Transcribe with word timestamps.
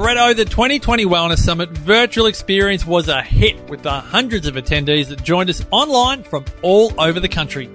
Bretto, 0.00 0.34
the 0.34 0.46
2020 0.46 1.04
Wellness 1.04 1.40
Summit 1.40 1.68
virtual 1.68 2.24
experience 2.24 2.86
was 2.86 3.08
a 3.08 3.20
hit 3.20 3.62
with 3.68 3.82
the 3.82 4.00
hundreds 4.00 4.46
of 4.46 4.54
attendees 4.54 5.08
that 5.08 5.22
joined 5.22 5.50
us 5.50 5.62
online 5.70 6.22
from 6.22 6.46
all 6.62 6.98
over 6.98 7.20
the 7.20 7.28
country. 7.28 7.68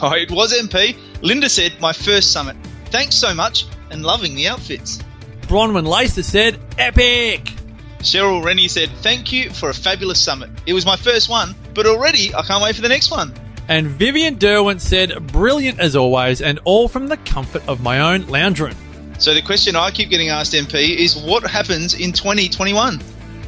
Oh, 0.00 0.14
it 0.14 0.30
was 0.30 0.54
MP. 0.54 0.96
Linda 1.20 1.50
said, 1.50 1.78
my 1.78 1.92
first 1.92 2.32
summit. 2.32 2.56
Thanks 2.86 3.16
so 3.16 3.34
much 3.34 3.66
and 3.90 4.02
loving 4.02 4.34
the 4.34 4.48
outfits. 4.48 4.98
Bronwyn 5.42 5.86
Lacer 5.86 6.24
said, 6.24 6.58
epic! 6.78 7.52
Cheryl 7.98 8.42
Rennie 8.42 8.68
said, 8.68 8.88
thank 9.02 9.30
you 9.30 9.50
for 9.50 9.68
a 9.68 9.74
fabulous 9.74 10.18
summit. 10.18 10.48
It 10.64 10.72
was 10.72 10.86
my 10.86 10.96
first 10.96 11.28
one, 11.28 11.54
but 11.74 11.84
already 11.84 12.34
I 12.34 12.40
can't 12.44 12.62
wait 12.62 12.76
for 12.76 12.82
the 12.82 12.88
next 12.88 13.10
one. 13.10 13.34
And 13.68 13.88
Vivian 13.88 14.36
Derwent 14.38 14.80
said, 14.80 15.26
brilliant 15.26 15.80
as 15.80 15.96
always, 15.96 16.40
and 16.40 16.60
all 16.64 16.88
from 16.88 17.08
the 17.08 17.18
comfort 17.18 17.68
of 17.68 17.82
my 17.82 18.00
own 18.00 18.26
lounge 18.26 18.58
room. 18.58 18.74
So 19.18 19.34
the 19.34 19.42
question 19.42 19.74
I 19.74 19.90
keep 19.90 20.10
getting 20.10 20.28
asked, 20.28 20.52
MP, 20.52 20.96
is 20.96 21.16
what 21.16 21.42
happens 21.42 21.94
in 21.94 22.12
2021? 22.12 23.00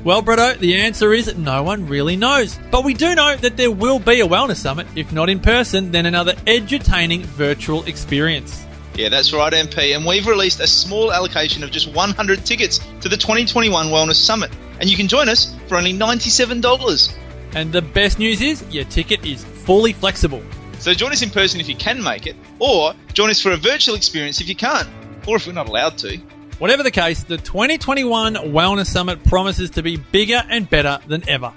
Well, 0.02 0.20
Bretto, 0.20 0.58
the 0.58 0.74
answer 0.74 1.12
is 1.12 1.36
no 1.36 1.62
one 1.62 1.86
really 1.86 2.16
knows. 2.16 2.58
But 2.72 2.84
we 2.84 2.92
do 2.92 3.14
know 3.14 3.36
that 3.36 3.56
there 3.56 3.70
will 3.70 4.00
be 4.00 4.20
a 4.20 4.26
wellness 4.26 4.56
summit, 4.56 4.88
if 4.96 5.12
not 5.12 5.30
in 5.30 5.38
person, 5.38 5.92
then 5.92 6.06
another 6.06 6.32
edutaining 6.46 7.20
virtual 7.20 7.84
experience. 7.84 8.66
Yeah, 8.96 9.10
that's 9.10 9.32
right, 9.32 9.52
MP. 9.52 9.94
And 9.94 10.04
we've 10.04 10.26
released 10.26 10.58
a 10.58 10.66
small 10.66 11.12
allocation 11.12 11.62
of 11.62 11.70
just 11.70 11.94
100 11.94 12.44
tickets 12.44 12.78
to 13.02 13.08
the 13.08 13.16
2021 13.16 13.86
Wellness 13.86 14.16
Summit. 14.16 14.50
And 14.80 14.90
you 14.90 14.96
can 14.96 15.06
join 15.06 15.28
us 15.28 15.54
for 15.68 15.76
only 15.76 15.92
$97. 15.92 17.14
And 17.54 17.72
the 17.72 17.82
best 17.82 18.18
news 18.18 18.40
is 18.40 18.64
your 18.74 18.84
ticket 18.84 19.24
is 19.24 19.44
fully 19.44 19.92
flexible. 19.92 20.42
So 20.80 20.94
join 20.94 21.12
us 21.12 21.22
in 21.22 21.30
person 21.30 21.60
if 21.60 21.68
you 21.68 21.76
can 21.76 22.02
make 22.02 22.26
it, 22.26 22.34
or 22.58 22.94
join 23.12 23.30
us 23.30 23.40
for 23.40 23.52
a 23.52 23.56
virtual 23.56 23.94
experience 23.94 24.40
if 24.40 24.48
you 24.48 24.56
can't 24.56 24.88
or 25.30 25.36
if 25.36 25.46
we're 25.46 25.52
not 25.52 25.68
allowed 25.68 25.96
to. 25.98 26.18
Whatever 26.58 26.82
the 26.82 26.90
case, 26.90 27.22
the 27.22 27.38
2021 27.38 28.34
Wellness 28.34 28.86
Summit 28.86 29.24
promises 29.24 29.70
to 29.70 29.82
be 29.82 29.96
bigger 29.96 30.42
and 30.50 30.68
better 30.68 30.98
than 31.06 31.26
ever. 31.28 31.52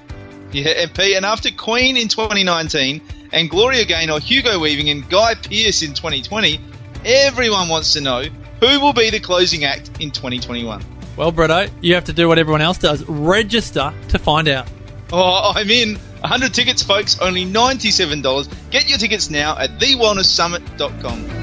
Yeah, 0.52 0.86
MP, 0.86 1.17
and 1.17 1.25
after 1.25 1.50
Queen 1.50 1.98
in 1.98 2.08
2019 2.08 3.02
and 3.31 3.50
Gloria 3.50 3.86
Gaynor, 3.86 4.20
Hugo 4.20 4.59
Weaving, 4.59 4.89
and 4.92 5.09
Guy 5.09 5.33
Pearce 5.33 5.81
in 5.81 5.95
2020, 5.95 6.59
everyone 7.03 7.67
wants 7.67 7.94
to 7.94 8.02
know 8.02 8.23
who 8.59 8.80
will 8.80 8.94
be 8.94 9.09
the 9.09 9.20
closing 9.20 9.66
act 9.66 9.89
in 10.00 10.11
2021. 10.11 10.86
Well, 11.17 11.31
Bretto, 11.31 11.72
you 11.81 11.95
have 11.95 12.05
to 12.05 12.14
do 12.14 12.28
what 12.28 12.38
everyone 12.38 12.61
else 12.61 12.78
does 12.78 13.03
register 13.09 13.92
to 14.09 14.20
find 14.20 14.48
out. 14.48 14.67
Oh, 15.11 15.53
I'm 15.55 15.70
in. 15.70 15.95
100 16.22 16.53
tickets, 16.53 16.83
folks, 16.83 17.20
only 17.20 17.45
$97. 17.45 18.72
Get 18.72 18.88
your 18.88 19.00
tickets 19.00 19.30
now 19.30 19.58
at 19.58 19.80
thewellnesssummit.com. 19.80 21.42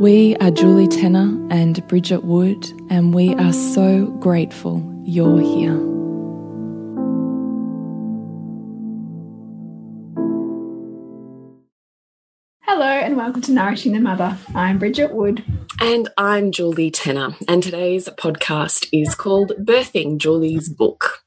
We 0.00 0.36
are 0.36 0.52
Julie 0.52 0.86
Tenner 0.86 1.36
and 1.50 1.84
Bridget 1.88 2.22
Wood, 2.22 2.72
and 2.88 3.12
we 3.12 3.34
are 3.34 3.52
so 3.52 4.06
grateful 4.20 4.80
you're 5.04 5.40
here. 5.40 5.74
Hello, 12.60 12.86
and 12.86 13.16
welcome 13.16 13.42
to 13.42 13.50
Nourishing 13.50 13.92
the 13.92 13.98
Mother. 13.98 14.38
I'm 14.54 14.78
Bridget 14.78 15.12
Wood. 15.12 15.42
And 15.80 16.08
I'm 16.16 16.52
Julie 16.52 16.92
Tenner, 16.92 17.34
and 17.48 17.60
today's 17.60 18.08
podcast 18.10 18.88
is 18.92 19.16
called 19.16 19.50
Birthing 19.58 20.18
Julie's 20.18 20.68
Book 20.68 21.24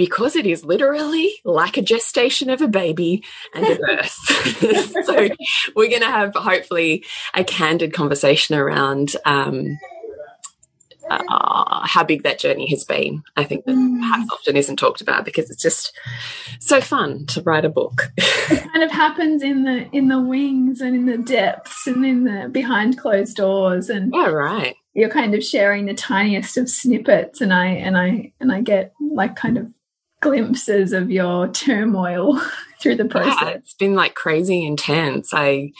because 0.00 0.34
it 0.34 0.46
is 0.46 0.64
literally 0.64 1.30
like 1.44 1.76
a 1.76 1.82
gestation 1.82 2.48
of 2.48 2.62
a 2.62 2.66
baby 2.66 3.22
and 3.54 3.66
a 3.66 3.76
birth. 3.76 4.10
so 5.04 5.28
we're 5.76 5.90
going 5.90 6.00
to 6.00 6.06
have 6.06 6.34
hopefully 6.34 7.04
a 7.34 7.44
candid 7.44 7.92
conversation 7.92 8.54
around 8.54 9.14
um, 9.26 9.76
uh, 11.10 11.86
how 11.86 12.02
big 12.02 12.22
that 12.22 12.38
journey 12.38 12.66
has 12.70 12.82
been. 12.82 13.22
I 13.36 13.44
think 13.44 13.66
that 13.66 13.76
mm. 13.76 14.00
perhaps 14.00 14.32
often 14.32 14.56
isn't 14.56 14.78
talked 14.78 15.02
about 15.02 15.26
because 15.26 15.50
it's 15.50 15.62
just 15.62 15.94
so 16.60 16.80
fun 16.80 17.26
to 17.26 17.42
write 17.42 17.66
a 17.66 17.68
book. 17.68 18.10
it 18.16 18.72
kind 18.72 18.82
of 18.82 18.90
happens 18.90 19.42
in 19.42 19.64
the 19.64 19.86
in 19.94 20.08
the 20.08 20.18
wings 20.18 20.80
and 20.80 20.96
in 20.96 21.04
the 21.04 21.18
depths 21.18 21.86
and 21.86 22.06
in 22.06 22.24
the 22.24 22.48
behind 22.48 22.96
closed 22.96 23.36
doors 23.36 23.90
and 23.90 24.14
yeah, 24.14 24.28
right. 24.28 24.76
You're 24.94 25.10
kind 25.10 25.34
of 25.34 25.44
sharing 25.44 25.84
the 25.84 25.94
tiniest 25.94 26.56
of 26.56 26.70
snippets, 26.70 27.40
and 27.40 27.52
I 27.52 27.66
and 27.66 27.98
I 27.98 28.32
and 28.40 28.50
I 28.50 28.62
get 28.62 28.92
like 28.98 29.36
kind 29.36 29.58
of 29.58 29.68
glimpses 30.20 30.92
of 30.92 31.10
your 31.10 31.48
turmoil 31.48 32.40
through 32.80 32.96
the 32.96 33.04
process? 33.04 33.36
Yeah, 33.40 33.48
it's 33.50 33.74
been 33.74 33.94
like 33.94 34.14
crazy 34.14 34.64
intense. 34.64 35.32
I 35.32 35.72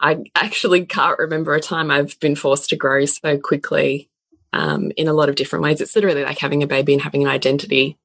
I 0.00 0.24
actually 0.34 0.84
can't 0.84 1.18
remember 1.18 1.54
a 1.54 1.60
time 1.60 1.90
I've 1.90 2.18
been 2.20 2.36
forced 2.36 2.70
to 2.70 2.76
grow 2.76 3.06
so 3.06 3.38
quickly 3.38 4.10
um, 4.52 4.92
in 4.96 5.08
a 5.08 5.12
lot 5.12 5.28
of 5.28 5.36
different 5.36 5.62
ways. 5.62 5.80
It's 5.80 5.96
literally 5.96 6.24
like 6.24 6.38
having 6.38 6.62
a 6.62 6.66
baby 6.66 6.92
and 6.92 7.02
having 7.02 7.22
an 7.22 7.30
identity 7.30 7.98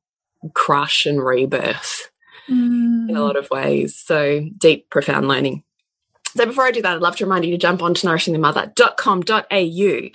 crush 0.53 1.05
and 1.05 1.23
rebirth 1.23 2.11
mm. 2.49 3.09
in 3.09 3.15
a 3.15 3.19
mm. 3.19 3.23
lot 3.23 3.35
of 3.35 3.49
ways. 3.49 3.95
So 3.95 4.47
deep, 4.57 4.89
profound 4.89 5.27
learning. 5.27 5.63
So 6.35 6.45
before 6.45 6.65
I 6.65 6.71
do 6.71 6.81
that, 6.81 6.95
I'd 6.95 7.01
love 7.01 7.15
to 7.17 7.25
remind 7.25 7.45
you 7.45 7.51
to 7.51 7.57
jump 7.57 7.83
on 7.83 7.93
to 7.93 8.07
nourishingthemother.com.au 8.07 10.09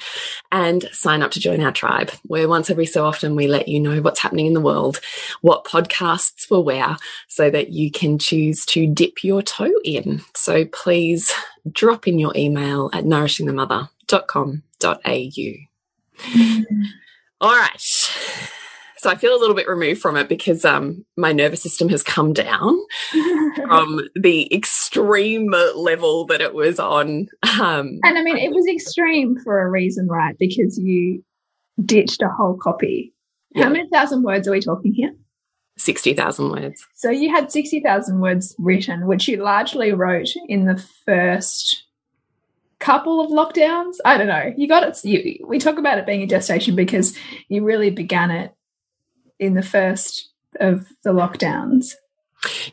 and 0.52 0.88
sign 0.92 1.22
up 1.22 1.30
to 1.32 1.40
join 1.40 1.60
our 1.60 1.72
tribe, 1.72 2.10
where 2.24 2.48
once 2.48 2.70
every 2.70 2.86
so 2.86 3.04
often 3.04 3.36
we 3.36 3.48
let 3.48 3.68
you 3.68 3.78
know 3.80 4.00
what's 4.00 4.20
happening 4.20 4.46
in 4.46 4.54
the 4.54 4.60
world, 4.60 5.00
what 5.42 5.64
podcasts 5.64 6.50
we're 6.50 6.60
where, 6.60 6.96
so 7.28 7.50
that 7.50 7.68
you 7.70 7.90
can 7.90 8.18
choose 8.18 8.64
to 8.66 8.86
dip 8.86 9.22
your 9.22 9.42
toe 9.42 9.74
in. 9.84 10.22
So 10.34 10.64
please 10.64 11.32
drop 11.70 12.08
in 12.08 12.18
your 12.18 12.32
email 12.34 12.88
at 12.92 13.04
nourishingthemother.com.au. 13.04 15.52
Mm. 16.32 16.64
All 17.40 17.54
right 17.54 17.80
so 19.06 19.12
I 19.12 19.14
feel 19.14 19.36
a 19.36 19.38
little 19.38 19.54
bit 19.54 19.68
removed 19.68 20.00
from 20.00 20.16
it 20.16 20.28
because 20.28 20.64
um, 20.64 21.04
my 21.16 21.30
nervous 21.30 21.62
system 21.62 21.88
has 21.90 22.02
come 22.02 22.32
down 22.32 22.76
from 23.54 24.00
the 24.16 24.52
extreme 24.52 25.54
level 25.76 26.24
that 26.26 26.40
it 26.40 26.52
was 26.52 26.80
on. 26.80 27.28
Um, 27.60 28.00
and 28.02 28.18
I 28.18 28.22
mean, 28.22 28.36
it 28.36 28.50
was 28.50 28.66
extreme 28.68 29.38
for 29.44 29.60
a 29.60 29.70
reason, 29.70 30.08
right? 30.08 30.36
Because 30.36 30.76
you 30.76 31.24
ditched 31.84 32.20
a 32.20 32.28
whole 32.28 32.56
copy 32.60 33.14
How 33.54 33.68
many 33.68 33.88
thousand 33.90 34.24
words 34.24 34.48
are 34.48 34.50
we 34.50 34.60
talking 34.60 34.92
here? 34.92 35.12
60,000 35.78 36.50
words. 36.50 36.84
So 36.94 37.08
you 37.08 37.30
had 37.30 37.52
60,000 37.52 38.20
words 38.20 38.56
written, 38.58 39.06
which 39.06 39.28
you 39.28 39.36
largely 39.36 39.92
wrote 39.92 40.30
in 40.48 40.64
the 40.64 40.82
first 41.04 41.84
couple 42.80 43.20
of 43.20 43.30
lockdowns. 43.30 43.98
I 44.04 44.18
don't 44.18 44.26
know. 44.26 44.52
You 44.56 44.66
got 44.66 44.82
it. 44.82 45.04
You, 45.04 45.46
we 45.46 45.60
talk 45.60 45.78
about 45.78 45.98
it 45.98 46.06
being 46.06 46.22
a 46.22 46.26
gestation 46.26 46.74
because 46.74 47.16
you 47.48 47.62
really 47.62 47.90
began 47.90 48.32
it 48.32 48.55
in 49.38 49.54
the 49.54 49.62
first 49.62 50.30
of 50.60 50.86
the 51.04 51.10
lockdowns. 51.10 51.94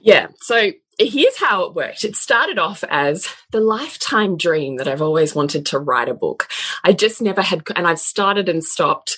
Yeah. 0.01 0.27
So 0.41 0.71
here's 0.99 1.37
how 1.37 1.63
it 1.63 1.75
worked. 1.75 2.03
It 2.03 2.15
started 2.15 2.59
off 2.59 2.83
as 2.89 3.27
the 3.51 3.59
lifetime 3.59 4.37
dream 4.37 4.77
that 4.77 4.87
I've 4.87 5.01
always 5.01 5.33
wanted 5.33 5.65
to 5.67 5.79
write 5.79 6.09
a 6.09 6.13
book. 6.13 6.47
I 6.83 6.93
just 6.93 7.21
never 7.21 7.41
had, 7.41 7.63
and 7.75 7.87
I've 7.87 7.99
started 7.99 8.49
and 8.49 8.63
stopped 8.63 9.17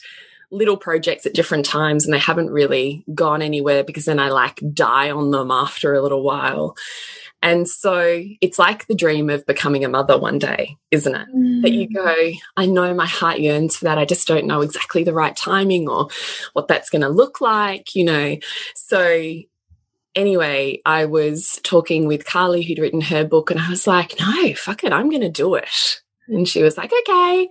little 0.51 0.77
projects 0.77 1.25
at 1.25 1.33
different 1.33 1.65
times 1.65 2.05
and 2.05 2.13
they 2.13 2.19
haven't 2.19 2.49
really 2.49 3.03
gone 3.13 3.41
anywhere 3.41 3.83
because 3.83 4.05
then 4.05 4.19
I 4.19 4.29
like 4.29 4.61
die 4.73 5.11
on 5.11 5.31
them 5.31 5.51
after 5.51 5.93
a 5.93 6.01
little 6.01 6.23
while. 6.23 6.77
And 7.45 7.69
so 7.69 8.23
it's 8.41 8.57
like 8.57 8.87
the 8.87 8.95
dream 8.95 9.29
of 9.29 9.45
becoming 9.45 9.85
a 9.85 9.87
mother 9.87 10.17
one 10.17 10.39
day, 10.39 10.77
isn't 10.89 11.13
it? 11.13 11.27
That 11.61 11.71
you 11.71 11.87
mm. 11.87 11.93
go, 11.93 12.31
I 12.57 12.65
know 12.65 12.91
my 12.95 13.05
heart 13.05 13.39
yearns 13.39 13.77
for 13.77 13.85
that. 13.85 13.99
I 13.99 14.05
just 14.05 14.27
don't 14.27 14.47
know 14.47 14.61
exactly 14.61 15.03
the 15.03 15.13
right 15.13 15.35
timing 15.35 15.87
or 15.87 16.07
what 16.53 16.67
that's 16.67 16.89
going 16.89 17.03
to 17.03 17.07
look 17.07 17.41
like, 17.41 17.93
you 17.93 18.03
know. 18.03 18.37
So 18.73 19.21
anyway, 20.15 20.81
I 20.87 21.05
was 21.05 21.59
talking 21.61 22.07
with 22.07 22.25
Carly, 22.25 22.63
who'd 22.63 22.79
written 22.79 23.01
her 23.01 23.23
book, 23.23 23.51
and 23.51 23.59
I 23.59 23.69
was 23.69 23.85
like, 23.85 24.19
no, 24.19 24.55
fuck 24.55 24.83
it, 24.83 24.91
I'm 24.91 25.11
going 25.11 25.21
to 25.21 25.29
do 25.29 25.53
it. 25.53 26.01
And 26.27 26.47
she 26.47 26.63
was 26.63 26.77
like, 26.77 26.91
okay. 27.01 27.49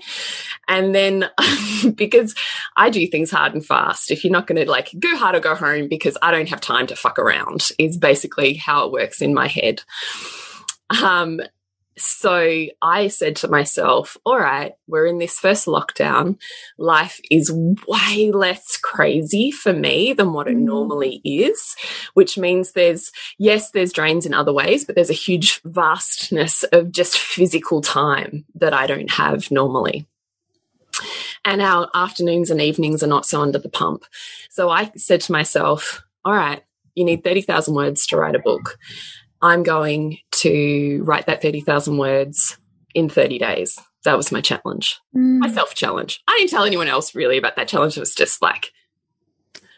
And 0.68 0.94
then 0.94 1.30
because 1.94 2.34
I 2.76 2.90
do 2.90 3.06
things 3.06 3.30
hard 3.30 3.54
and 3.54 3.64
fast, 3.64 4.10
if 4.10 4.24
you're 4.24 4.32
not 4.32 4.46
going 4.46 4.64
to 4.64 4.70
like 4.70 4.90
go 4.98 5.16
hard 5.16 5.36
or 5.36 5.40
go 5.40 5.54
home 5.54 5.88
because 5.88 6.16
I 6.22 6.30
don't 6.30 6.48
have 6.48 6.60
time 6.60 6.86
to 6.88 6.96
fuck 6.96 7.18
around, 7.18 7.68
is 7.78 7.96
basically 7.96 8.54
how 8.54 8.86
it 8.86 8.92
works 8.92 9.22
in 9.22 9.34
my 9.34 9.48
head. 9.48 9.82
Um, 11.02 11.40
so 11.96 12.66
I 12.82 13.08
said 13.08 13.36
to 13.36 13.48
myself, 13.48 14.16
all 14.26 14.38
right, 14.38 14.72
we're 14.88 15.06
in 15.06 15.18
this 15.18 15.38
first 15.38 15.66
lockdown. 15.66 16.38
Life 16.76 17.20
is 17.30 17.52
way 17.86 18.32
less 18.32 18.76
crazy 18.76 19.50
for 19.50 19.72
me 19.72 20.12
than 20.12 20.32
what 20.32 20.48
it 20.48 20.56
Mm. 20.56 20.62
normally 20.62 21.20
is, 21.24 21.76
which 22.14 22.36
means 22.36 22.72
there's, 22.72 23.12
yes, 23.38 23.70
there's 23.70 23.92
drains 23.92 24.26
in 24.26 24.34
other 24.34 24.52
ways, 24.52 24.84
but 24.84 24.94
there's 24.94 25.10
a 25.10 25.14
huge 25.14 25.60
vastness 25.64 26.64
of 26.64 26.90
just 26.90 27.18
physical 27.18 27.80
time 27.80 28.44
that 28.54 28.72
I 28.72 28.86
don't 28.86 29.12
have 29.12 29.50
normally. 29.50 30.06
And 31.44 31.60
our 31.60 31.88
afternoons 31.94 32.50
and 32.50 32.60
evenings 32.60 33.02
are 33.02 33.08
not 33.08 33.26
so 33.26 33.40
under 33.40 33.58
the 33.58 33.68
pump. 33.68 34.04
So 34.50 34.70
I 34.70 34.90
said 34.96 35.20
to 35.22 35.32
myself, 35.32 36.02
all 36.24 36.34
right, 36.34 36.62
you 36.94 37.04
need 37.04 37.24
30,000 37.24 37.74
words 37.74 38.06
to 38.06 38.16
write 38.16 38.34
a 38.34 38.38
book. 38.38 38.78
I'm 39.44 39.62
going 39.62 40.18
to 40.36 41.02
write 41.04 41.26
that 41.26 41.42
30,000 41.42 41.98
words 41.98 42.58
in 42.94 43.08
30 43.10 43.38
days. 43.38 43.78
That 44.04 44.16
was 44.16 44.32
my 44.32 44.40
challenge, 44.40 44.98
Mm. 45.16 45.38
my 45.38 45.50
self 45.52 45.74
challenge. 45.74 46.20
I 46.26 46.36
didn't 46.38 46.50
tell 46.50 46.64
anyone 46.64 46.88
else 46.88 47.14
really 47.14 47.38
about 47.38 47.56
that 47.56 47.68
challenge. 47.68 47.96
It 47.96 48.00
was 48.00 48.14
just 48.14 48.42
like, 48.42 48.72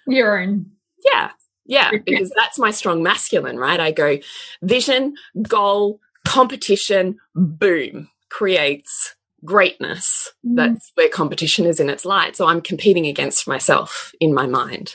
Your 0.06 0.40
own. 0.40 0.66
yeah, 1.04 1.30
yeah, 1.64 1.90
because 2.06 2.30
that's 2.36 2.58
my 2.58 2.70
strong 2.70 3.02
masculine, 3.02 3.58
right? 3.58 3.78
I 3.80 3.90
go 3.92 4.18
vision, 4.62 5.14
goal, 5.42 6.00
competition, 6.26 7.18
boom, 7.34 8.08
creates 8.30 9.14
greatness. 9.44 10.32
Mm. 10.46 10.56
That's 10.56 10.90
where 10.94 11.08
competition 11.08 11.66
is 11.66 11.78
in 11.80 11.88
its 11.90 12.04
light. 12.04 12.36
So 12.36 12.46
I'm 12.46 12.60
competing 12.60 13.06
against 13.06 13.46
myself 13.46 14.12
in 14.20 14.32
my 14.34 14.46
mind. 14.46 14.94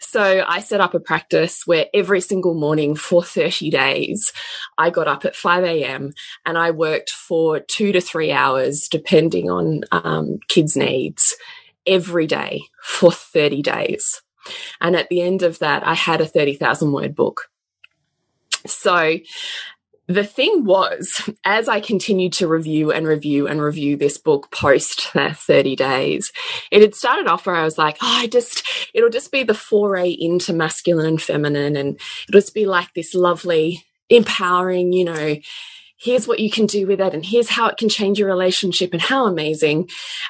So 0.00 0.44
I 0.46 0.60
set 0.60 0.80
up 0.80 0.94
a 0.94 1.00
practice 1.00 1.66
where 1.66 1.86
every 1.94 2.20
single 2.20 2.54
morning 2.54 2.94
for 2.94 3.22
30 3.22 3.70
days, 3.70 4.32
I 4.78 4.90
got 4.90 5.08
up 5.08 5.24
at 5.24 5.36
5 5.36 5.64
a.m. 5.64 6.12
and 6.44 6.58
I 6.58 6.70
worked 6.70 7.10
for 7.10 7.60
two 7.60 7.92
to 7.92 8.00
three 8.00 8.32
hours, 8.32 8.88
depending 8.88 9.50
on 9.50 9.82
um, 9.92 10.38
kids' 10.48 10.76
needs, 10.76 11.34
every 11.86 12.26
day 12.26 12.62
for 12.82 13.12
30 13.12 13.62
days. 13.62 14.22
And 14.80 14.96
at 14.96 15.08
the 15.08 15.20
end 15.22 15.42
of 15.42 15.58
that, 15.58 15.86
I 15.86 15.94
had 15.94 16.20
a 16.20 16.26
30,000 16.26 16.92
word 16.92 17.14
book. 17.14 17.50
So 18.66 19.18
the 20.08 20.24
thing 20.24 20.64
was, 20.64 21.28
as 21.44 21.68
I 21.68 21.80
continued 21.80 22.32
to 22.34 22.48
review 22.48 22.92
and 22.92 23.06
review 23.06 23.46
and 23.46 23.60
review 23.60 23.96
this 23.96 24.18
book 24.18 24.50
post 24.50 25.08
that 25.14 25.36
30 25.36 25.76
days, 25.76 26.32
it 26.70 26.82
had 26.82 26.94
started 26.94 27.26
off 27.26 27.46
where 27.46 27.56
I 27.56 27.64
was 27.64 27.78
like, 27.78 27.96
oh, 28.02 28.20
I 28.20 28.26
just, 28.26 28.62
it'll 28.94 29.10
just 29.10 29.32
be 29.32 29.42
the 29.42 29.54
foray 29.54 30.10
into 30.10 30.52
masculine 30.52 31.06
and 31.06 31.22
feminine. 31.22 31.76
And 31.76 32.00
it'll 32.28 32.40
just 32.40 32.54
be 32.54 32.66
like 32.66 32.92
this 32.94 33.14
lovely, 33.14 33.84
empowering, 34.08 34.92
you 34.92 35.04
know, 35.04 35.36
here's 35.98 36.28
what 36.28 36.40
you 36.40 36.50
can 36.50 36.66
do 36.66 36.86
with 36.86 37.00
it 37.00 37.14
and 37.14 37.24
here's 37.24 37.48
how 37.48 37.68
it 37.68 37.78
can 37.78 37.88
change 37.88 38.18
your 38.18 38.28
relationship 38.28 38.92
and 38.92 39.00
how 39.00 39.26
amazing. 39.26 39.88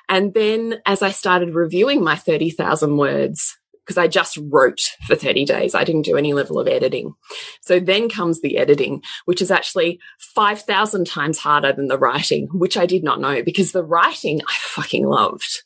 And 0.08 0.32
then 0.32 0.80
as 0.86 1.02
I 1.02 1.10
started 1.10 1.54
reviewing 1.54 2.02
my 2.04 2.14
30,000 2.14 2.96
words, 2.96 3.56
because 3.86 3.98
I 3.98 4.08
just 4.08 4.36
wrote 4.50 4.80
for 5.06 5.14
30 5.14 5.44
days. 5.44 5.74
I 5.74 5.84
didn't 5.84 6.02
do 6.02 6.16
any 6.16 6.32
level 6.32 6.58
of 6.58 6.66
editing. 6.66 7.14
So 7.60 7.78
then 7.78 8.08
comes 8.08 8.40
the 8.40 8.58
editing, 8.58 9.02
which 9.26 9.40
is 9.40 9.50
actually 9.50 10.00
5,000 10.18 11.06
times 11.06 11.38
harder 11.38 11.72
than 11.72 11.86
the 11.86 11.98
writing, 11.98 12.48
which 12.52 12.76
I 12.76 12.86
did 12.86 13.04
not 13.04 13.20
know 13.20 13.42
because 13.44 13.70
the 13.70 13.84
writing 13.84 14.40
I 14.48 14.54
fucking 14.58 15.06
loved. 15.06 15.62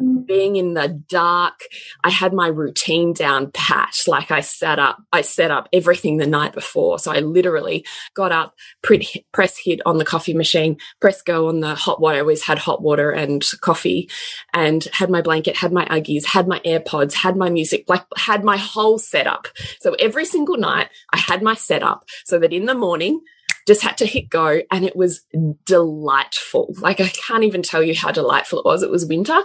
Mm. 0.00 0.26
Being 0.26 0.56
in 0.56 0.74
the 0.74 0.88
dark, 0.88 1.60
I 2.04 2.10
had 2.10 2.32
my 2.32 2.48
routine 2.48 3.12
down 3.12 3.50
pat. 3.52 3.94
Like 4.06 4.30
I 4.30 4.40
sat 4.40 4.78
up, 4.78 4.98
I 5.12 5.20
set 5.20 5.50
up 5.50 5.68
everything 5.72 6.16
the 6.16 6.26
night 6.26 6.54
before. 6.54 6.98
So 6.98 7.12
I 7.12 7.18
literally 7.20 7.84
got 8.14 8.32
up, 8.32 8.54
pretty, 8.82 9.26
press 9.32 9.58
hit 9.58 9.80
on 9.84 9.98
the 9.98 10.04
coffee 10.04 10.34
machine, 10.34 10.78
press 11.00 11.20
go 11.20 11.48
on 11.48 11.60
the 11.60 11.74
hot 11.74 12.00
water. 12.00 12.16
I 12.16 12.20
always 12.20 12.42
had 12.42 12.58
hot 12.58 12.82
water 12.82 13.10
and 13.10 13.44
coffee 13.60 14.08
and 14.54 14.84
had 14.92 15.10
my 15.10 15.20
blanket, 15.20 15.56
had 15.56 15.72
my 15.72 15.84
Uggies, 15.86 16.24
had 16.24 16.48
my 16.48 16.60
AirPods, 16.60 17.12
had 17.12 17.36
my 17.36 17.48
music, 17.58 17.84
like 17.88 18.04
had 18.16 18.44
my 18.44 18.56
whole 18.56 18.98
setup. 18.98 19.48
So 19.80 19.94
every 19.94 20.24
single 20.24 20.56
night 20.56 20.88
I 21.12 21.18
had 21.18 21.42
my 21.42 21.54
setup 21.54 22.04
so 22.24 22.38
that 22.38 22.52
in 22.52 22.66
the 22.66 22.74
morning, 22.74 23.20
just 23.66 23.82
had 23.82 23.98
to 23.98 24.06
hit 24.06 24.30
go 24.30 24.62
and 24.70 24.84
it 24.84 24.96
was 24.96 25.22
delightful. 25.66 26.74
Like 26.78 27.00
I 27.00 27.08
can't 27.08 27.44
even 27.44 27.62
tell 27.62 27.82
you 27.82 27.94
how 27.94 28.10
delightful 28.10 28.60
it 28.60 28.64
was. 28.64 28.82
It 28.82 28.90
was 28.90 29.04
winter. 29.04 29.38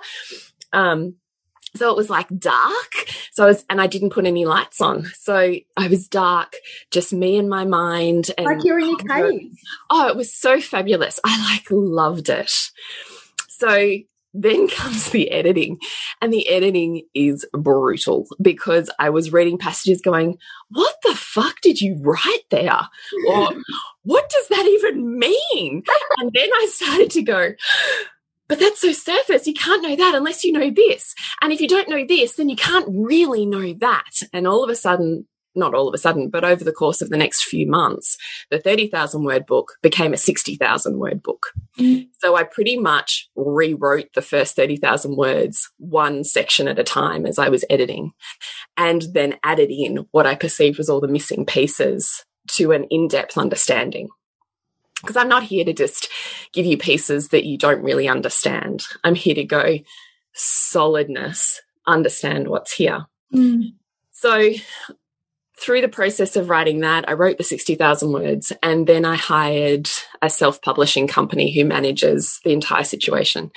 Um, 0.72 1.16
so 1.76 1.90
it 1.90 1.98
was 1.98 2.10
like 2.10 2.28
dark. 2.38 2.94
So 3.32 3.44
I 3.44 3.48
was, 3.48 3.66
and 3.70 3.82
I 3.82 3.88
didn't 3.88 4.12
put 4.12 4.26
any 4.26 4.46
lights 4.46 4.80
on. 4.80 5.06
So 5.16 5.56
I 5.76 5.88
was 5.88 6.08
dark, 6.08 6.54
just 6.92 7.12
me 7.12 7.38
and 7.38 7.50
my 7.50 7.66
mind. 7.66 8.32
And 8.38 8.46
Like 8.46 8.64
you're 8.64 8.80
in 8.80 8.90
your 8.90 8.98
cave. 9.00 9.52
Oh, 9.90 10.08
it 10.08 10.16
was 10.16 10.34
so 10.34 10.62
fabulous. 10.62 11.20
I 11.24 11.54
like 11.54 11.66
loved 11.70 12.30
it. 12.30 12.54
So 13.50 13.90
then 14.34 14.68
comes 14.70 15.10
the 15.10 15.32
editing, 15.32 15.80
and 16.22 16.34
the 16.34 16.48
editing 16.50 17.04
is 17.14 17.46
brutal 17.54 18.28
because 18.42 18.90
I 19.00 19.10
was 19.10 19.34
reading 19.34 19.58
passages 19.58 20.02
going, 20.02 20.38
What 20.70 20.96
the 21.04 21.16
fuck 21.16 21.62
did 21.62 21.82
you 21.82 21.98
write 22.02 22.44
there? 22.50 22.82
Or 23.28 23.54
what 24.04 24.30
does 24.30 24.48
that 24.50 24.66
even 24.66 25.20
mean? 25.20 25.84
And 26.18 26.32
then 26.34 26.50
I 26.54 26.68
started 26.72 27.12
to 27.12 27.22
go, 27.22 27.54
but 28.48 28.60
that's 28.60 28.82
so 28.82 28.92
surface. 28.92 29.48
You 29.48 29.54
can't 29.54 29.82
know 29.82 29.96
that 29.96 30.16
unless 30.16 30.44
you 30.44 30.52
know 30.52 30.70
this. 30.70 31.16
And 31.42 31.54
if 31.54 31.62
you 31.62 31.68
don't 31.68 31.90
know 31.90 32.06
this, 32.06 32.36
then 32.36 32.50
you 32.50 32.56
can't 32.56 32.88
really 32.90 33.46
know 33.46 33.74
that. 33.80 34.22
And 34.34 34.48
all 34.48 34.64
of 34.64 34.70
a 34.70 34.76
sudden, 34.76 35.28
not 35.56 35.74
all 35.74 35.88
of 35.88 35.94
a 35.94 35.98
sudden, 35.98 36.30
but 36.30 36.44
over 36.44 36.64
the 36.64 36.72
course 36.72 37.02
of 37.02 37.10
the 37.10 37.18
next 37.18 37.44
few 37.44 37.68
months, 37.68 38.18
the 38.50 38.60
30,000 38.60 39.24
word 39.24 39.46
book 39.46 39.74
became 39.82 40.14
a 40.14 40.18
60,000 40.18 41.00
word 41.00 41.22
book. 41.22 41.48
Mm. 41.80 42.08
So 42.20 42.36
I 42.36 42.44
pretty 42.44 42.78
much 42.78 43.30
rewrote 43.36 44.14
the 44.14 44.22
first 44.22 44.56
30,000 44.56 45.16
words 45.16 45.70
one 45.78 46.24
section 46.24 46.68
at 46.68 46.80
a 46.80 46.84
time 46.84 47.26
as 47.26 47.40
I 47.40 47.50
was 47.50 47.66
editing 47.70 48.14
and 48.78 49.04
then 49.14 49.38
added 49.44 49.72
in 49.72 50.08
what 50.12 50.26
I 50.26 50.36
perceived 50.36 50.78
was 50.78 50.90
all 50.90 51.02
the 51.02 51.08
missing 51.08 51.46
pieces 51.46 52.26
to 52.50 52.72
an 52.72 52.86
in-depth 52.86 53.38
understanding. 53.38 54.10
Because 55.02 55.18
I'm 55.18 55.30
not 55.30 55.44
here 55.44 55.66
to 55.66 55.74
just 55.74 56.10
give 56.54 56.66
you 56.66 56.78
pieces 56.78 57.30
that 57.30 57.46
you 57.46 57.58
don't 57.58 57.84
really 57.84 58.08
understand. 58.08 58.86
I'm 59.04 59.16
here 59.16 59.36
to 59.36 59.44
go 59.44 59.80
solidness, 60.34 61.62
understand 61.86 62.48
what's 62.48 62.74
here. 62.74 63.06
Mm. 63.34 63.74
So 64.12 64.52
through 65.64 65.80
the 65.80 65.88
process 65.88 66.36
of 66.36 66.50
writing 66.50 66.82
that, 66.82 67.08
I 67.08 67.14
wrote 67.14 67.38
the 67.38 67.44
60,000 67.44 68.12
words 68.12 68.52
and 68.62 68.86
then 68.86 69.06
I 69.06 69.16
hired 69.16 69.90
a 70.22 70.30
self 70.30 70.62
publishing 70.62 71.08
company 71.08 71.56
who 71.56 71.64
manages 71.64 72.42
the 72.44 72.52
entire 72.52 72.84
situation. 72.84 73.50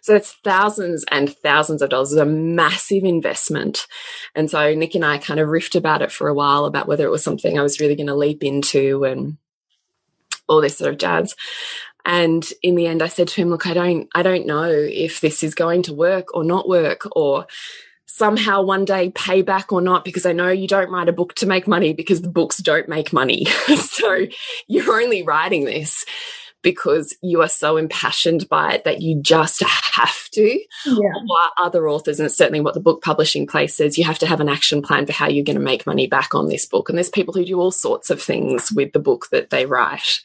So 0.00 0.16
it's 0.16 0.32
thousands 0.42 1.04
and 1.08 1.32
thousands 1.36 1.82
of 1.82 1.90
dollars, 1.90 2.12
it's 2.12 2.20
a 2.20 2.26
massive 2.26 3.04
investment. 3.04 3.86
And 4.34 4.50
so 4.50 4.74
Nick 4.74 4.96
and 4.96 5.04
I 5.04 5.18
kind 5.18 5.38
of 5.38 5.48
riffed 5.48 5.76
about 5.76 6.02
it 6.02 6.10
for 6.10 6.26
a 6.26 6.34
while 6.34 6.64
about 6.64 6.88
whether 6.88 7.06
it 7.06 7.12
was 7.12 7.22
something 7.22 7.56
I 7.56 7.62
was 7.62 7.78
really 7.78 7.94
going 7.94 8.08
to 8.08 8.16
leap 8.16 8.42
into 8.42 9.04
and 9.04 9.36
all 10.48 10.60
this 10.60 10.78
sort 10.78 10.92
of 10.92 10.98
jazz. 10.98 11.36
And 12.04 12.44
in 12.60 12.74
the 12.74 12.88
end, 12.88 13.02
I 13.02 13.08
said 13.08 13.28
to 13.28 13.40
him, 13.40 13.50
look, 13.50 13.68
I 13.68 13.74
don't, 13.74 14.08
I 14.14 14.22
don't 14.22 14.46
know 14.46 14.68
if 14.68 15.20
this 15.20 15.44
is 15.44 15.54
going 15.54 15.82
to 15.84 15.94
work 15.94 16.34
or 16.34 16.42
not 16.42 16.68
work 16.68 17.02
or 17.16 17.46
somehow 18.16 18.62
one 18.62 18.86
day 18.86 19.10
pay 19.10 19.42
back 19.42 19.72
or 19.72 19.82
not 19.82 20.02
because 20.02 20.24
I 20.24 20.32
know 20.32 20.48
you 20.48 20.66
don't 20.66 20.90
write 20.90 21.08
a 21.08 21.12
book 21.12 21.34
to 21.34 21.46
make 21.46 21.68
money 21.68 21.92
because 21.92 22.22
the 22.22 22.30
books 22.30 22.56
don't 22.58 22.88
make 22.88 23.12
money. 23.12 23.44
so 23.76 24.26
you're 24.68 24.94
only 24.94 25.22
writing 25.22 25.66
this 25.66 26.02
because 26.62 27.14
you 27.22 27.42
are 27.42 27.48
so 27.48 27.76
impassioned 27.76 28.48
by 28.48 28.72
it 28.72 28.84
that 28.84 29.02
you 29.02 29.20
just 29.20 29.62
have 29.62 30.30
to. 30.30 30.60
Yeah. 30.86 31.12
Other 31.58 31.88
authors, 31.88 32.18
and 32.18 32.26
it's 32.26 32.36
certainly 32.36 32.62
what 32.62 32.72
the 32.72 32.80
book 32.80 33.02
publishing 33.02 33.46
place 33.46 33.76
says, 33.76 33.98
you 33.98 34.04
have 34.04 34.18
to 34.20 34.26
have 34.26 34.40
an 34.40 34.48
action 34.48 34.80
plan 34.80 35.04
for 35.04 35.12
how 35.12 35.28
you're 35.28 35.44
going 35.44 35.58
to 35.58 35.62
make 35.62 35.86
money 35.86 36.06
back 36.06 36.34
on 36.34 36.48
this 36.48 36.64
book. 36.64 36.88
And 36.88 36.96
there's 36.96 37.10
people 37.10 37.34
who 37.34 37.44
do 37.44 37.60
all 37.60 37.70
sorts 37.70 38.08
of 38.08 38.22
things 38.22 38.72
with 38.72 38.92
the 38.92 38.98
book 38.98 39.28
that 39.30 39.50
they 39.50 39.66
write. 39.66 40.20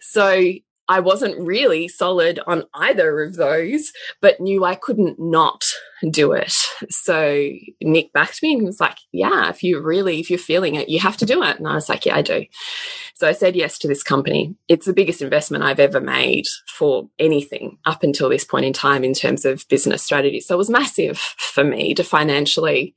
So 0.00 0.42
I 0.88 1.00
wasn't 1.00 1.38
really 1.38 1.88
solid 1.88 2.38
on 2.46 2.64
either 2.74 3.22
of 3.22 3.36
those, 3.36 3.92
but 4.20 4.40
knew 4.40 4.64
I 4.64 4.74
couldn't 4.76 5.18
not 5.18 5.64
do 6.10 6.32
it. 6.32 6.54
So 6.90 7.48
Nick 7.80 8.12
backed 8.12 8.42
me 8.42 8.54
and 8.54 8.64
was 8.64 8.80
like, 8.80 8.98
Yeah, 9.12 9.48
if 9.48 9.62
you 9.62 9.80
really, 9.80 10.20
if 10.20 10.30
you're 10.30 10.38
feeling 10.38 10.74
it, 10.74 10.88
you 10.88 11.00
have 11.00 11.16
to 11.18 11.26
do 11.26 11.42
it. 11.42 11.58
And 11.58 11.66
I 11.66 11.74
was 11.74 11.88
like, 11.88 12.06
Yeah, 12.06 12.16
I 12.16 12.22
do. 12.22 12.44
So 13.14 13.26
I 13.26 13.32
said 13.32 13.56
yes 13.56 13.78
to 13.78 13.88
this 13.88 14.02
company. 14.02 14.54
It's 14.68 14.86
the 14.86 14.92
biggest 14.92 15.22
investment 15.22 15.64
I've 15.64 15.80
ever 15.80 16.00
made 16.00 16.44
for 16.68 17.08
anything 17.18 17.78
up 17.86 18.02
until 18.02 18.28
this 18.28 18.44
point 18.44 18.66
in 18.66 18.72
time 18.72 19.04
in 19.04 19.14
terms 19.14 19.44
of 19.44 19.66
business 19.68 20.02
strategy. 20.02 20.40
So 20.40 20.54
it 20.54 20.58
was 20.58 20.70
massive 20.70 21.18
for 21.18 21.64
me 21.64 21.94
to 21.94 22.04
financially 22.04 22.94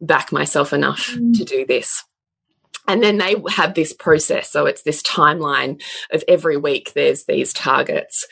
back 0.00 0.32
myself 0.32 0.72
enough 0.72 1.10
mm. 1.10 1.36
to 1.36 1.44
do 1.44 1.66
this. 1.66 2.02
And 2.88 3.02
then 3.02 3.18
they 3.18 3.36
have 3.50 3.74
this 3.74 3.92
process. 3.92 4.50
So 4.50 4.66
it's 4.66 4.82
this 4.82 5.02
timeline 5.02 5.82
of 6.12 6.22
every 6.28 6.56
week 6.56 6.92
there's 6.94 7.24
these 7.24 7.52
targets. 7.52 8.26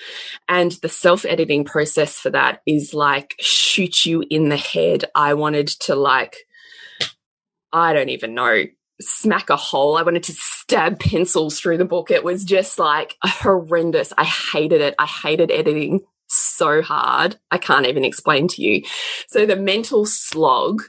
And 0.48 0.72
the 0.82 0.88
self 0.88 1.24
editing 1.24 1.64
process 1.64 2.18
for 2.18 2.30
that 2.30 2.60
is 2.66 2.94
like 2.94 3.34
shoot 3.40 4.04
you 4.04 4.24
in 4.30 4.48
the 4.48 4.56
head. 4.56 5.04
I 5.14 5.34
wanted 5.34 5.68
to 5.68 5.94
like, 5.94 6.36
I 7.72 7.92
don't 7.92 8.10
even 8.10 8.34
know, 8.34 8.64
smack 9.00 9.50
a 9.50 9.56
hole. 9.56 9.96
I 9.96 10.02
wanted 10.02 10.22
to 10.24 10.32
stab 10.32 11.00
pencils 11.00 11.58
through 11.58 11.78
the 11.78 11.84
book. 11.84 12.10
It 12.10 12.24
was 12.24 12.44
just 12.44 12.78
like 12.78 13.16
horrendous. 13.22 14.12
I 14.16 14.24
hated 14.24 14.80
it. 14.80 14.94
I 14.98 15.06
hated 15.06 15.50
editing 15.50 16.00
so 16.34 16.82
hard. 16.82 17.38
I 17.50 17.58
can't 17.58 17.86
even 17.86 18.04
explain 18.04 18.48
to 18.48 18.62
you. 18.62 18.82
So 19.28 19.46
the 19.46 19.56
mental 19.56 20.06
slog 20.06 20.82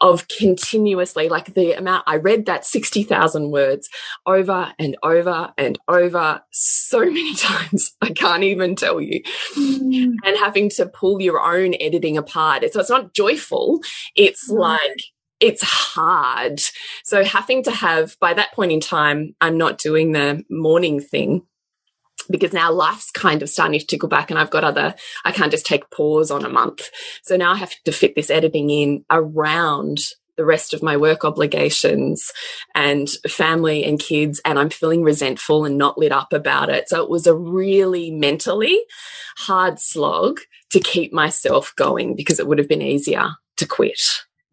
of 0.00 0.26
continuously, 0.28 1.28
like 1.28 1.54
the 1.54 1.72
amount 1.72 2.04
I 2.06 2.16
read 2.16 2.46
that 2.46 2.66
60,000 2.66 3.50
words 3.50 3.88
over 4.26 4.72
and 4.78 4.96
over 5.02 5.52
and 5.56 5.78
over 5.88 6.42
so 6.52 7.00
many 7.04 7.34
times. 7.34 7.92
I 8.00 8.10
can't 8.10 8.44
even 8.44 8.76
tell 8.76 9.00
you. 9.00 9.22
Mm. 9.56 10.14
And 10.24 10.36
having 10.38 10.70
to 10.70 10.86
pull 10.86 11.20
your 11.20 11.40
own 11.40 11.74
editing 11.80 12.16
apart. 12.16 12.64
So 12.72 12.80
it's 12.80 12.90
not 12.90 13.14
joyful. 13.14 13.80
It's 14.14 14.50
mm. 14.50 14.58
like, 14.58 15.02
it's 15.40 15.62
hard. 15.62 16.60
So 17.04 17.22
having 17.24 17.62
to 17.64 17.70
have, 17.70 18.16
by 18.20 18.34
that 18.34 18.52
point 18.52 18.72
in 18.72 18.80
time, 18.80 19.34
I'm 19.40 19.56
not 19.56 19.78
doing 19.78 20.12
the 20.12 20.42
morning 20.50 21.00
thing 21.00 21.42
because 22.30 22.52
now 22.52 22.72
life's 22.72 23.10
kind 23.10 23.42
of 23.42 23.48
starting 23.48 23.78
to 23.78 23.86
tickle 23.86 24.08
back 24.08 24.30
and 24.30 24.38
I've 24.38 24.50
got 24.50 24.64
other, 24.64 24.94
I 25.24 25.32
can't 25.32 25.50
just 25.50 25.66
take 25.66 25.90
pause 25.90 26.30
on 26.30 26.44
a 26.44 26.48
month. 26.48 26.90
So 27.22 27.36
now 27.36 27.52
I 27.52 27.56
have 27.56 27.74
to 27.84 27.92
fit 27.92 28.14
this 28.14 28.30
editing 28.30 28.70
in 28.70 29.04
around 29.10 29.98
the 30.36 30.44
rest 30.44 30.72
of 30.72 30.82
my 30.82 30.96
work 30.96 31.24
obligations 31.24 32.32
and 32.74 33.10
family 33.28 33.84
and 33.84 33.98
kids 33.98 34.40
and 34.44 34.58
I'm 34.58 34.70
feeling 34.70 35.02
resentful 35.02 35.64
and 35.64 35.76
not 35.76 35.98
lit 35.98 36.12
up 36.12 36.32
about 36.32 36.70
it. 36.70 36.88
So 36.88 37.02
it 37.02 37.10
was 37.10 37.26
a 37.26 37.34
really 37.34 38.10
mentally 38.12 38.80
hard 39.36 39.80
slog 39.80 40.40
to 40.70 40.80
keep 40.80 41.12
myself 41.12 41.74
going 41.76 42.14
because 42.14 42.38
it 42.38 42.46
would 42.46 42.58
have 42.58 42.68
been 42.68 42.82
easier 42.82 43.30
to 43.56 43.66
quit, 43.66 44.00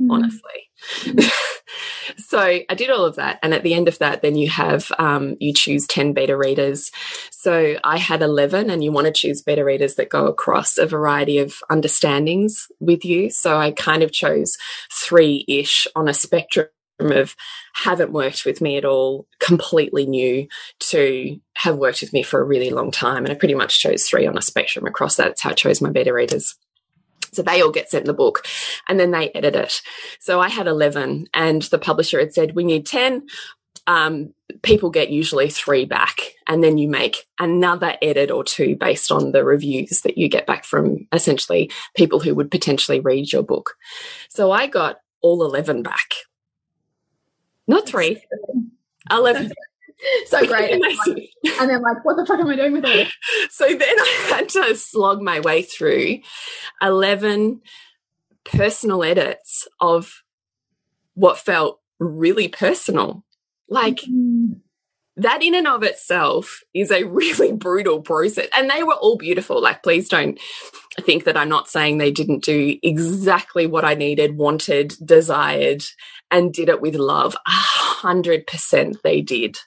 mm. 0.02 0.12
honestly. 0.12 1.30
so 2.18 2.40
I 2.40 2.75
did 2.75 2.90
all 2.90 3.06
of 3.06 3.16
that. 3.16 3.40
And 3.42 3.54
at 3.54 3.64
the 3.64 3.74
end 3.74 3.88
of 3.88 3.98
that, 4.00 4.22
then 4.22 4.36
you 4.36 4.50
have, 4.50 4.92
um, 5.00 5.36
you 5.40 5.54
choose 5.54 5.88
10 5.88 6.14
beta 6.14 6.38
readers. 6.38 6.92
So 7.32 7.78
I 7.84 7.98
had 7.98 8.22
11 8.22 8.70
and 8.70 8.84
you 8.84 8.92
want 8.92 9.08
to 9.08 9.14
choose 9.14 9.42
beta 9.42 9.64
readers 9.64 9.96
that 9.96 10.10
go 10.10 10.28
across 10.28 10.78
a 10.78 10.86
variety 10.86 11.40
of 11.40 11.56
understandings 11.70 12.68
with 12.80 13.06
you. 13.06 13.30
So 13.30 13.58
I 13.58 13.72
kind 13.72 14.04
of 14.04 14.12
chose 14.12 14.58
three 14.92 15.46
ish 15.48 15.88
on 15.96 16.08
a 16.08 16.14
spectrum 16.14 16.68
of 17.00 17.36
haven't 17.74 18.14
worked 18.14 18.46
with 18.46 18.62
me 18.62 18.78
at 18.78 18.86
all, 18.86 19.28
completely 19.40 20.06
new 20.06 20.48
to 20.80 21.38
have 21.56 21.75
worked 21.75 22.02
with 22.02 22.14
me 22.14 22.24
for 22.24 22.40
a 22.40 22.46
really 22.46 22.70
long 22.70 22.90
time. 22.90 23.25
And 23.25 23.32
I 23.32 23.36
pretty 23.36 23.56
much 23.56 23.80
chose 23.80 24.06
three 24.06 24.25
on 24.25 24.38
a 24.38 24.42
spectrum 24.42 24.86
across 24.86 25.18
that. 25.18 25.25
That's 25.25 25.42
how 25.42 25.50
I 25.52 25.54
chose 25.54 25.82
my 25.82 25.90
beta 25.90 26.14
readers. 26.14 26.56
So 27.36 27.42
they 27.42 27.62
all 27.62 27.72
get 27.72 27.89
sent 27.89 28.04
in 28.04 28.08
the 28.08 28.13
book 28.13 28.46
and 28.88 29.00
then 29.00 29.12
they 29.12 29.30
edit 29.32 29.56
it. 29.56 29.82
So 30.20 30.39
I 30.39 30.50
had 30.50 30.68
11 30.68 31.27
and 31.34 31.62
the 31.63 31.80
publisher 31.80 32.20
had 32.20 32.34
said, 32.34 32.56
we 32.56 32.63
need 32.63 32.86
10. 32.86 33.27
Um, 33.88 34.34
people 34.63 34.89
get 34.89 35.12
usually 35.12 35.50
three 35.50 35.86
back 35.86 36.20
and 36.48 36.63
then 36.63 36.77
you 36.77 36.88
make 36.88 37.27
another 37.39 37.96
edit 38.01 38.32
or 38.32 38.44
two 38.44 38.75
based 38.75 39.12
on 39.12 39.32
the 39.32 39.44
reviews 39.44 40.01
that 40.01 40.18
you 40.18 40.27
get 40.27 40.48
back 40.48 40.65
from 40.65 41.08
essentially 41.12 41.70
people 41.96 42.20
who 42.20 42.34
would 42.34 42.50
potentially 42.50 43.00
read 43.00 43.32
your 43.32 43.44
book. 43.44 43.75
So 44.30 44.51
I 44.51 44.68
got 44.68 44.98
all 45.22 45.44
11 45.44 45.84
back. 45.84 46.13
Not 47.68 47.88
three, 47.88 48.24
11 49.12 49.51
so 50.28 50.46
great. 50.46 50.72
And, 50.75 50.82
like, 50.82 51.30
and 51.60 51.70
then 51.70 51.82
like, 51.82 52.04
what 52.04 52.18
the 52.18 52.25
fuck 52.25 52.40
am 52.40 52.48
I 52.48 52.56
doing 52.56 52.74
with 52.74 52.86
it? 52.86 53.08
So 53.52 53.68
then 53.68 53.82
I 53.82 54.25
had 54.30 54.50
to 54.50 54.75
slog 54.75 55.22
my 55.22 55.40
way 55.40 55.62
through 55.62 56.20
11 56.82 57.62
personal 58.44 59.04
edits 59.04 59.68
of 59.80 60.24
what 61.14 61.38
felt 61.38 61.80
really 62.00 62.48
personal. 62.48 63.24
Like 63.70 64.02
mm. 64.02 64.60
that 65.16 65.42
in 65.42 65.56
and 65.56 65.68
of 65.68 65.84
itself 65.84 66.62
is 66.74 66.92
a 66.92 67.04
really 67.04 67.54
brutal 67.54 68.02
process. 68.02 68.48
And 68.54 68.70
they 68.70 68.84
were 68.84 68.94
all 68.94 69.18
beautiful. 69.18 69.62
Like, 69.62 69.84
please 69.84 70.10
don't 70.10 70.40
think 71.02 71.24
that 71.24 71.38
I'm 71.38 71.50
not 71.50 71.70
saying 71.70 71.98
they 71.98 72.12
didn't 72.12 72.44
do 72.44 72.78
exactly 72.84 73.68
what 73.68 73.86
I 73.86 73.94
needed, 73.94 74.38
wanted, 74.38 74.96
desired, 75.04 75.84
and 76.30 76.54
did 76.54 76.70
it 76.70 76.82
with 76.82 76.96
love. 76.96 77.36
A 77.36 77.52
hundred 77.52 78.48
percent 78.48 78.98
they 79.04 79.22
did. 79.22 79.58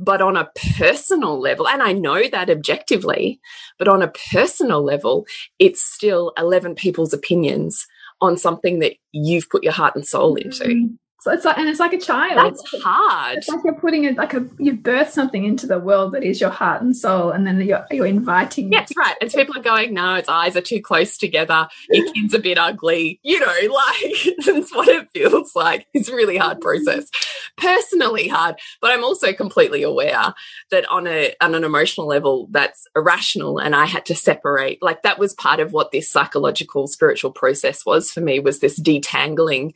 But 0.00 0.22
on 0.22 0.36
a 0.36 0.50
personal 0.78 1.40
level, 1.40 1.66
and 1.66 1.82
I 1.82 1.92
know 1.92 2.22
that 2.28 2.50
objectively, 2.50 3.40
but 3.78 3.88
on 3.88 4.00
a 4.00 4.12
personal 4.32 4.82
level, 4.82 5.26
it's 5.58 5.82
still 5.82 6.32
11 6.38 6.76
people's 6.76 7.12
opinions 7.12 7.86
on 8.20 8.36
something 8.36 8.78
that 8.78 8.94
you've 9.12 9.50
put 9.50 9.64
your 9.64 9.72
heart 9.72 9.96
and 9.96 10.06
soul 10.06 10.36
into. 10.36 10.64
Mm 10.64 10.70
-hmm. 10.70 10.98
So 11.20 11.32
it's 11.32 11.44
like, 11.44 11.58
and 11.58 11.68
it's 11.68 11.80
like 11.80 11.92
a 11.92 11.98
child. 11.98 12.36
That's 12.36 12.82
hard. 12.82 13.38
It's 13.38 13.48
like 13.48 13.64
you're 13.64 13.74
putting 13.74 14.04
it 14.04 14.16
like 14.16 14.34
a 14.34 14.46
you 14.58 14.74
birth 14.74 15.10
something 15.10 15.44
into 15.44 15.66
the 15.66 15.80
world 15.80 16.12
that 16.12 16.22
is 16.22 16.40
your 16.40 16.50
heart 16.50 16.80
and 16.80 16.96
soul, 16.96 17.32
and 17.32 17.44
then 17.44 17.60
you're 17.60 17.84
you're 17.90 18.06
inviting. 18.06 18.72
Yes, 18.72 18.92
right. 18.96 19.16
And 19.20 19.30
so 19.30 19.38
people 19.38 19.58
are 19.58 19.62
going, 19.62 19.94
no, 19.94 20.14
its 20.14 20.28
eyes 20.28 20.56
are 20.56 20.60
too 20.60 20.80
close 20.80 21.18
together. 21.18 21.66
Your 21.90 22.12
kid's 22.12 22.34
a 22.34 22.38
bit 22.38 22.56
ugly. 22.56 23.18
You 23.24 23.40
know, 23.40 23.46
like 23.74 24.36
that's 24.46 24.72
what 24.72 24.86
it 24.86 25.08
feels 25.12 25.56
like. 25.56 25.88
It's 25.92 26.08
a 26.08 26.14
really 26.14 26.36
hard 26.36 26.60
process. 26.60 27.10
Personally 27.56 28.28
hard, 28.28 28.54
but 28.80 28.92
I'm 28.92 29.02
also 29.02 29.32
completely 29.32 29.82
aware 29.82 30.34
that 30.70 30.88
on 30.88 31.08
a 31.08 31.34
on 31.40 31.56
an 31.56 31.64
emotional 31.64 32.06
level, 32.06 32.46
that's 32.52 32.86
irrational, 32.94 33.58
and 33.58 33.74
I 33.74 33.86
had 33.86 34.06
to 34.06 34.14
separate. 34.14 34.80
Like 34.82 35.02
that 35.02 35.18
was 35.18 35.34
part 35.34 35.58
of 35.58 35.72
what 35.72 35.90
this 35.90 36.08
psychological 36.08 36.86
spiritual 36.86 37.32
process 37.32 37.84
was 37.84 38.12
for 38.12 38.20
me 38.20 38.38
was 38.38 38.60
this 38.60 38.78
detangling 38.78 39.74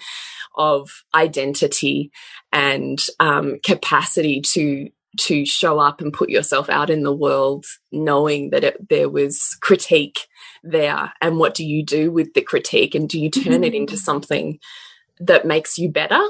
of 0.55 0.91
identity 1.15 2.11
and 2.53 2.99
um, 3.21 3.59
capacity 3.63 4.41
to 4.41 4.89
to 5.19 5.45
show 5.45 5.79
up 5.79 6.01
and 6.01 6.13
put 6.13 6.31
yourself 6.31 6.71
out 6.71 6.89
in 6.89 7.03
the 7.03 7.13
world 7.15 7.67
knowing 7.91 8.49
that 8.49 8.65
it, 8.65 8.89
there 8.89 9.11
was 9.11 9.59
critique 9.61 10.21
there 10.63 11.13
and 11.21 11.39
what 11.39 11.55
do 11.55 11.67
you 11.67 11.85
do 11.85 12.11
with 12.11 12.33
the 12.33 12.41
critique 12.41 12.95
and 12.95 13.09
do 13.09 13.21
you 13.21 13.31
turn 13.31 13.45
mm 13.45 13.61
-hmm. 13.61 13.67
it 13.67 13.75
into 13.75 13.95
mm-hmm. 13.95 14.05
something 14.05 14.59
that 15.27 15.45
makes 15.45 15.79
you 15.79 15.89
better 15.89 16.21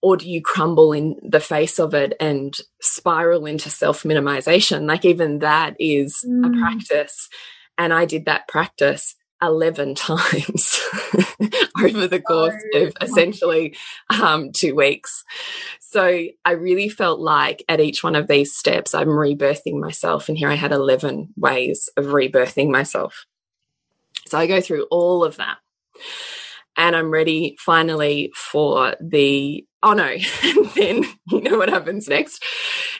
or 0.00 0.16
do 0.16 0.28
you 0.28 0.40
crumble 0.42 0.92
in 0.92 1.16
the 1.22 1.40
face 1.40 1.78
of 1.78 1.94
it 1.94 2.14
and 2.20 2.60
spiral 2.80 3.46
into 3.46 3.70
self 3.70 4.02
minimization 4.02 4.88
like 4.88 5.04
even 5.04 5.38
that 5.38 5.74
is 5.78 6.24
mm. 6.26 6.46
a 6.46 6.50
practice 6.60 7.28
and 7.76 7.92
i 7.92 8.04
did 8.04 8.24
that 8.26 8.46
practice 8.48 9.14
11 9.42 9.94
times 9.96 10.80
over 11.82 12.06
the 12.06 12.22
course 12.26 12.54
oh, 12.74 12.82
of 12.82 12.96
essentially 13.00 13.76
um, 14.10 14.52
two 14.52 14.74
weeks. 14.74 15.24
So 15.80 16.26
I 16.44 16.52
really 16.52 16.88
felt 16.88 17.20
like 17.20 17.64
at 17.68 17.80
each 17.80 18.02
one 18.02 18.14
of 18.14 18.28
these 18.28 18.56
steps, 18.56 18.94
I'm 18.94 19.08
rebirthing 19.08 19.78
myself. 19.78 20.28
And 20.28 20.38
here 20.38 20.48
I 20.48 20.54
had 20.54 20.72
11 20.72 21.34
ways 21.36 21.90
of 21.96 22.06
rebirthing 22.06 22.70
myself. 22.70 23.26
So 24.28 24.38
I 24.38 24.46
go 24.46 24.60
through 24.60 24.86
all 24.90 25.24
of 25.24 25.36
that. 25.36 25.58
And 26.76 26.96
I'm 26.96 27.10
ready 27.10 27.56
finally 27.58 28.32
for 28.34 28.96
the 29.00 29.66
oh 29.82 29.92
no 29.92 30.04
and 30.42 30.66
then 30.74 31.04
you 31.28 31.40
know 31.42 31.58
what 31.58 31.68
happens 31.68 32.08
next 32.08 32.42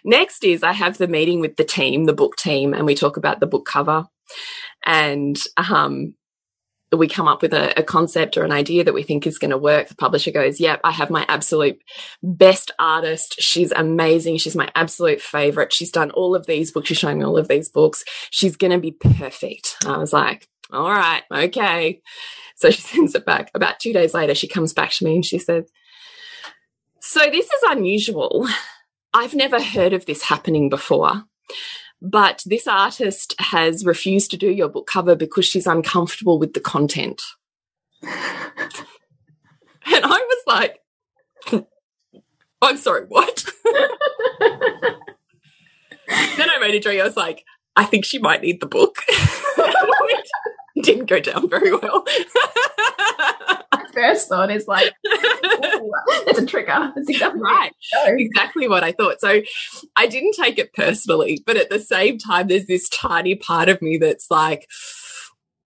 next 0.04 0.44
is 0.44 0.62
i 0.62 0.72
have 0.72 0.99
the 0.99 1.08
meeting 1.08 1.40
with 1.40 1.56
the 1.56 1.64
team 1.64 2.04
the 2.04 2.12
book 2.12 2.37
team 2.37 2.75
and 2.75 2.84
we 2.87 2.94
talk 2.94 3.16
about 3.16 3.40
the 3.40 3.46
book 3.46 3.64
cover 3.64 4.04
and 4.84 5.40
um 5.56 6.14
we 6.92 7.08
come 7.08 7.28
up 7.28 7.42
with 7.42 7.54
a, 7.54 7.78
a, 7.78 7.82
concept 7.82 8.37
or 8.37 8.44
an 8.44 8.52
idea 8.52 8.84
that 8.84 8.92
we 8.92 9.02
think 9.02 9.26
is 9.26 9.38
going 9.38 9.50
to 9.50 9.58
work. 9.58 9.88
The 9.88 9.94
publisher 9.94 10.30
goes, 10.30 10.61
Yep, 10.61 10.80
I 10.84 10.90
have 10.90 11.11
my 11.11 11.25
absolute 11.28 11.80
best 12.22 12.70
artist. 12.78 13.40
She's 13.40 13.72
amazing. 13.72 14.38
She's 14.38 14.56
my 14.56 14.70
absolute 14.75 15.20
favorite. 15.20 15.72
She's 15.72 15.90
done 15.90 16.11
all 16.11 16.34
of 16.34 16.46
these 16.46 16.70
books. 16.70 16.88
She's 16.88 16.99
showing 16.99 17.18
me 17.18 17.25
all 17.25 17.38
of 17.38 17.49
these 17.49 17.68
books. 17.68 18.04
She's 18.30 18.56
going 18.56 18.72
to 18.72 18.78
be 18.78 18.92
perfect. 18.92 19.76
I 19.87 19.96
was 19.96 20.12
like, 20.12 20.49
All 20.70 20.90
right, 20.90 21.22
okay. 21.32 22.02
So 22.56 22.70
she 22.70 22.80
sends 22.82 23.14
it 23.14 23.25
back. 23.25 23.50
About 23.54 23.80
two 23.80 23.92
days 23.92 24.14
later, 24.14 24.34
she 24.34 24.49
comes 24.49 24.72
back 24.72 24.90
to 24.92 25.04
me 25.04 25.14
and 25.14 25.25
she 25.25 25.38
says, 25.38 25.70
So 27.00 27.20
this 27.20 27.46
is 27.46 27.62
unusual. 27.68 28.46
I've 29.14 29.34
never 29.34 29.62
heard 29.62 29.92
of 29.92 30.06
this 30.06 30.22
happening 30.22 30.68
before. 30.68 31.25
But 32.04 32.42
this 32.44 32.66
artist 32.66 33.37
has 33.38 33.87
refused 33.87 34.32
to 34.32 34.37
do 34.37 34.50
your 34.50 34.68
book 34.68 34.88
cover 34.88 35.14
because 35.14 35.47
she's 35.47 35.68
uncomfortable 35.68 36.37
with 36.37 36.52
the 36.52 36.61
content. 36.61 37.23
and 38.02 38.11
I 39.87 40.00
was 40.02 40.42
like, 40.49 40.80
I'm 42.62 42.76
sorry, 42.76 43.04
what? 43.06 43.44
then 43.64 43.78
I 46.50 46.59
made 46.61 46.75
a 46.75 46.80
dream. 46.80 47.00
I 47.00 47.04
was 47.04 47.16
like, 47.16 47.44
I 47.76 47.85
think 47.85 48.04
she 48.04 48.18
might 48.18 48.42
need 48.42 48.61
the 48.61 48.66
book. 48.66 48.97
Didn't 50.81 51.07
go 51.07 51.21
down 51.21 51.49
very 51.49 51.73
well. 51.73 52.05
First 53.93 54.29
thought 54.29 54.50
is 54.50 54.67
like, 54.67 54.93
it's 55.05 56.38
a 56.38 56.47
trigger. 56.47 56.93
That's 56.95 57.09
exactly 57.09 57.43
right. 57.43 57.73
Exactly 58.07 58.69
what 58.69 58.83
I 58.83 58.93
thought. 58.93 59.21
So 59.21 59.43
I 59.97 60.07
didn't 60.07 60.35
take 60.35 60.59
it 60.59 60.73
personally, 60.73 61.43
but 61.45 61.59
at 61.59 61.69
the 61.69 61.79
same 61.79 62.17
time, 62.19 62.49
there's 62.49 62.67
this 62.67 62.88
tiny 62.88 63.35
part 63.35 63.69
of 63.69 63.83
me 63.83 63.99
that's 63.99 64.31
like, 64.31 64.67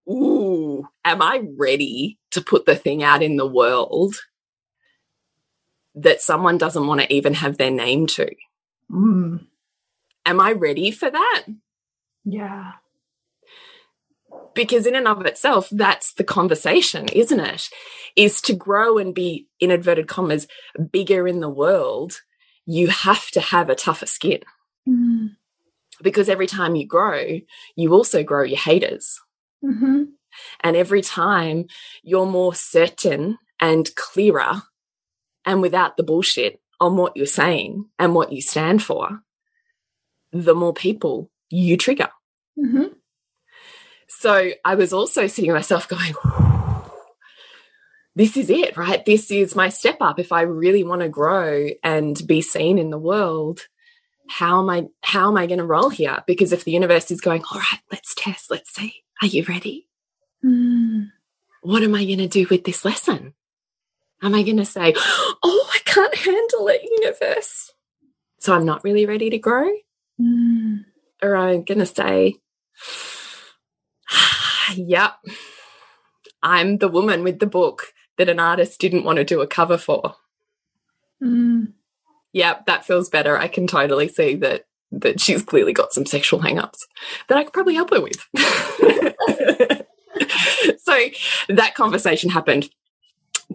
ooh, 0.09 0.87
am 1.05 1.21
I 1.21 1.41
ready 1.57 2.17
to 2.31 2.41
put 2.41 2.65
the 2.65 2.75
thing 2.75 3.01
out 3.01 3.23
in 3.23 3.37
the 3.37 3.47
world 3.47 4.15
that 5.95 6.21
someone 6.21 6.57
doesn't 6.57 6.85
want 6.85 7.01
to 7.01 7.13
even 7.13 7.33
have 7.35 7.57
their 7.57 7.71
name 7.71 8.07
to? 8.07 8.29
Mm. 8.91 9.45
Am 10.25 10.41
I 10.41 10.51
ready 10.51 10.91
for 10.91 11.09
that? 11.09 11.45
Yeah 12.25 12.73
because 14.57 14.87
in 14.87 14.95
and 14.95 15.07
of 15.07 15.25
itself 15.25 15.69
that's 15.71 16.13
the 16.13 16.23
conversation 16.23 17.07
isn't 17.09 17.39
it 17.39 17.69
is 18.15 18.41
to 18.41 18.53
grow 18.53 18.97
and 18.97 19.13
be 19.13 19.47
in 19.59 19.71
inverted 19.71 20.07
commas 20.07 20.47
bigger 20.91 21.27
in 21.27 21.39
the 21.39 21.49
world 21.49 22.21
you 22.65 22.87
have 22.87 23.29
to 23.31 23.39
have 23.39 23.69
a 23.69 23.75
tougher 23.75 24.07
skin 24.07 24.41
mm. 24.89 25.29
because 26.01 26.27
every 26.27 26.47
time 26.47 26.75
you 26.75 26.85
grow 26.85 27.39
you 27.75 27.93
also 27.93 28.23
grow 28.23 28.43
your 28.43 28.59
haters 28.59 29.21
mm 29.63 29.79
-hmm. 29.79 30.05
and 30.59 30.75
every 30.75 31.01
time 31.01 31.65
you're 32.03 32.31
more 32.31 32.55
certain 32.55 33.37
and 33.59 33.95
clearer 33.95 34.61
and 35.45 35.61
without 35.61 35.95
the 35.95 36.03
bullshit 36.03 36.59
on 36.79 36.97
what 36.97 37.15
you're 37.15 37.37
saying 37.43 37.89
and 37.97 38.13
what 38.13 38.31
you 38.31 38.41
stand 38.41 38.81
for 38.81 39.23
the 40.31 40.53
more 40.53 40.73
people 40.73 41.29
you 41.49 41.77
trigger 41.77 42.11
mm 42.55 42.71
-hmm. 42.71 42.96
So 44.07 44.51
I 44.63 44.75
was 44.75 44.93
also 44.93 45.27
sitting 45.27 45.51
myself 45.51 45.87
going, 45.87 46.13
this 48.15 48.35
is 48.35 48.49
it, 48.49 48.75
right? 48.77 49.05
This 49.05 49.29
is 49.29 49.55
my 49.55 49.69
step 49.69 49.97
up. 50.01 50.19
If 50.19 50.31
I 50.31 50.41
really 50.41 50.83
want 50.83 51.01
to 51.01 51.09
grow 51.09 51.69
and 51.83 52.19
be 52.25 52.41
seen 52.41 52.79
in 52.79 52.89
the 52.89 52.97
world, 52.97 53.67
how 54.29 54.59
am 54.59 54.69
I, 54.69 54.87
how 55.01 55.27
am 55.27 55.37
I 55.37 55.45
going 55.45 55.59
to 55.59 55.65
roll 55.65 55.89
here? 55.89 56.23
Because 56.25 56.51
if 56.51 56.63
the 56.63 56.71
universe 56.71 57.11
is 57.11 57.21
going, 57.21 57.43
all 57.43 57.59
right, 57.59 57.79
let's 57.91 58.15
test, 58.15 58.49
let's 58.49 58.73
see, 58.73 59.03
are 59.21 59.27
you 59.27 59.43
ready? 59.47 59.87
Mm. 60.43 61.11
What 61.61 61.83
am 61.83 61.95
I 61.95 62.05
going 62.05 62.17
to 62.19 62.27
do 62.27 62.47
with 62.49 62.63
this 62.63 62.83
lesson? 62.83 63.33
Am 64.23 64.33
I 64.33 64.41
going 64.41 64.57
to 64.57 64.65
say, 64.65 64.95
oh, 64.97 65.69
I 65.73 65.79
can't 65.85 66.15
handle 66.15 66.67
it, 66.69 66.81
universe? 66.83 67.71
So 68.39 68.53
I'm 68.53 68.65
not 68.65 68.83
really 68.83 69.05
ready 69.05 69.29
to 69.29 69.37
grow? 69.37 69.69
Mm. 70.19 70.85
Or 71.21 71.35
I'm 71.35 71.63
going 71.63 71.79
to 71.79 71.85
say, 71.85 72.35
yep. 74.75 75.15
I'm 76.43 76.77
the 76.77 76.87
woman 76.87 77.23
with 77.23 77.39
the 77.39 77.47
book 77.47 77.93
that 78.17 78.29
an 78.29 78.39
artist 78.39 78.79
didn't 78.79 79.03
want 79.03 79.17
to 79.17 79.23
do 79.23 79.41
a 79.41 79.47
cover 79.47 79.77
for. 79.77 80.15
Mm. 81.21 81.73
Yep, 82.33 82.65
that 82.67 82.85
feels 82.85 83.09
better. 83.09 83.37
I 83.37 83.47
can 83.47 83.67
totally 83.67 84.07
see 84.07 84.35
that 84.35 84.65
that 84.91 85.19
she's 85.19 85.43
clearly 85.43 85.73
got 85.73 85.91
some 85.91 86.05
sexual 86.05 86.39
hangups 86.39 86.79
that 87.27 87.37
I 87.37 87.43
could 87.43 87.51
probably 87.51 87.75
help 87.75 87.89
her 87.89 87.99
with. 88.01 88.25
so 90.79 90.97
that 91.49 91.75
conversation 91.75 92.29
happened 92.29 92.69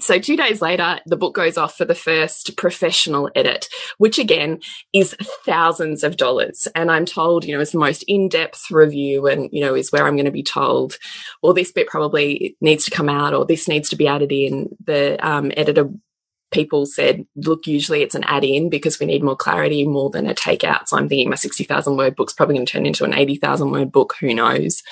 so 0.01 0.19
two 0.19 0.37
days 0.37 0.63
later, 0.63 1.01
the 1.05 1.17
book 1.17 1.35
goes 1.35 1.59
off 1.59 1.77
for 1.77 1.85
the 1.85 1.95
first 1.95 2.57
professional 2.57 3.31
edit, 3.35 3.69
which 3.99 4.19
again 4.19 4.61
is 4.93 5.15
thousands 5.45 6.03
of 6.03 6.17
dollars. 6.17 6.67
And 6.75 6.91
I'm 6.91 7.05
told, 7.05 7.45
you 7.45 7.55
know, 7.55 7.61
it's 7.61 7.73
the 7.73 7.79
most 7.79 8.03
in-depth 8.09 8.71
review 8.71 9.27
and, 9.27 9.51
you 9.53 9.61
know, 9.61 9.75
is 9.75 9.93
where 9.93 10.07
I'm 10.07 10.17
going 10.17 10.25
to 10.25 10.31
be 10.31 10.43
told, 10.43 10.97
well, 11.43 11.53
this 11.53 11.73
bit 11.73 11.89
probably 11.89 12.57
needs 12.61 12.85
to 12.87 12.91
come 12.91 13.11
out 13.11 13.35
or 13.35 13.45
this 13.45 13.69
needs 13.69 13.91
to 13.91 13.97
be 13.97 14.09
added 14.09 14.33
in. 14.33 14.75
The 14.85 15.19
um, 15.27 15.53
editor 15.57 15.91
people 16.53 16.87
said, 16.87 17.27
look, 17.37 17.67
usually 17.67 18.03
it's 18.03 18.15
an 18.15 18.25
add 18.25 18.45
in 18.45 18.71
because 18.71 18.99
we 18.99 19.07
need 19.07 19.23
more 19.23 19.37
clarity 19.37 19.87
more 19.87 20.11
than 20.11 20.27
a 20.27 20.35
takeout. 20.35 20.89
So 20.89 20.97
I'm 20.97 21.09
thinking 21.09 21.29
my 21.29 21.37
60,000 21.37 21.97
word 21.97 22.17
book's 22.17 22.33
probably 22.33 22.55
going 22.55 22.67
to 22.67 22.73
turn 22.73 22.87
into 22.87 23.05
an 23.05 23.15
80,000 23.15 23.71
word 23.71 23.93
book. 23.93 24.15
Who 24.21 24.33
knows? 24.35 24.83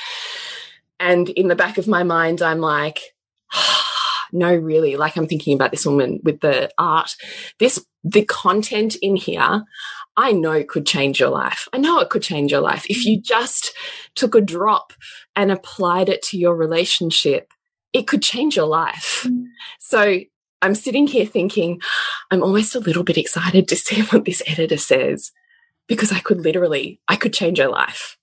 And 0.98 1.30
in 1.30 1.48
the 1.48 1.56
back 1.56 1.78
of 1.78 1.88
my 1.88 2.02
mind, 2.02 2.42
I'm 2.42 2.60
like, 2.60 3.00
no, 4.32 4.54
really, 4.54 4.96
like 4.96 5.16
I'm 5.16 5.26
thinking 5.26 5.54
about 5.54 5.70
this 5.70 5.86
woman 5.86 6.20
with 6.22 6.40
the 6.40 6.70
art, 6.78 7.14
this, 7.58 7.84
the 8.04 8.24
content 8.24 8.96
in 9.02 9.16
here, 9.16 9.64
I 10.16 10.32
know 10.32 10.64
could 10.64 10.86
change 10.86 11.20
your 11.20 11.30
life. 11.30 11.68
I 11.72 11.78
know 11.78 12.00
it 12.00 12.10
could 12.10 12.22
change 12.22 12.50
your 12.50 12.60
life. 12.60 12.84
If 12.88 13.04
you 13.04 13.20
just 13.20 13.72
took 14.14 14.34
a 14.34 14.40
drop 14.40 14.92
and 15.36 15.50
applied 15.50 16.08
it 16.08 16.22
to 16.24 16.38
your 16.38 16.54
relationship, 16.54 17.52
it 17.92 18.06
could 18.06 18.22
change 18.22 18.56
your 18.56 18.66
life. 18.66 19.26
Mm. 19.26 19.46
So 19.78 20.20
I'm 20.62 20.74
sitting 20.74 21.06
here 21.06 21.26
thinking, 21.26 21.80
I'm 22.30 22.42
almost 22.42 22.74
a 22.74 22.80
little 22.80 23.04
bit 23.04 23.18
excited 23.18 23.68
to 23.68 23.76
see 23.76 24.02
what 24.10 24.24
this 24.24 24.42
editor 24.46 24.76
says 24.76 25.32
because 25.86 26.12
I 26.12 26.20
could 26.20 26.40
literally, 26.40 27.00
I 27.08 27.16
could 27.16 27.32
change 27.32 27.58
your 27.58 27.70
life. 27.70 28.16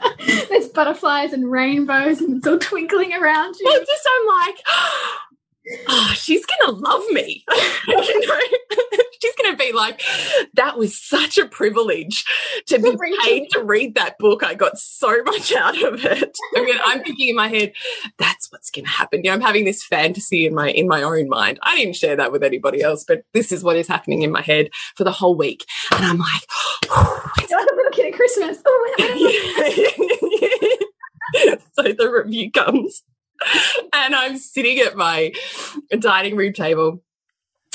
There's 0.49 0.69
butterflies 0.69 1.33
and 1.33 1.51
rainbows 1.51 2.21
and 2.21 2.39
it's 2.39 2.47
all 2.47 2.59
twinkling 2.59 3.13
around 3.13 3.57
you. 3.59 3.67
Well, 3.67 3.81
just 3.81 4.09
I'm 4.09 4.27
like, 4.27 4.63
oh, 4.69 5.19
Ah, 5.89 6.15
she's 6.17 6.45
gonna 6.47 6.79
love 6.79 7.03
me. 7.11 7.45
you 7.89 7.97
know? 8.29 8.41
she's 9.21 9.35
gonna 9.43 9.57
be 9.57 9.73
like, 9.73 10.01
that 10.55 10.79
was 10.79 10.97
such 10.99 11.37
a 11.39 11.47
privilege 11.47 12.25
to 12.67 12.79
be 12.79 12.97
paid 13.25 13.49
to 13.51 13.63
read 13.63 13.95
that 13.97 14.17
book. 14.19 14.45
I 14.45 14.55
got 14.55 14.79
so 14.79 15.23
much 15.25 15.53
out 15.53 15.83
of 15.83 16.05
it. 16.05 16.37
I 16.57 16.65
mean, 16.65 16.77
I'm 16.85 17.03
thinking 17.03 17.31
in 17.31 17.37
my 17.37 17.49
head, 17.49 17.73
that's 18.19 18.53
what's 18.53 18.71
gonna 18.71 18.87
happen. 18.89 19.23
You 19.25 19.31
know, 19.31 19.35
I'm 19.35 19.41
having 19.41 19.65
this 19.65 19.85
fantasy 19.85 20.47
in 20.47 20.55
my 20.55 20.71
in 20.71 20.87
my 20.87 21.03
own 21.03 21.29
mind. 21.29 21.59
I 21.63 21.77
didn't 21.77 21.97
share 21.97 22.15
that 22.17 22.31
with 22.33 22.45
anybody 22.45 22.83
else, 22.83 23.05
but 23.07 23.23
this 23.33 23.51
is 23.51 23.65
what 23.65 23.77
is 23.77 23.89
happening 23.89 24.23
in 24.23 24.31
my 24.31 24.43
head 24.43 24.69
for 24.95 25.05
the 25.05 25.13
whole 25.13 25.37
week. 25.37 25.65
And 25.93 26.05
I'm 26.05 26.19
like, 26.19 26.43
oh, 26.91 27.31
it's 27.39 27.53
like 27.53 27.67
a 27.71 27.75
little 27.75 27.93
kid 27.93 28.07
at 28.07 28.15
Christmas. 28.15 28.63
Oh, 28.65 28.95
so 31.73 31.83
the 31.93 32.11
review 32.11 32.51
comes 32.53 33.03
and 33.95 34.15
I'm 34.15 34.37
sitting 34.39 34.79
at 34.79 34.97
my 34.97 35.33
dining 35.99 36.37
room 36.37 36.53
table 36.53 37.03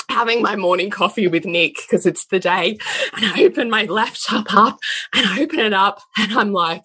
having 0.08 0.42
my 0.42 0.56
morning 0.56 0.90
coffee 0.90 1.26
with 1.26 1.46
Nick 1.46 1.76
because 1.76 2.06
it's 2.06 2.26
the 2.26 2.38
day. 2.38 2.78
And 3.14 3.24
I 3.24 3.44
open 3.44 3.70
my 3.70 3.84
laptop 3.84 4.54
up 4.54 4.78
and 5.14 5.26
I 5.26 5.42
open 5.42 5.58
it 5.58 5.72
up 5.72 6.00
and 6.18 6.32
I'm 6.32 6.52
like, 6.52 6.82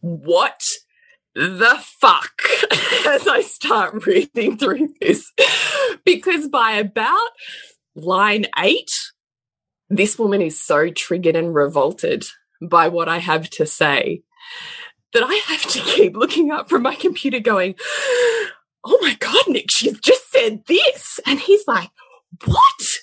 what 0.00 0.60
the 1.34 1.80
fuck 2.00 2.32
as 3.06 3.26
I 3.26 3.42
start 3.42 4.06
reading 4.06 4.58
through 4.58 4.94
this? 5.00 5.32
because 6.04 6.48
by 6.48 6.72
about 6.72 7.30
line 7.94 8.46
eight, 8.58 8.90
this 9.88 10.18
woman 10.18 10.42
is 10.42 10.60
so 10.60 10.90
triggered 10.90 11.36
and 11.36 11.54
revolted 11.54 12.24
by 12.60 12.88
what 12.88 13.08
I 13.08 13.18
have 13.18 13.48
to 13.50 13.66
say 13.66 14.22
that 15.14 15.24
I 15.24 15.34
have 15.46 15.62
to 15.62 15.80
keep 15.80 16.16
looking 16.16 16.50
up 16.50 16.68
from 16.68 16.82
my 16.82 16.94
computer 16.94 17.40
going, 17.40 17.74
Oh 18.86 18.98
my 19.00 19.16
God, 19.18 19.44
Nick, 19.48 19.70
she's 19.70 19.98
just 20.00 20.30
said 20.30 20.64
this. 20.66 21.18
And 21.26 21.40
he's 21.40 21.66
like, 21.66 21.90
What? 22.44 22.98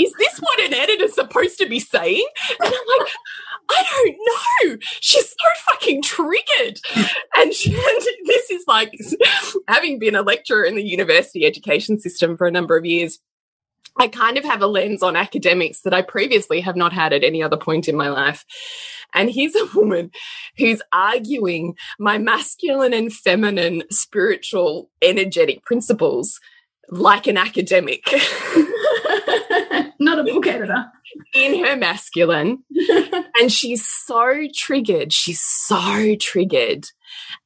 Is 0.00 0.12
this 0.18 0.38
what 0.40 0.60
an 0.60 0.74
editor's 0.74 1.14
supposed 1.14 1.58
to 1.58 1.68
be 1.68 1.78
saying? 1.78 2.26
And 2.48 2.74
I'm 2.74 2.98
like, 2.98 3.12
I 3.70 3.84
don't 3.88 4.72
know. 4.72 4.76
She's 5.00 5.28
so 5.28 5.70
fucking 5.70 6.02
triggered. 6.02 6.80
And, 7.36 7.54
she, 7.54 7.72
and, 7.72 8.06
this 8.26 8.50
is 8.50 8.64
like 8.66 8.92
having 9.68 10.00
been 10.00 10.16
a 10.16 10.22
lecturer 10.22 10.64
in 10.64 10.74
the 10.74 10.82
university 10.82 11.46
education 11.46 12.00
system 12.00 12.36
for 12.36 12.48
a 12.48 12.50
number 12.50 12.76
of 12.76 12.84
years. 12.84 13.20
I 13.98 14.08
kind 14.08 14.38
of 14.38 14.44
have 14.44 14.62
a 14.62 14.66
lens 14.66 15.02
on 15.02 15.16
academics 15.16 15.82
that 15.82 15.94
I 15.94 16.02
previously 16.02 16.60
have 16.60 16.76
not 16.76 16.92
had 16.92 17.12
at 17.12 17.24
any 17.24 17.42
other 17.42 17.56
point 17.56 17.88
in 17.88 17.96
my 17.96 18.08
life. 18.08 18.44
And 19.14 19.30
here's 19.30 19.54
a 19.54 19.66
woman 19.74 20.10
who's 20.56 20.82
arguing 20.92 21.74
my 21.98 22.18
masculine 22.18 22.92
and 22.92 23.12
feminine 23.12 23.82
spiritual 23.90 24.90
energetic 25.02 25.64
principles 25.64 26.40
like 26.88 27.26
an 27.26 27.36
academic. 27.36 28.04
Not 29.98 30.18
a 30.18 30.24
book 30.24 30.46
editor. 30.46 30.86
In 31.34 31.64
her 31.64 31.76
masculine. 31.76 32.64
and 33.40 33.52
she's 33.52 33.86
so 33.86 34.46
triggered. 34.54 35.12
She's 35.12 35.40
so 35.40 36.16
triggered 36.16 36.86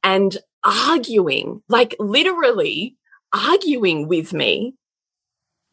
and 0.03 0.37
arguing, 0.63 1.61
like 1.69 1.95
literally 1.99 2.97
arguing 3.33 4.07
with 4.07 4.33
me 4.33 4.75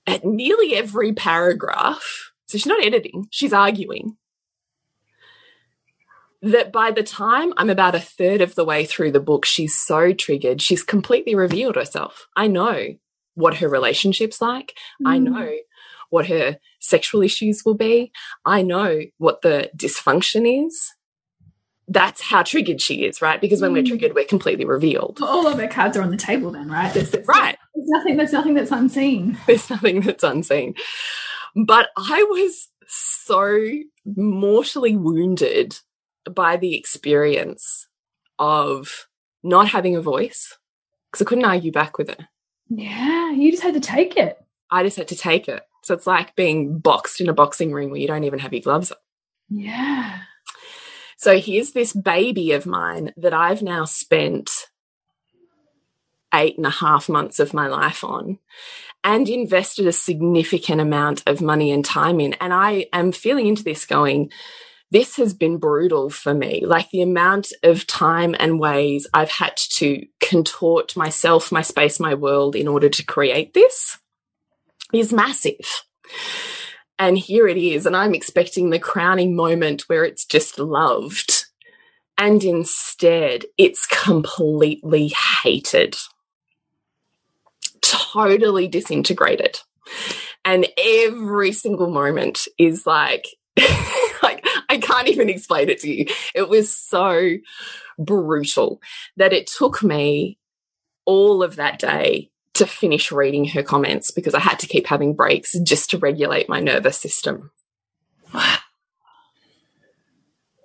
at 0.06 0.24
nearly 0.24 0.74
every 0.74 1.12
paragraph. 1.12 2.32
So 2.48 2.58
she's 2.58 2.66
not 2.66 2.84
editing, 2.84 3.26
she's 3.30 3.52
arguing. 3.52 4.16
That 6.42 6.72
by 6.72 6.90
the 6.90 7.04
time 7.04 7.52
I'm 7.56 7.70
about 7.70 7.94
a 7.94 8.00
third 8.00 8.40
of 8.40 8.56
the 8.56 8.64
way 8.64 8.84
through 8.84 9.12
the 9.12 9.20
book, 9.20 9.44
she's 9.44 9.74
so 9.78 10.12
triggered. 10.12 10.60
She's 10.60 10.82
completely 10.82 11.36
revealed 11.36 11.76
herself. 11.76 12.26
I 12.36 12.48
know 12.48 12.96
what 13.34 13.58
her 13.58 13.68
relationship's 13.68 14.40
like. 14.40 14.76
Mm. 15.00 15.08
I 15.08 15.18
know 15.18 15.56
what 16.10 16.26
her 16.26 16.58
sexual 16.80 17.22
issues 17.22 17.62
will 17.64 17.74
be. 17.74 18.12
I 18.44 18.62
know 18.62 19.02
what 19.18 19.42
the 19.42 19.70
dysfunction 19.76 20.66
is 20.66 20.92
that's 21.88 22.22
how 22.22 22.42
triggered 22.42 22.80
she 22.80 23.04
is, 23.04 23.20
right? 23.20 23.40
Because 23.40 23.60
when 23.60 23.72
we're 23.72 23.82
mm. 23.82 23.88
triggered, 23.88 24.14
we're 24.14 24.24
completely 24.24 24.64
revealed. 24.64 25.18
Well, 25.20 25.30
all 25.30 25.46
of 25.46 25.58
her 25.58 25.68
cards 25.68 25.96
are 25.96 26.02
on 26.02 26.10
the 26.10 26.16
table, 26.16 26.50
then, 26.50 26.70
right? 26.70 26.92
There's, 26.92 27.10
there's 27.10 27.26
right. 27.26 27.56
There's 27.74 27.88
nothing. 27.88 28.16
There's 28.16 28.32
nothing 28.32 28.54
that's 28.54 28.70
unseen. 28.70 29.38
There's 29.46 29.68
nothing 29.68 30.00
that's 30.00 30.22
unseen. 30.22 30.74
But 31.54 31.90
I 31.96 32.22
was 32.30 32.68
so 32.86 33.58
mortally 34.04 34.96
wounded 34.96 35.78
by 36.30 36.56
the 36.56 36.76
experience 36.76 37.86
of 38.38 39.06
not 39.42 39.68
having 39.68 39.96
a 39.96 40.02
voice 40.02 40.56
because 41.10 41.24
I 41.24 41.28
couldn't 41.28 41.44
argue 41.44 41.72
back 41.72 41.98
with 41.98 42.08
it. 42.08 42.20
Yeah, 42.68 43.32
you 43.32 43.50
just 43.50 43.62
had 43.62 43.74
to 43.74 43.80
take 43.80 44.16
it. 44.16 44.38
I 44.70 44.82
just 44.82 44.96
had 44.96 45.08
to 45.08 45.16
take 45.16 45.48
it. 45.48 45.62
So 45.82 45.94
it's 45.94 46.06
like 46.06 46.36
being 46.36 46.78
boxed 46.78 47.20
in 47.20 47.28
a 47.28 47.34
boxing 47.34 47.72
ring 47.72 47.90
where 47.90 48.00
you 48.00 48.06
don't 48.06 48.24
even 48.24 48.38
have 48.38 48.52
your 48.52 48.62
gloves 48.62 48.90
on. 48.92 48.98
Yeah. 49.50 50.20
So 51.18 51.38
here's 51.38 51.72
this 51.72 51.92
baby 51.92 52.52
of 52.52 52.66
mine 52.66 53.12
that 53.16 53.34
I've 53.34 53.62
now 53.62 53.84
spent 53.84 54.50
eight 56.34 56.56
and 56.56 56.66
a 56.66 56.70
half 56.70 57.08
months 57.08 57.38
of 57.38 57.52
my 57.52 57.66
life 57.66 58.02
on 58.02 58.38
and 59.04 59.28
invested 59.28 59.86
a 59.86 59.92
significant 59.92 60.80
amount 60.80 61.22
of 61.26 61.42
money 61.42 61.70
and 61.70 61.84
time 61.84 62.20
in. 62.20 62.32
And 62.34 62.52
I 62.52 62.86
am 62.92 63.12
feeling 63.12 63.46
into 63.46 63.64
this 63.64 63.84
going, 63.84 64.30
this 64.92 65.16
has 65.16 65.32
been 65.32 65.56
brutal 65.56 66.10
for 66.10 66.34
me. 66.34 66.66
Like 66.66 66.90
the 66.90 67.00
amount 67.00 67.52
of 67.62 67.86
time 67.86 68.36
and 68.38 68.60
ways 68.60 69.06
I've 69.14 69.30
had 69.30 69.56
to 69.78 70.06
contort 70.20 70.96
myself, 70.96 71.50
my 71.50 71.62
space, 71.62 71.98
my 71.98 72.12
world 72.14 72.54
in 72.54 72.68
order 72.68 72.90
to 72.90 73.04
create 73.04 73.54
this 73.54 73.98
is 74.92 75.10
massive. 75.10 75.84
And 76.98 77.16
here 77.16 77.48
it 77.48 77.56
is. 77.56 77.86
And 77.86 77.96
I'm 77.96 78.14
expecting 78.14 78.68
the 78.68 78.78
crowning 78.78 79.34
moment 79.34 79.88
where 79.88 80.04
it's 80.04 80.26
just 80.26 80.58
loved. 80.58 81.46
And 82.18 82.44
instead, 82.44 83.46
it's 83.56 83.86
completely 83.86 85.14
hated, 85.42 85.96
totally 87.80 88.68
disintegrated. 88.68 89.58
And 90.44 90.66
every 90.76 91.52
single 91.52 91.90
moment 91.90 92.46
is 92.58 92.86
like, 92.86 93.24
I 94.72 94.78
can't 94.78 95.08
even 95.08 95.28
explain 95.28 95.68
it 95.68 95.80
to 95.80 95.90
you. 95.90 96.06
It 96.34 96.48
was 96.48 96.74
so 96.74 97.36
brutal 97.98 98.80
that 99.18 99.34
it 99.34 99.46
took 99.46 99.82
me 99.82 100.38
all 101.04 101.42
of 101.42 101.56
that 101.56 101.78
day 101.78 102.30
to 102.54 102.66
finish 102.66 103.12
reading 103.12 103.44
her 103.48 103.62
comments 103.62 104.10
because 104.10 104.34
I 104.34 104.40
had 104.40 104.58
to 104.60 104.66
keep 104.66 104.86
having 104.86 105.14
breaks 105.14 105.52
just 105.58 105.90
to 105.90 105.98
regulate 105.98 106.48
my 106.48 106.58
nervous 106.58 106.96
system. 106.96 107.50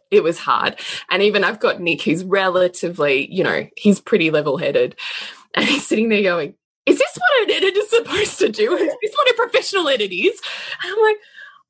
it 0.09 0.23
was 0.23 0.39
hard. 0.39 0.79
And 1.09 1.21
even 1.21 1.43
I've 1.43 1.59
got 1.59 1.81
Nick, 1.81 2.03
who's 2.03 2.23
relatively, 2.23 3.29
you 3.33 3.43
know, 3.43 3.67
he's 3.75 3.99
pretty 3.99 4.31
level 4.31 4.57
headed. 4.57 4.95
And 5.53 5.65
he's 5.65 5.85
sitting 5.85 6.07
there 6.07 6.23
going, 6.23 6.55
Is 6.85 6.97
this 6.97 7.17
what 7.17 7.49
an 7.49 7.55
editor 7.55 7.79
is 7.79 7.89
supposed 7.89 8.39
to 8.39 8.49
do? 8.49 8.73
Is 8.73 8.95
this 9.01 9.15
what 9.15 9.31
a 9.31 9.33
professional 9.33 9.89
edit 9.89 10.13
is? 10.13 10.41
And 10.81 10.93
I'm 10.93 11.01
like, 11.01 11.17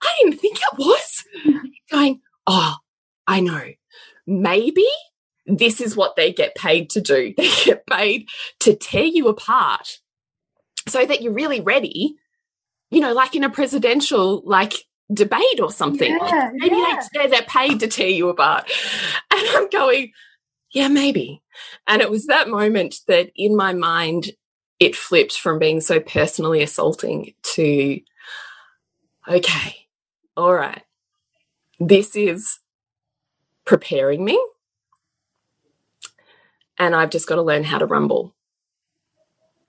I 0.03 0.13
didn't 0.21 0.39
think 0.39 0.57
it 0.57 0.77
was. 0.77 1.23
going, 1.91 2.21
Oh, 2.47 2.75
I 3.27 3.41
know. 3.41 3.63
Maybe 4.25 4.87
this 5.45 5.79
is 5.81 5.95
what 5.95 6.15
they 6.15 6.33
get 6.33 6.55
paid 6.55 6.89
to 6.91 7.01
do. 7.01 7.33
They 7.37 7.49
get 7.65 7.85
paid 7.85 8.27
to 8.61 8.75
tear 8.75 9.05
you 9.05 9.27
apart 9.27 9.99
so 10.87 11.05
that 11.05 11.21
you're 11.21 11.33
really 11.33 11.61
ready, 11.61 12.15
you 12.89 13.01
know, 13.01 13.13
like 13.13 13.35
in 13.35 13.43
a 13.43 13.49
presidential 13.49 14.41
like 14.45 14.73
debate 15.13 15.59
or 15.61 15.71
something. 15.71 16.17
Yeah, 16.21 16.51
maybe 16.53 16.75
yeah. 16.75 17.01
They, 17.13 17.27
they're 17.27 17.41
paid 17.43 17.79
to 17.81 17.87
tear 17.87 18.09
you 18.09 18.29
apart. 18.29 18.71
And 19.31 19.47
I'm 19.49 19.69
going, 19.69 20.13
yeah, 20.73 20.87
maybe. 20.87 21.43
And 21.85 22.01
it 22.01 22.09
was 22.09 22.25
that 22.25 22.49
moment 22.49 22.95
that 23.07 23.31
in 23.35 23.55
my 23.55 23.73
mind, 23.73 24.31
it 24.79 24.95
flipped 24.95 25.37
from 25.37 25.59
being 25.59 25.81
so 25.81 25.99
personally 25.99 26.63
assaulting 26.63 27.33
to, 27.55 27.99
okay, 29.27 29.75
all 30.35 30.53
right, 30.53 30.81
this 31.79 32.15
is 32.15 32.59
preparing 33.65 34.23
me. 34.23 34.41
And 36.79 36.95
I've 36.95 37.09
just 37.09 37.27
got 37.27 37.35
to 37.35 37.41
learn 37.41 37.63
how 37.63 37.79
to 37.79 37.85
rumble. 37.85 38.35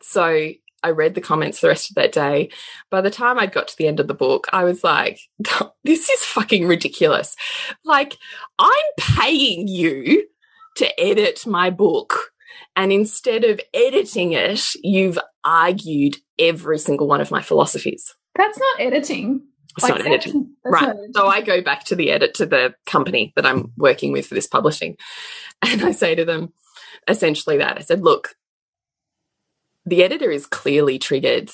So 0.01 0.53
I 0.83 0.91
read 0.91 1.15
the 1.15 1.21
comments 1.21 1.61
the 1.61 1.69
rest 1.69 1.91
of 1.91 1.97
that 1.97 2.13
day. 2.13 2.51
By 2.91 3.01
the 3.01 3.11
time 3.11 3.39
I 3.39 3.47
got 3.47 3.69
to 3.69 3.77
the 3.77 3.89
end 3.89 3.99
of 4.01 4.09
the 4.09 4.15
book, 4.15 4.47
I 4.53 4.65
was 4.65 4.85
like, 4.85 5.21
this 5.85 6.09
is 6.09 6.21
fucking 6.25 6.67
ridiculous. 6.67 7.37
Like, 7.85 8.17
I'm 8.59 8.71
paying 8.99 9.69
you 9.69 10.27
to 10.77 11.01
edit 11.01 11.47
my 11.47 11.71
book. 11.71 12.33
And 12.77 12.93
instead 12.93 13.45
of 13.45 13.61
editing 13.75 14.33
it, 14.33 14.65
you've 14.83 15.19
argued 15.45 16.19
every 16.39 16.79
single 16.79 17.09
one 17.09 17.21
of 17.21 17.31
my 17.31 17.43
philosophies. 17.43 18.15
That's 18.37 18.59
not 18.59 18.81
editing. 18.81 19.43
It's 19.79 19.89
like, 19.89 19.99
not 20.05 20.07
editing. 20.07 20.55
right. 20.65 20.97
So 21.15 21.27
I 21.27 21.41
go 21.41 21.63
back 21.63 21.85
to 21.85 21.97
the 21.97 22.11
edit 22.11 22.35
to 22.35 22.47
the 22.47 22.75
company 22.87 23.33
that 23.37 23.47
I'm 23.47 23.73
working 23.77 24.13
with 24.13 24.27
for 24.27 24.35
this 24.35 24.47
publishing. 24.47 24.97
And 25.61 25.83
I 25.83 25.91
say 25.91 26.15
to 26.15 26.25
them 26.25 26.53
essentially 27.09 27.59
that 27.59 27.79
I 27.79 27.81
said, 27.81 28.01
look, 28.01 28.37
the 29.85 30.05
editor 30.05 30.31
is 30.31 30.47
clearly 30.47 31.01
triggered 31.01 31.51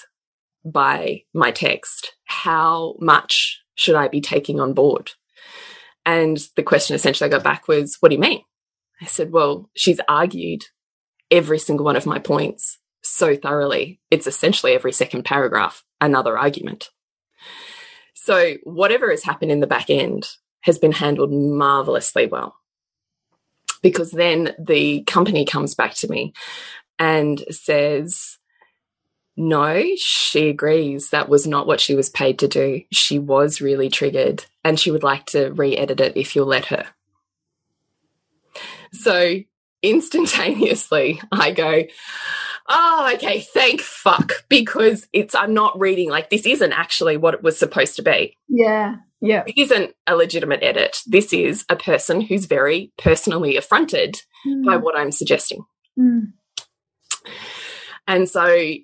by 0.63 1.23
my 1.33 1.53
text. 1.53 2.15
How 2.25 2.97
much 3.01 3.63
should 3.77 3.95
I 3.95 4.09
be 4.09 4.21
taking 4.21 4.61
on 4.61 4.75
board? 4.75 5.13
And 6.05 6.39
the 6.57 6.63
question 6.63 6.95
essentially 6.95 7.29
I 7.29 7.31
got 7.31 7.45
back 7.45 7.67
was, 7.67 7.97
What 8.01 8.11
do 8.11 8.17
you 8.17 8.21
mean? 8.21 8.43
I 9.01 9.07
said, 9.07 9.33
Well, 9.33 9.71
she's 9.75 10.01
argued 10.09 10.65
every 11.31 11.59
single 11.59 11.87
one 11.87 11.97
of 11.97 12.07
my 12.07 12.19
points 12.19 12.79
so 13.03 13.37
thoroughly. 13.37 14.01
It's 14.11 14.27
essentially 14.27 14.73
every 14.73 14.93
second 14.93 15.25
paragraph, 15.25 15.83
another 16.01 16.37
argument. 16.37 16.91
So, 18.25 18.55
whatever 18.63 19.11
has 19.11 19.23
happened 19.23 19.53
in 19.53 19.61
the 19.61 19.67
back 19.67 19.91
end 19.91 20.27
has 20.63 20.79
been 20.79 20.93
handled 20.93 21.31
marvelously 21.31 22.27
well. 22.27 22.57
Because 23.83 24.13
then 24.13 24.55
the 24.59 25.03
company 25.03 25.45
comes 25.45 25.75
back 25.75 25.93
to 25.97 26.09
me 26.09 26.33
and 26.99 27.45
says, 27.51 28.39
no, 29.37 29.85
she 29.99 30.49
agrees 30.49 31.11
that 31.11 31.29
was 31.29 31.47
not 31.47 31.67
what 31.67 31.83
she 31.83 31.95
was 31.95 32.09
paid 32.09 32.39
to 32.39 32.49
do. 32.49 32.81
She 32.91 33.19
was 33.19 33.61
really 33.61 33.91
triggered 33.91 34.47
and 34.65 34.81
she 34.81 34.91
would 34.91 35.03
like 35.03 35.27
to 35.27 35.51
re 35.51 35.77
edit 35.77 36.01
it 36.01 36.17
if 36.17 36.35
you'll 36.35 36.47
let 36.47 36.65
her. 36.65 36.87
So 38.93 39.41
instantaneously, 39.83 41.21
I 41.31 41.51
go, 41.51 41.83
Oh, 42.68 43.11
okay, 43.14 43.40
thank 43.40 43.81
fuck. 43.81 44.33
Because 44.48 45.07
it's, 45.12 45.35
I'm 45.35 45.55
not 45.55 45.79
reading, 45.79 46.11
like, 46.11 46.31
this 46.31 46.46
isn't 46.46 46.72
actually 46.72 47.16
what 47.16 47.35
it 47.35 47.42
was 47.42 47.59
supposed 47.59 47.96
to 47.96 48.03
be. 48.03 48.37
Yeah. 48.48 48.96
Yeah. 49.20 49.44
It 49.46 49.59
isn't 49.59 49.94
a 50.07 50.16
legitimate 50.16 50.62
edit. 50.62 50.98
This 51.07 51.33
is 51.33 51.64
a 51.68 51.77
person 51.77 52.20
who's 52.20 52.46
very 52.46 52.92
personally 52.98 53.57
affronted 53.57 54.20
mm. 54.46 54.64
by 54.64 54.77
what 54.77 54.96
I'm 54.98 55.12
suggesting. 55.12 55.64
Mm. 55.98 56.33
And 58.07 58.29
so 58.29 58.74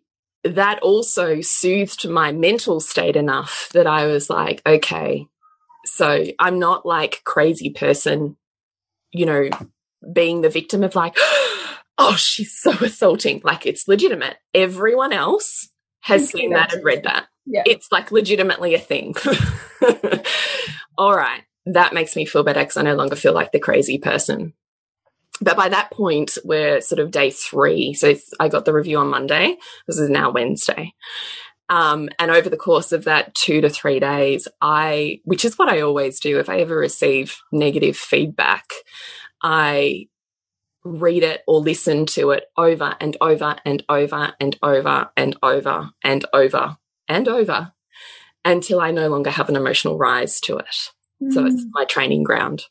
that 0.44 0.78
also 0.80 1.40
soothed 1.40 2.08
my 2.08 2.32
mental 2.32 2.80
state 2.80 3.16
enough 3.16 3.68
that 3.74 3.86
I 3.86 4.06
was 4.06 4.30
like, 4.30 4.62
okay, 4.64 5.26
so 5.84 6.24
I'm 6.38 6.58
not 6.58 6.86
like 6.86 7.22
crazy 7.24 7.70
person, 7.70 8.36
you 9.12 9.26
know, 9.26 9.50
being 10.12 10.40
the 10.40 10.48
victim 10.48 10.82
of 10.82 10.94
like, 10.94 11.16
oh, 12.00 12.16
she's 12.16 12.56
so 12.56 12.72
assaulting. 12.72 13.42
Like 13.44 13.66
it's 13.66 13.86
legitimate. 13.86 14.36
Everyone 14.54 15.12
else 15.12 15.68
has 16.00 16.30
seen 16.30 16.50
that 16.50 16.72
and 16.72 16.82
read 16.82 17.04
that. 17.04 17.26
Yeah. 17.44 17.62
It's 17.66 17.88
like 17.92 18.10
legitimately 18.10 18.74
a 18.74 18.78
thing. 18.78 19.14
All 20.98 21.14
right. 21.14 21.42
that 21.66 21.92
makes 21.92 22.16
me 22.16 22.24
feel 22.24 22.42
better 22.42 22.60
because 22.60 22.78
I 22.78 22.82
no 22.82 22.94
longer 22.94 23.16
feel 23.16 23.34
like 23.34 23.52
the 23.52 23.58
crazy 23.58 23.98
person. 23.98 24.54
But 25.42 25.56
by 25.56 25.68
that 25.68 25.90
point, 25.90 26.36
we're 26.44 26.80
sort 26.80 26.98
of 26.98 27.10
day 27.10 27.30
three. 27.30 27.94
So 27.94 28.14
I 28.38 28.48
got 28.48 28.64
the 28.64 28.74
review 28.74 28.98
on 28.98 29.08
Monday. 29.08 29.56
This 29.86 29.98
is 29.98 30.10
now 30.10 30.30
Wednesday. 30.30 30.94
Um, 31.68 32.08
and 32.18 32.30
over 32.30 32.50
the 32.50 32.56
course 32.56 32.92
of 32.92 33.04
that 33.04 33.34
two 33.34 33.60
to 33.60 33.70
three 33.70 34.00
days, 34.00 34.48
I, 34.60 35.20
which 35.24 35.44
is 35.44 35.58
what 35.58 35.68
I 35.68 35.82
always 35.82 36.18
do, 36.18 36.40
if 36.40 36.48
I 36.48 36.58
ever 36.58 36.76
receive 36.76 37.38
negative 37.52 37.96
feedback, 37.96 38.64
I 39.42 40.08
read 40.84 41.22
it 41.22 41.42
or 41.46 41.60
listen 41.60 42.06
to 42.06 42.30
it 42.30 42.44
over 42.56 42.96
and 43.00 43.16
over 43.20 43.56
and 43.64 43.84
over 43.88 44.32
and 44.40 44.56
over 44.62 45.10
and 45.16 45.36
over 45.42 45.90
and 46.02 46.26
over 46.32 46.76
and 47.08 47.28
over 47.28 47.72
until 48.44 48.80
I 48.80 48.90
no 48.90 49.08
longer 49.08 49.30
have 49.30 49.48
an 49.48 49.56
emotional 49.56 49.98
rise 49.98 50.40
to 50.42 50.56
it. 50.56 50.92
Mm. 51.22 51.32
So 51.32 51.46
it's 51.46 51.64
my 51.72 51.84
training 51.84 52.22
ground. 52.22 52.64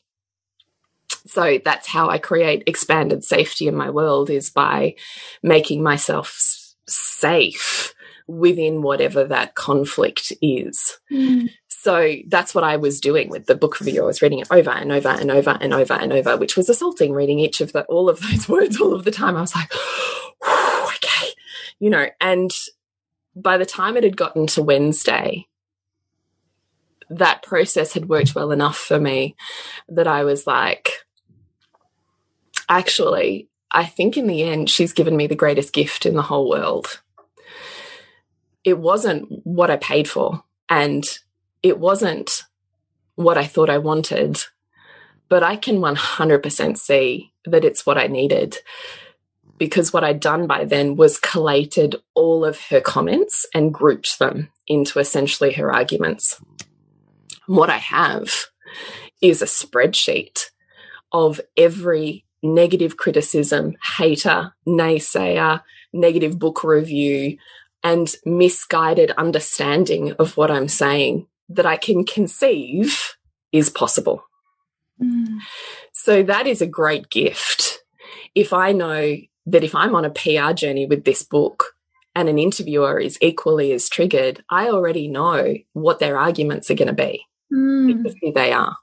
So 1.26 1.60
that's 1.64 1.86
how 1.86 2.08
I 2.08 2.18
create 2.18 2.64
expanded 2.66 3.24
safety 3.24 3.68
in 3.68 3.76
my 3.76 3.90
world 3.90 4.30
is 4.30 4.50
by 4.50 4.94
making 5.42 5.82
myself 5.82 6.74
safe 6.88 7.94
within 8.26 8.82
whatever 8.82 9.24
that 9.24 9.54
conflict 9.54 10.32
is. 10.40 10.98
Mm. 11.12 11.50
So 11.82 12.16
that's 12.26 12.54
what 12.54 12.62
I 12.62 12.76
was 12.76 13.00
doing 13.00 13.30
with 13.30 13.46
the 13.46 13.54
book 13.54 13.80
review. 13.80 14.02
I 14.02 14.06
was 14.06 14.20
reading 14.20 14.40
it 14.40 14.48
over 14.50 14.68
and 14.68 14.92
over 14.92 15.08
and 15.08 15.30
over 15.30 15.56
and 15.62 15.72
over 15.72 15.94
and 15.94 16.12
over, 16.12 16.36
which 16.36 16.54
was 16.54 16.68
assaulting 16.68 17.14
reading 17.14 17.38
each 17.38 17.62
of 17.62 17.72
the 17.72 17.84
all 17.84 18.10
of 18.10 18.20
those 18.20 18.46
words 18.50 18.78
all 18.78 18.92
of 18.92 19.04
the 19.04 19.10
time. 19.10 19.34
I 19.34 19.40
was 19.40 19.54
like, 19.54 19.72
okay, 20.96 21.28
you 21.78 21.88
know, 21.88 22.08
and 22.20 22.50
by 23.34 23.56
the 23.56 23.64
time 23.64 23.96
it 23.96 24.04
had 24.04 24.18
gotten 24.18 24.46
to 24.48 24.62
Wednesday, 24.62 25.48
that 27.08 27.42
process 27.42 27.94
had 27.94 28.10
worked 28.10 28.34
well 28.34 28.52
enough 28.52 28.76
for 28.76 29.00
me 29.00 29.34
that 29.88 30.06
I 30.06 30.24
was 30.24 30.46
like, 30.46 30.90
actually, 32.68 33.48
I 33.70 33.86
think 33.86 34.18
in 34.18 34.26
the 34.26 34.42
end, 34.42 34.68
she's 34.68 34.92
given 34.92 35.16
me 35.16 35.26
the 35.26 35.34
greatest 35.34 35.72
gift 35.72 36.04
in 36.04 36.14
the 36.14 36.20
whole 36.20 36.50
world. 36.50 37.00
It 38.64 38.78
wasn't 38.78 39.28
what 39.44 39.70
I 39.70 39.76
paid 39.76 40.10
for, 40.10 40.44
and 40.68 41.08
it 41.62 41.78
wasn't 41.78 42.42
what 43.14 43.38
I 43.38 43.46
thought 43.46 43.70
I 43.70 43.78
wanted, 43.78 44.42
but 45.28 45.42
I 45.42 45.56
can 45.56 45.78
100% 45.78 46.78
see 46.78 47.32
that 47.44 47.64
it's 47.64 47.84
what 47.86 47.98
I 47.98 48.06
needed 48.06 48.58
because 49.60 49.92
what 49.92 50.02
I'd 50.02 50.20
done 50.20 50.46
by 50.46 50.64
then 50.64 50.96
was 50.96 51.18
collated 51.18 51.96
all 52.14 52.46
of 52.46 52.58
her 52.70 52.80
comments 52.80 53.44
and 53.54 53.74
grouped 53.74 54.18
them 54.18 54.48
into 54.66 54.98
essentially 54.98 55.52
her 55.52 55.70
arguments. 55.70 56.42
What 57.46 57.68
I 57.68 57.76
have 57.76 58.46
is 59.20 59.42
a 59.42 59.46
spreadsheet 59.46 60.46
of 61.12 61.42
every 61.58 62.24
negative 62.42 62.96
criticism, 62.96 63.76
hater, 63.98 64.54
naysayer, 64.66 65.60
negative 65.92 66.38
book 66.38 66.64
review, 66.64 67.36
and 67.82 68.14
misguided 68.24 69.10
understanding 69.12 70.12
of 70.12 70.38
what 70.38 70.50
I'm 70.50 70.68
saying 70.68 71.26
that 71.50 71.66
I 71.66 71.76
can 71.76 72.04
conceive 72.04 73.14
is 73.52 73.70
possible. 73.70 74.24
Mm. 75.02 75.40
So 75.92 76.22
that 76.22 76.46
is 76.46 76.62
a 76.62 76.66
great 76.66 77.10
gift. 77.10 77.82
If 78.34 78.52
I 78.52 78.72
know 78.72 79.16
that 79.46 79.64
if 79.64 79.74
I'm 79.74 79.94
on 79.94 80.04
a 80.04 80.10
PR 80.10 80.52
journey 80.52 80.86
with 80.86 81.04
this 81.04 81.22
book 81.22 81.74
and 82.14 82.28
an 82.28 82.38
interviewer 82.38 82.98
is 82.98 83.18
equally 83.20 83.72
as 83.72 83.88
triggered, 83.88 84.42
I 84.50 84.68
already 84.68 85.08
know 85.08 85.56
what 85.72 85.98
their 85.98 86.18
arguments 86.18 86.70
are 86.70 86.74
going 86.74 86.88
to 86.88 86.94
be 86.94 87.24
mm. 87.52 87.96
because 87.96 88.16
who 88.20 88.32
they 88.32 88.52
are. 88.52 88.76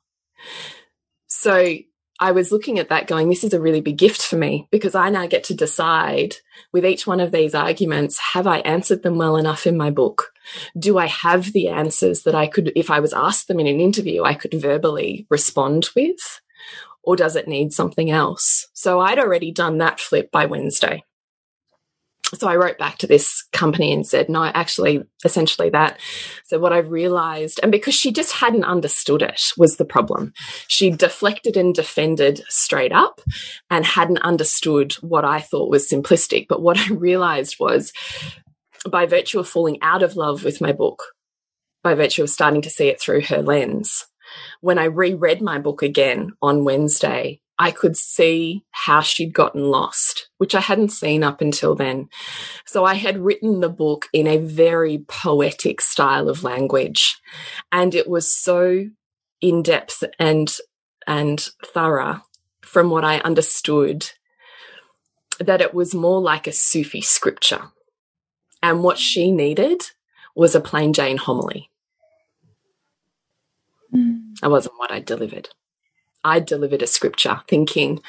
So 1.27 1.77
I 2.19 2.31
was 2.31 2.51
looking 2.51 2.79
at 2.79 2.89
that 2.89 3.07
going, 3.07 3.29
this 3.29 3.43
is 3.43 3.53
a 3.53 3.61
really 3.61 3.81
big 3.81 3.97
gift 3.97 4.21
for 4.21 4.37
me 4.37 4.67
because 4.71 4.95
I 4.95 5.09
now 5.09 5.27
get 5.27 5.45
to 5.45 5.53
decide 5.53 6.35
with 6.73 6.85
each 6.85 7.05
one 7.05 7.19
of 7.19 7.31
these 7.31 7.53
arguments, 7.53 8.17
have 8.33 8.47
I 8.47 8.59
answered 8.59 9.03
them 9.03 9.17
well 9.17 9.37
enough 9.37 9.67
in 9.67 9.77
my 9.77 9.91
book? 9.91 10.31
Do 10.77 10.97
I 10.97 11.07
have 11.07 11.53
the 11.53 11.69
answers 11.69 12.23
that 12.23 12.35
I 12.35 12.47
could, 12.47 12.71
if 12.75 12.89
I 12.89 12.99
was 12.99 13.13
asked 13.13 13.47
them 13.47 13.59
in 13.59 13.67
an 13.67 13.79
interview, 13.79 14.23
I 14.23 14.33
could 14.33 14.53
verbally 14.53 15.25
respond 15.29 15.89
with? 15.95 16.41
Or 17.03 17.15
does 17.15 17.35
it 17.35 17.47
need 17.47 17.71
something 17.71 18.11
else? 18.11 18.67
So 18.73 18.99
I'd 18.99 19.19
already 19.19 19.51
done 19.51 19.77
that 19.77 19.99
flip 19.99 20.29
by 20.31 20.45
Wednesday 20.45 21.03
so 22.33 22.47
I 22.47 22.57
wrote 22.57 22.77
back 22.77 22.97
to 22.99 23.07
this 23.07 23.43
company 23.53 23.93
and 23.93 24.05
said, 24.05 24.27
no, 24.27 24.43
actually, 24.43 25.03
essentially 25.23 25.69
that. 25.69 25.99
So 26.45 26.59
what 26.59 26.73
I 26.73 26.79
realized, 26.79 27.59
and 27.63 27.71
because 27.71 27.95
she 27.95 28.11
just 28.11 28.33
hadn't 28.33 28.65
understood 28.65 29.21
it 29.21 29.53
was 29.57 29.77
the 29.77 29.85
problem. 29.85 30.33
She 30.67 30.89
deflected 30.89 31.55
and 31.55 31.73
defended 31.73 32.43
straight 32.49 32.91
up 32.91 33.21
and 33.69 33.85
hadn't 33.85 34.19
understood 34.19 34.93
what 34.95 35.23
I 35.23 35.39
thought 35.39 35.69
was 35.69 35.89
simplistic. 35.89 36.47
But 36.49 36.61
what 36.61 36.77
I 36.77 36.87
realized 36.93 37.57
was 37.59 37.93
by 38.89 39.05
virtue 39.05 39.39
of 39.39 39.47
falling 39.47 39.77
out 39.81 40.03
of 40.03 40.15
love 40.15 40.43
with 40.43 40.61
my 40.61 40.71
book, 40.71 41.03
by 41.83 41.93
virtue 41.93 42.23
of 42.23 42.29
starting 42.29 42.61
to 42.63 42.69
see 42.69 42.87
it 42.87 42.99
through 42.99 43.21
her 43.21 43.41
lens, 43.41 44.05
when 44.61 44.79
I 44.79 44.85
reread 44.85 45.41
my 45.41 45.59
book 45.59 45.81
again 45.81 46.31
on 46.41 46.65
Wednesday, 46.65 47.41
I 47.59 47.71
could 47.71 47.97
see 47.97 48.63
how 48.71 49.01
she'd 49.01 49.33
gotten 49.33 49.63
lost, 49.63 50.29
which 50.37 50.53
I 50.53 50.59
hadn't 50.59 50.89
seen 50.89 51.23
up 51.23 51.41
until 51.41 51.75
then. 51.75 52.09
So 52.65 52.85
I 52.85 52.93
had 52.93 53.17
written 53.17 53.61
the 53.61 53.69
book 53.69 54.07
in 54.13 54.27
a 54.27 54.37
very 54.37 54.99
poetic 55.07 55.81
style 55.81 56.29
of 56.29 56.43
language. 56.43 57.17
And 57.71 57.95
it 57.95 58.07
was 58.07 58.31
so 58.31 58.85
in 59.41 59.63
depth 59.63 60.03
and, 60.19 60.55
and 61.07 61.47
thorough 61.65 62.21
from 62.61 62.89
what 62.89 63.03
I 63.03 63.19
understood 63.19 64.11
that 65.39 65.61
it 65.61 65.73
was 65.73 65.95
more 65.95 66.21
like 66.21 66.45
a 66.47 66.51
Sufi 66.51 67.01
scripture. 67.01 67.71
And 68.67 68.83
what 68.83 68.97
she 68.97 69.31
needed 69.31 69.81
was 70.35 70.53
a 70.53 70.59
plain 70.59 70.91
Jane 70.91 71.15
homily. 71.15 71.71
Mm. 73.95 74.37
That 74.41 74.51
wasn't 74.51 74.77
what 74.77 74.91
I 74.91 74.99
delivered. 74.99 75.47
I 76.21 76.41
delivered 76.41 76.81
a 76.81 76.87
scripture 76.87 77.39
thinking, 77.47 78.01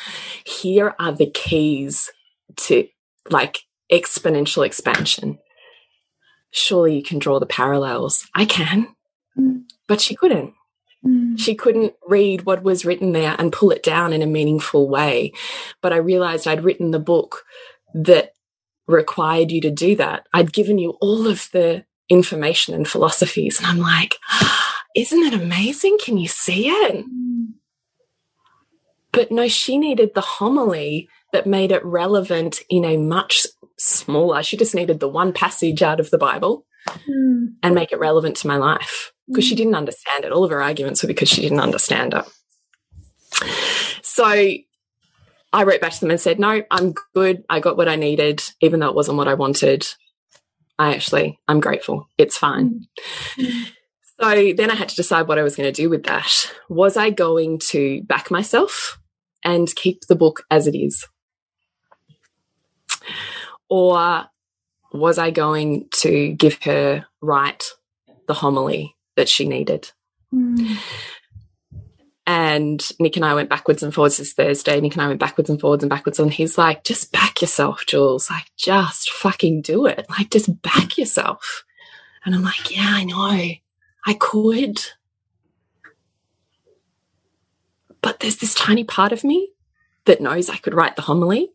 here 0.45 0.97
are 0.99 1.13
the 1.13 1.31
keys 1.31 2.11
to 2.57 2.89
like 3.31 3.61
exponential 3.93 4.67
expansion. 4.67 5.39
Surely 6.51 6.97
you 6.97 7.05
can 7.05 7.21
draw 7.21 7.39
the 7.39 7.47
parallels. 7.47 8.27
I 8.35 8.45
can, 8.45 8.89
mm. 9.39 9.63
but 9.87 10.01
she 10.01 10.17
couldn't. 10.17 10.55
Mm. 11.07 11.39
She 11.39 11.55
couldn't 11.55 11.95
read 12.09 12.45
what 12.45 12.65
was 12.65 12.85
written 12.85 13.13
there 13.13 13.37
and 13.39 13.53
pull 13.53 13.71
it 13.71 13.85
down 13.85 14.13
in 14.13 14.23
a 14.23 14.27
meaningful 14.27 14.89
way. 14.89 15.35
But 15.83 15.93
I 15.93 15.99
realized 15.99 16.49
I'd 16.49 16.65
written 16.65 16.91
the 16.91 16.99
book 16.99 17.45
that 17.95 18.33
required 18.89 19.53
you 19.53 19.61
to 19.61 19.71
do 19.71 19.95
that. 19.97 20.27
I'd 20.33 20.53
given 20.53 20.79
you 20.79 20.97
all 21.01 21.27
of 21.27 21.49
the 21.53 21.85
information 22.09 22.75
and 22.75 22.89
philosophies. 22.89 23.59
And 23.59 23.67
I'm 23.67 23.79
like, 23.79 24.17
isn't 24.97 25.23
it 25.23 25.35
amazing? 25.35 25.99
Can 26.03 26.19
you 26.19 26.29
see 26.29 26.69
it? 26.69 27.05
But 29.13 29.31
no, 29.31 29.47
she 29.49 29.79
needed 29.79 30.15
the 30.15 30.21
homily 30.21 31.09
that 31.33 31.47
made 31.47 31.73
it 31.73 31.85
relevant 31.85 32.63
in 32.71 32.85
a 32.85 32.97
much 32.97 33.47
smaller, 33.79 34.43
she 34.43 34.57
just 34.57 34.75
needed 34.75 35.01
the 35.01 35.09
one 35.09 35.33
passage 35.33 35.83
out 35.83 36.01
of 36.01 36.11
the 36.11 36.19
Bible 36.19 36.67
mm. 36.89 37.49
and 37.63 37.75
make 37.75 37.93
it 37.93 37.99
relevant 37.99 38.37
to 38.37 38.47
my 38.47 38.57
life 38.57 39.13
because 39.29 39.45
mm. 39.45 39.49
she 39.49 39.55
hmm. 39.55 39.59
didn't 39.59 39.75
understand 39.75 40.25
it. 40.25 40.33
All 40.33 40.45
of 40.45 40.51
her 40.51 40.63
arguments 40.63 41.03
were 41.03 41.07
because 41.07 41.29
she 41.29 41.43
didn't 41.43 41.61
understand 41.61 42.15
it. 42.15 42.25
So 44.03 44.55
I 45.53 45.65
wrote 45.65 45.81
back 45.81 45.93
to 45.93 46.01
them 46.01 46.11
and 46.11 46.21
said, 46.21 46.39
No, 46.39 46.63
I'm 46.71 46.95
good. 47.15 47.45
I 47.49 47.61
got 47.61 47.77
what 47.77 47.89
I 47.89 47.97
needed, 47.97 48.43
even 48.61 48.81
though 48.81 48.89
it 48.89 48.95
wasn't 48.95 49.19
what 49.19 49.29
I 49.29 49.35
wanted. 49.35 49.87
I 50.79 50.95
actually, 50.95 51.39
I'm 51.49 51.61
grateful. 51.61 52.09
It's 52.19 52.37
fine. 52.39 52.87
So 54.21 54.53
then 54.53 54.71
I 54.71 54.75
had 54.75 54.89
to 54.89 54.97
decide 54.97 55.29
what 55.29 55.39
I 55.39 55.43
was 55.43 55.55
going 55.55 55.73
to 55.73 55.83
do 55.83 55.89
with 55.89 56.05
that. 56.05 56.53
Was 56.69 56.97
I 56.97 57.11
going 57.11 57.61
to 57.71 58.03
back 58.03 58.31
myself 58.31 58.99
and 59.45 59.73
keep 59.75 60.07
the 60.09 60.17
book 60.17 60.43
as 60.51 60.67
it 60.67 60.77
is? 60.77 61.07
Or 63.69 64.25
was 64.93 65.19
I 65.19 65.31
going 65.31 65.89
to 66.01 66.33
give 66.33 66.63
her 66.65 67.07
right 67.21 67.63
the 68.27 68.35
homily 68.35 68.97
that 69.17 69.29
she 69.29 69.47
needed? 69.47 69.93
Mm. 70.35 70.79
And 72.29 72.87
Nick 73.01 73.17
and 73.17 73.25
I 73.25 73.33
went 73.33 73.49
backwards 73.49 73.83
and 73.83 73.93
forwards 73.93 74.19
this 74.19 74.35
Thursday. 74.35 74.79
Nick 74.83 74.93
and 74.93 75.01
I 75.01 75.09
went 75.09 75.19
backwards 75.19 75.49
and 75.49 75.59
forwards 75.59 75.83
and 75.83 75.89
backwards. 75.89 76.21
And 76.21 76.31
he's 76.31 76.59
like, 76.59 76.85
just 76.85 77.11
back 77.11 77.41
yourself, 77.41 77.87
Jules. 77.87 78.29
Like, 78.29 78.45
just 78.55 79.11
fucking 79.13 79.63
do 79.63 79.87
it. 79.87 80.05
Like, 80.11 80.29
just 80.29 80.61
back 80.61 80.99
yourself. 80.99 81.65
And 82.27 82.35
I'm 82.35 82.43
like, 82.43 82.71
yeah, 82.71 82.87
I 82.87 83.05
know. 83.05 83.53
I 84.07 84.13
could. 84.21 84.79
But 88.03 88.21
there's 88.21 88.37
this 88.37 88.55
tiny 88.55 88.85
part 88.85 89.13
of 89.13 89.25
me 89.25 89.49
that 90.05 90.21
knows 90.21 90.51
I 90.51 90.59
could 90.59 90.75
write 90.75 90.97
the 90.97 91.03
homily. 91.03 91.53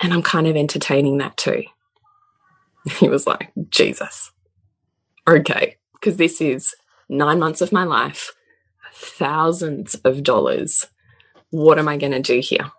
And 0.00 0.12
I'm 0.12 0.22
kind 0.22 0.46
of 0.46 0.54
entertaining 0.54 1.16
that 1.18 1.38
too. 1.38 1.64
He 2.98 3.08
was 3.08 3.26
like, 3.26 3.52
Jesus. 3.70 4.32
Okay. 5.26 5.76
Because 5.94 6.18
this 6.18 6.42
is 6.42 6.74
nine 7.08 7.38
months 7.38 7.62
of 7.62 7.72
my 7.72 7.84
life 7.84 8.34
thousands 8.92 9.94
of 9.96 10.22
dollars. 10.22 10.86
What 11.50 11.78
am 11.78 11.88
I 11.88 11.96
going 11.96 12.12
to 12.12 12.20
do 12.20 12.40
here? 12.40 12.70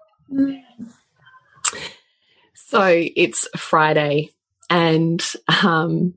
So 2.54 2.84
it's 2.84 3.48
Friday 3.58 4.30
and 4.70 5.24
um, 5.64 6.14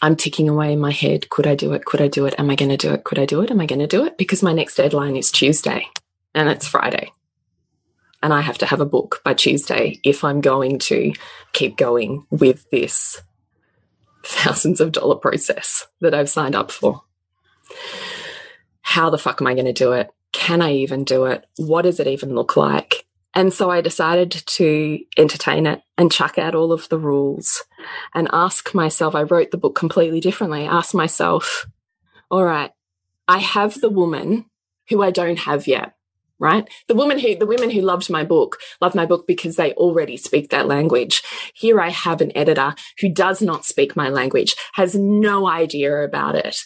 I'm 0.00 0.16
ticking 0.16 0.48
away 0.48 0.72
in 0.72 0.80
my 0.80 0.90
head. 0.90 1.28
Could 1.28 1.46
I 1.46 1.54
do 1.54 1.72
it? 1.74 1.84
Could 1.84 2.00
I 2.00 2.08
do 2.08 2.26
it? 2.26 2.34
Am 2.38 2.50
I 2.50 2.56
going 2.56 2.70
to 2.70 2.76
do 2.76 2.92
it? 2.92 3.04
Could 3.04 3.18
I 3.18 3.26
do 3.26 3.42
it? 3.42 3.50
Am 3.50 3.60
I 3.60 3.66
going 3.66 3.80
to 3.80 3.86
do 3.86 4.04
it? 4.04 4.16
Because 4.16 4.42
my 4.42 4.52
next 4.52 4.76
deadline 4.76 5.16
is 5.16 5.30
Tuesday 5.30 5.86
and 6.34 6.48
it's 6.48 6.66
Friday. 6.66 7.12
And 8.22 8.32
I 8.32 8.40
have 8.40 8.58
to 8.58 8.66
have 8.66 8.80
a 8.80 8.86
book 8.86 9.20
by 9.24 9.34
Tuesday 9.34 10.00
if 10.04 10.24
I'm 10.24 10.40
going 10.40 10.78
to 10.80 11.12
keep 11.52 11.76
going 11.76 12.24
with 12.30 12.68
this 12.70 13.20
thousands 14.24 14.80
of 14.80 14.92
dollar 14.92 15.16
process 15.16 15.86
that 16.00 16.14
I've 16.14 16.30
signed 16.30 16.54
up 16.54 16.70
for. 16.70 17.02
How 18.92 19.08
the 19.08 19.16
fuck 19.16 19.40
am 19.40 19.46
I 19.46 19.54
going 19.54 19.64
to 19.64 19.72
do 19.72 19.92
it? 19.92 20.10
Can 20.32 20.60
I 20.60 20.74
even 20.74 21.04
do 21.04 21.24
it? 21.24 21.46
What 21.56 21.82
does 21.82 21.98
it 21.98 22.06
even 22.06 22.34
look 22.34 22.58
like? 22.58 23.06
And 23.32 23.50
so 23.50 23.70
I 23.70 23.80
decided 23.80 24.32
to 24.32 24.98
entertain 25.16 25.64
it 25.64 25.80
and 25.96 26.12
chuck 26.12 26.36
out 26.36 26.54
all 26.54 26.72
of 26.72 26.90
the 26.90 26.98
rules 26.98 27.64
and 28.14 28.28
ask 28.34 28.74
myself, 28.74 29.14
I 29.14 29.22
wrote 29.22 29.50
the 29.50 29.56
book 29.56 29.74
completely 29.74 30.20
differently. 30.20 30.66
Ask 30.66 30.94
myself, 30.94 31.64
all 32.30 32.44
right, 32.44 32.70
I 33.26 33.38
have 33.38 33.80
the 33.80 33.88
woman 33.88 34.44
who 34.90 35.02
I 35.02 35.10
don't 35.10 35.38
have 35.38 35.66
yet, 35.66 35.94
right? 36.38 36.68
The 36.86 36.94
woman 36.94 37.18
who, 37.18 37.34
the 37.34 37.46
women 37.46 37.70
who 37.70 37.80
loved 37.80 38.10
my 38.10 38.24
book, 38.24 38.58
loved 38.82 38.94
my 38.94 39.06
book 39.06 39.26
because 39.26 39.56
they 39.56 39.72
already 39.72 40.18
speak 40.18 40.50
that 40.50 40.68
language. 40.68 41.22
Here 41.54 41.80
I 41.80 41.88
have 41.88 42.20
an 42.20 42.36
editor 42.36 42.74
who 43.00 43.08
does 43.08 43.40
not 43.40 43.64
speak 43.64 43.96
my 43.96 44.10
language, 44.10 44.54
has 44.74 44.94
no 44.94 45.48
idea 45.48 46.04
about 46.04 46.34
it. 46.34 46.58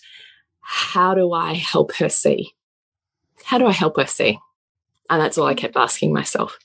How 0.68 1.14
do 1.14 1.32
I 1.32 1.54
help 1.54 1.94
her 1.96 2.08
see? 2.08 2.54
How 3.44 3.58
do 3.58 3.66
I 3.66 3.72
help 3.72 3.96
her 3.98 4.06
see? 4.06 4.40
And 5.08 5.22
that's 5.22 5.38
all 5.38 5.46
I 5.46 5.54
kept 5.54 5.76
asking 5.76 6.12
myself. 6.12 6.58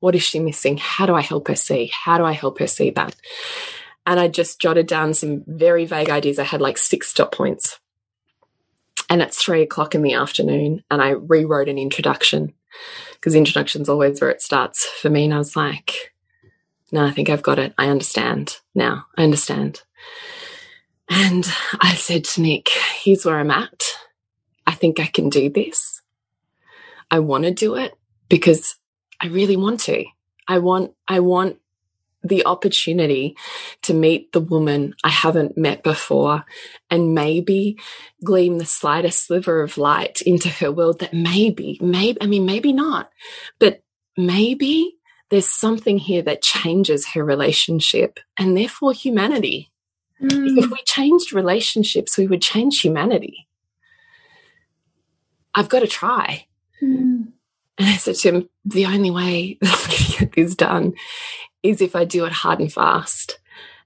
What 0.00 0.16
is 0.16 0.22
she 0.24 0.40
missing? 0.40 0.76
How 0.76 1.06
do 1.06 1.14
I 1.14 1.20
help 1.20 1.46
her 1.46 1.54
see? 1.54 1.92
How 1.94 2.18
do 2.18 2.24
I 2.24 2.32
help 2.32 2.58
her 2.58 2.66
see 2.66 2.90
that? 2.90 3.14
And 4.04 4.18
I 4.18 4.26
just 4.26 4.60
jotted 4.60 4.88
down 4.88 5.14
some 5.14 5.44
very 5.46 5.84
vague 5.84 6.10
ideas. 6.10 6.40
I 6.40 6.44
had 6.44 6.60
like 6.60 6.78
six 6.78 7.14
dot 7.14 7.30
points. 7.30 7.78
And 9.08 9.22
it's 9.22 9.40
three 9.40 9.62
o'clock 9.62 9.94
in 9.94 10.02
the 10.02 10.14
afternoon, 10.14 10.82
and 10.90 11.00
I 11.00 11.10
rewrote 11.10 11.68
an 11.68 11.78
introduction 11.78 12.52
because 13.12 13.34
introduction's 13.34 13.88
always 13.88 14.20
where 14.20 14.30
it 14.30 14.42
starts 14.42 14.84
for 14.84 15.10
me. 15.10 15.24
And 15.24 15.34
I 15.34 15.38
was 15.38 15.54
like, 15.54 16.12
no, 16.90 17.06
I 17.06 17.12
think 17.12 17.30
I've 17.30 17.42
got 17.42 17.58
it. 17.58 17.72
I 17.78 17.88
understand 17.88 18.58
now. 18.74 19.06
I 19.16 19.22
understand. 19.22 19.82
And 21.08 21.46
I 21.80 21.94
said 21.94 22.24
to 22.24 22.42
Nick, 22.42 22.68
here's 23.02 23.24
where 23.24 23.38
I'm 23.38 23.50
at. 23.50 23.82
I 24.66 24.72
think 24.72 25.00
I 25.00 25.06
can 25.06 25.28
do 25.30 25.48
this. 25.48 26.02
I 27.10 27.20
want 27.20 27.44
to 27.44 27.50
do 27.50 27.76
it 27.76 27.94
because 28.28 28.76
I 29.20 29.28
really 29.28 29.56
want 29.56 29.80
to. 29.80 30.04
I 30.46 30.58
want, 30.58 30.92
I 31.06 31.20
want 31.20 31.58
the 32.22 32.44
opportunity 32.46 33.36
to 33.82 33.94
meet 33.94 34.32
the 34.32 34.40
woman 34.40 34.94
I 35.04 35.08
haven't 35.08 35.56
met 35.56 35.82
before 35.82 36.44
and 36.90 37.14
maybe 37.14 37.78
gleam 38.24 38.58
the 38.58 38.66
slightest 38.66 39.26
sliver 39.26 39.62
of 39.62 39.78
light 39.78 40.20
into 40.22 40.48
her 40.48 40.70
world 40.72 40.98
that 40.98 41.14
maybe, 41.14 41.78
maybe, 41.80 42.18
I 42.20 42.26
mean, 42.26 42.44
maybe 42.44 42.72
not, 42.72 43.10
but 43.58 43.82
maybe 44.16 44.96
there's 45.30 45.46
something 45.46 45.98
here 45.98 46.22
that 46.22 46.42
changes 46.42 47.08
her 47.08 47.24
relationship 47.24 48.18
and 48.38 48.56
therefore 48.56 48.92
humanity. 48.92 49.70
Mm. 50.22 50.58
If 50.58 50.70
we 50.70 50.78
changed 50.84 51.32
relationships, 51.32 52.18
we 52.18 52.26
would 52.26 52.42
change 52.42 52.80
humanity. 52.80 53.48
I've 55.54 55.68
got 55.68 55.80
to 55.80 55.86
try. 55.86 56.46
Mm. 56.82 57.32
And 57.78 57.88
I 57.88 57.96
said 57.96 58.16
to 58.16 58.28
him, 58.28 58.48
the 58.64 58.86
only 58.86 59.10
way 59.10 59.58
that 59.60 59.88
to 59.90 60.18
get 60.18 60.32
this 60.32 60.54
done 60.54 60.94
is 61.62 61.80
if 61.80 61.94
I 61.96 62.04
do 62.04 62.24
it 62.24 62.32
hard 62.32 62.60
and 62.60 62.72
fast. 62.72 63.38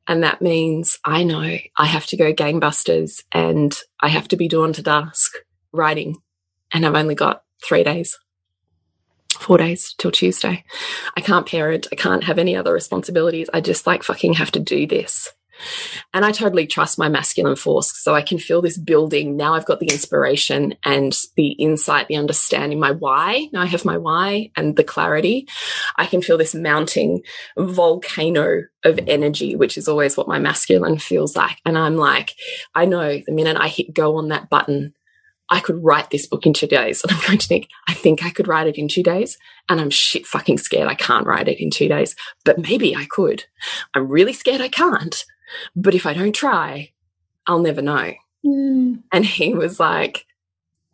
And 0.08 0.24
that 0.24 0.42
means 0.42 0.98
I 1.04 1.22
know 1.22 1.58
I 1.76 1.86
have 1.86 2.06
to 2.06 2.16
go 2.16 2.32
gangbusters 2.32 3.22
and 3.30 3.78
I 4.00 4.08
have 4.08 4.28
to 4.28 4.36
be 4.36 4.48
dawn 4.48 4.72
to 4.74 4.82
dusk 4.82 5.32
writing. 5.72 6.16
And 6.72 6.84
I've 6.84 6.94
only 6.94 7.14
got 7.14 7.42
three 7.64 7.84
days, 7.84 8.18
four 9.38 9.58
days 9.58 9.94
till 9.98 10.10
Tuesday. 10.10 10.64
I 11.16 11.20
can't 11.20 11.46
parent. 11.46 11.86
I 11.92 11.96
can't 11.96 12.24
have 12.24 12.38
any 12.38 12.56
other 12.56 12.72
responsibilities. 12.72 13.48
I 13.52 13.60
just 13.60 13.86
like 13.86 14.02
fucking 14.02 14.34
have 14.34 14.50
to 14.52 14.60
do 14.60 14.86
this. 14.86 15.28
And 16.14 16.24
I 16.24 16.32
totally 16.32 16.66
trust 16.66 16.98
my 16.98 17.08
masculine 17.08 17.56
force. 17.56 17.92
So 18.02 18.14
I 18.14 18.22
can 18.22 18.38
feel 18.38 18.62
this 18.62 18.78
building. 18.78 19.36
Now 19.36 19.54
I've 19.54 19.66
got 19.66 19.80
the 19.80 19.88
inspiration 19.88 20.74
and 20.84 21.16
the 21.36 21.52
insight, 21.52 22.08
the 22.08 22.16
understanding, 22.16 22.80
my 22.80 22.92
why. 22.92 23.48
Now 23.52 23.62
I 23.62 23.66
have 23.66 23.84
my 23.84 23.98
why 23.98 24.50
and 24.56 24.76
the 24.76 24.84
clarity. 24.84 25.46
I 25.96 26.06
can 26.06 26.22
feel 26.22 26.38
this 26.38 26.54
mounting 26.54 27.22
volcano 27.56 28.62
of 28.84 28.98
energy, 29.06 29.56
which 29.56 29.78
is 29.78 29.88
always 29.88 30.16
what 30.16 30.28
my 30.28 30.38
masculine 30.38 30.98
feels 30.98 31.36
like. 31.36 31.58
And 31.64 31.78
I'm 31.78 31.96
like, 31.96 32.34
I 32.74 32.84
know 32.84 33.20
the 33.24 33.32
minute 33.32 33.56
I 33.58 33.68
hit 33.68 33.94
go 33.94 34.16
on 34.16 34.28
that 34.28 34.50
button, 34.50 34.94
I 35.52 35.60
could 35.60 35.84
write 35.84 36.10
this 36.10 36.26
book 36.26 36.46
in 36.46 36.54
two 36.54 36.66
days. 36.66 37.02
And 37.02 37.12
I'm 37.12 37.26
going 37.26 37.38
to 37.38 37.46
think, 37.46 37.68
I 37.86 37.92
think 37.92 38.24
I 38.24 38.30
could 38.30 38.48
write 38.48 38.66
it 38.66 38.78
in 38.78 38.88
two 38.88 39.02
days. 39.02 39.36
And 39.68 39.80
I'm 39.80 39.90
shit 39.90 40.26
fucking 40.26 40.58
scared 40.58 40.88
I 40.88 40.94
can't 40.94 41.26
write 41.26 41.46
it 41.46 41.60
in 41.60 41.70
two 41.70 41.88
days, 41.88 42.16
but 42.44 42.58
maybe 42.58 42.96
I 42.96 43.06
could. 43.10 43.44
I'm 43.94 44.08
really 44.08 44.32
scared 44.32 44.62
I 44.62 44.68
can't. 44.68 45.24
But 45.74 45.94
if 45.94 46.06
I 46.06 46.14
don't 46.14 46.34
try, 46.34 46.92
I'll 47.46 47.60
never 47.60 47.82
know. 47.82 48.12
Mm. 48.44 49.02
And 49.12 49.24
he 49.24 49.54
was 49.54 49.78
like, 49.80 50.26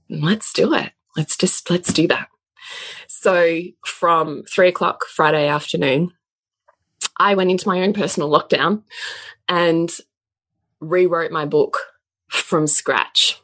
let's 0.09 0.53
do 0.53 0.75
it. 0.75 0.93
Let's 1.17 1.37
just, 1.37 1.71
let's 1.71 1.93
do 1.93 2.09
that. 2.09 2.29
So 3.07 3.61
from 3.85 4.45
three 4.45 4.69
o'clock 4.69 5.05
Friday 5.07 5.49
afternoon, 5.49 6.13
I 7.19 7.35
went 7.35 7.51
into 7.51 7.69
my 7.69 7.83
own 7.83 7.93
personal 7.93 8.31
lockdown 8.31 8.83
and 9.49 9.91
rewrote 10.81 11.33
my 11.33 11.45
book 11.45 11.79
from 12.29 12.67
scratch 12.67 13.41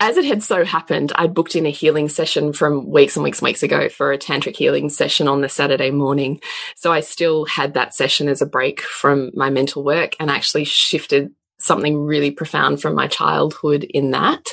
as 0.00 0.16
it 0.16 0.24
had 0.24 0.42
so 0.42 0.64
happened, 0.64 1.12
I'd 1.14 1.34
booked 1.34 1.54
in 1.54 1.66
a 1.66 1.70
healing 1.70 2.08
session 2.08 2.52
from 2.52 2.88
weeks 2.88 3.16
and 3.16 3.22
weeks 3.22 3.40
and 3.40 3.46
weeks 3.46 3.62
ago 3.62 3.88
for 3.90 4.12
a 4.12 4.18
tantric 4.18 4.56
healing 4.56 4.88
session 4.88 5.28
on 5.28 5.42
the 5.42 5.48
Saturday 5.48 5.90
morning. 5.90 6.40
So 6.74 6.90
I 6.90 7.00
still 7.00 7.44
had 7.44 7.74
that 7.74 7.94
session 7.94 8.28
as 8.28 8.40
a 8.40 8.46
break 8.46 8.80
from 8.80 9.30
my 9.34 9.50
mental 9.50 9.84
work 9.84 10.16
and 10.18 10.30
actually 10.30 10.64
shifted 10.64 11.30
something 11.58 11.98
really 11.98 12.30
profound 12.30 12.80
from 12.80 12.94
my 12.94 13.06
childhood 13.06 13.84
in 13.84 14.12
that. 14.12 14.48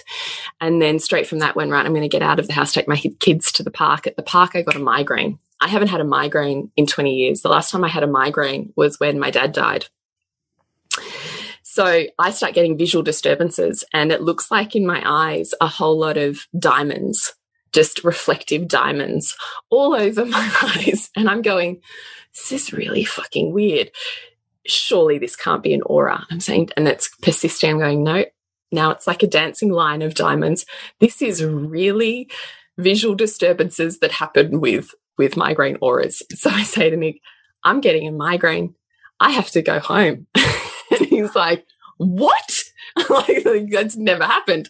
And 0.60 0.82
then 0.82 1.00
straight 1.00 1.28
from 1.28 1.40
that 1.40 1.56
went, 1.56 1.72
right, 1.72 1.86
I'm 1.86 1.94
going 1.94 2.02
to 2.02 2.10
get 2.10 2.22
out 2.22 2.40
of 2.40 2.48
the 2.48 2.54
house, 2.54 2.74
take 2.74 2.88
my 2.88 3.02
kids 3.20 3.54
to 3.54 3.64
the 3.64 3.72
park. 3.72 4.06
At 4.06 4.18
the 4.18 4.24
park, 4.24 4.52
I 4.56 4.62
got 4.62 4.76
a 4.76 4.80
migraine. 4.80 5.40
I 5.62 5.70
haven't 5.70 5.88
had 5.88 6.02
a 6.02 6.06
migraine 6.06 6.72
in 6.76 6.86
20 6.86 7.16
years. 7.16 7.42
The 7.42 7.50
last 7.50 7.72
time 7.72 7.86
I 7.86 7.90
had 7.90 8.04
a 8.04 8.08
migraine 8.08 8.74
was 8.76 9.00
when 9.00 9.18
my 9.18 9.32
dad 9.32 9.54
died. 9.54 9.88
So 11.78 12.06
I 12.18 12.32
start 12.32 12.56
getting 12.56 12.76
visual 12.76 13.04
disturbances, 13.04 13.84
and 13.94 14.12
it 14.12 14.24
looks 14.24 14.50
like 14.50 14.76
in 14.76 14.88
my 14.88 15.00
eyes 15.06 15.54
a 15.62 15.68
whole 15.68 16.00
lot 16.00 16.18
of 16.18 16.48
diamonds, 16.58 17.36
just 17.72 18.04
reflective 18.04 18.68
diamonds 18.68 19.36
all 19.70 19.94
over 19.94 20.26
my 20.26 20.52
eyes. 20.64 21.12
And 21.16 21.30
I'm 21.30 21.44
going, 21.44 21.82
this 22.34 22.52
is 22.52 22.74
really 22.74 23.04
fucking 23.04 23.54
weird. 23.54 23.92
Surely 24.66 25.20
this 25.20 25.36
can't 25.36 25.62
be 25.62 25.72
an 25.76 25.84
aura. 25.84 26.26
I'm 26.32 26.40
saying, 26.40 26.72
and 26.76 26.88
it's 26.88 27.16
persisting. 27.22 27.70
I'm 27.70 27.78
going, 27.78 28.04
no, 28.04 28.26
now 28.72 28.90
it's 28.90 29.06
like 29.06 29.22
a 29.22 29.28
dancing 29.28 29.72
line 29.72 30.02
of 30.02 30.16
diamonds. 30.16 30.66
This 31.00 31.22
is 31.22 31.44
really 31.44 32.28
visual 32.80 33.14
disturbances 33.14 34.00
that 34.00 34.14
happen 34.14 34.62
with 34.62 34.96
with 35.16 35.38
migraine 35.38 35.78
auras. 35.82 36.24
So 36.34 36.50
I 36.50 36.64
say 36.64 36.90
to 36.90 36.98
Nick, 36.98 37.22
I'm 37.64 37.82
getting 37.82 38.08
a 38.08 38.12
migraine. 38.12 38.74
I 39.20 39.30
have 39.30 39.52
to 39.52 39.62
go 39.62 39.78
home. 39.78 40.26
and 40.92 41.06
he's 41.08 41.36
like, 41.36 41.66
what? 41.98 42.52
like, 43.10 43.44
that's 43.72 43.96
never 43.96 44.24
happened. 44.24 44.70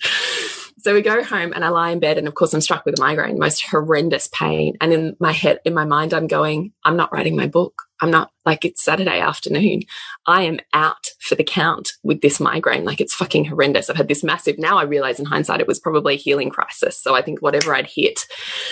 So 0.80 0.94
we 0.94 1.02
go 1.02 1.24
home 1.24 1.54
and 1.54 1.66
I 1.66 1.70
lie 1.70 1.90
in 1.90 2.00
bed 2.00 2.18
and 2.18 2.28
of 2.28 2.36
course 2.36 2.54
I'm 2.54 2.62
struck 2.62 2.86
with 2.86 3.00
a 3.00 3.02
migraine, 3.02 3.40
most 3.40 3.66
horrendous 3.66 4.30
pain. 4.32 4.78
And 4.80 4.94
in 4.94 5.18
my 5.20 5.32
head, 5.32 5.60
in 5.66 5.74
my 5.74 5.86
mind, 5.86 6.14
I'm 6.14 6.28
going, 6.28 6.72
I'm 6.86 6.96
not 6.96 7.12
writing 7.12 7.36
my 7.36 7.48
book. 7.48 7.84
I'm 8.00 8.12
not 8.12 8.32
like 8.46 8.64
it's 8.64 8.84
Saturday 8.84 9.20
afternoon. 9.20 9.82
I 10.28 10.44
am 10.44 10.60
out 10.74 11.08
for 11.20 11.36
the 11.36 11.44
count 11.44 11.90
with 12.04 12.22
this 12.22 12.40
migraine. 12.40 12.86
Like 12.86 13.02
it's 13.02 13.16
fucking 13.16 13.46
horrendous. 13.46 13.90
I've 13.90 13.98
had 13.98 14.08
this 14.08 14.24
massive, 14.24 14.60
now 14.60 14.78
I 14.78 14.84
realize 14.84 15.20
in 15.20 15.26
hindsight, 15.26 15.62
it 15.62 15.68
was 15.68 15.80
probably 15.80 16.14
a 16.14 16.18
healing 16.18 16.52
crisis. 16.52 17.02
So 17.02 17.16
I 17.16 17.24
think 17.24 17.42
whatever 17.42 17.74
I'd 17.74 17.88
hit 17.88 18.22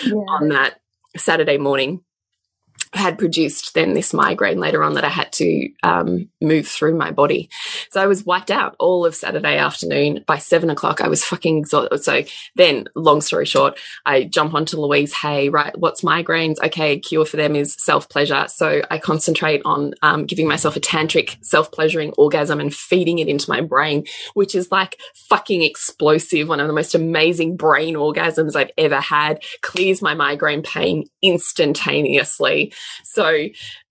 yeah. 0.04 0.14
on 0.14 0.48
that 0.50 0.80
Saturday 1.16 1.58
morning 1.58 2.02
had 2.92 3.18
produced 3.18 3.74
then 3.74 3.94
this 3.94 4.12
migraine 4.12 4.58
later 4.58 4.82
on 4.82 4.94
that 4.94 5.04
I 5.04 5.08
had 5.08 5.32
to 5.34 5.68
um, 5.82 6.28
move 6.40 6.66
through 6.66 6.96
my 6.96 7.10
body. 7.10 7.50
So 7.90 8.00
I 8.00 8.06
was 8.06 8.24
wiped 8.24 8.50
out 8.50 8.76
all 8.78 9.04
of 9.04 9.14
Saturday 9.14 9.56
afternoon. 9.56 10.24
By 10.26 10.38
seven 10.38 10.70
o'clock, 10.70 11.00
I 11.00 11.08
was 11.08 11.24
fucking 11.24 11.58
exhausted. 11.58 12.02
So 12.02 12.22
then, 12.54 12.86
long 12.94 13.20
story 13.20 13.46
short, 13.46 13.78
I 14.04 14.24
jump 14.24 14.54
onto 14.54 14.80
Louise 14.80 15.12
Hay, 15.14 15.48
right? 15.48 15.76
What's 15.78 16.02
migraines? 16.02 16.56
Okay, 16.64 16.98
cure 16.98 17.24
for 17.24 17.36
them 17.36 17.56
is 17.56 17.76
self 17.78 18.08
pleasure. 18.08 18.46
So 18.48 18.82
I 18.90 18.98
concentrate 18.98 19.62
on 19.64 19.94
um, 20.02 20.26
giving 20.26 20.48
myself 20.48 20.76
a 20.76 20.80
tantric 20.80 21.36
self 21.44 21.72
pleasuring 21.72 22.12
orgasm 22.16 22.60
and 22.60 22.74
feeding 22.74 23.18
it 23.18 23.28
into 23.28 23.50
my 23.50 23.60
brain, 23.60 24.04
which 24.34 24.54
is 24.54 24.70
like 24.70 24.98
fucking 25.28 25.62
explosive. 25.62 26.48
One 26.48 26.60
of 26.60 26.66
the 26.66 26.72
most 26.72 26.94
amazing 26.94 27.56
brain 27.56 27.94
orgasms 27.94 28.56
I've 28.56 28.70
ever 28.78 29.00
had, 29.00 29.42
clears 29.62 30.02
my 30.02 30.14
migraine 30.14 30.62
pain 30.62 31.04
instantaneously. 31.22 32.72
So, 33.04 33.28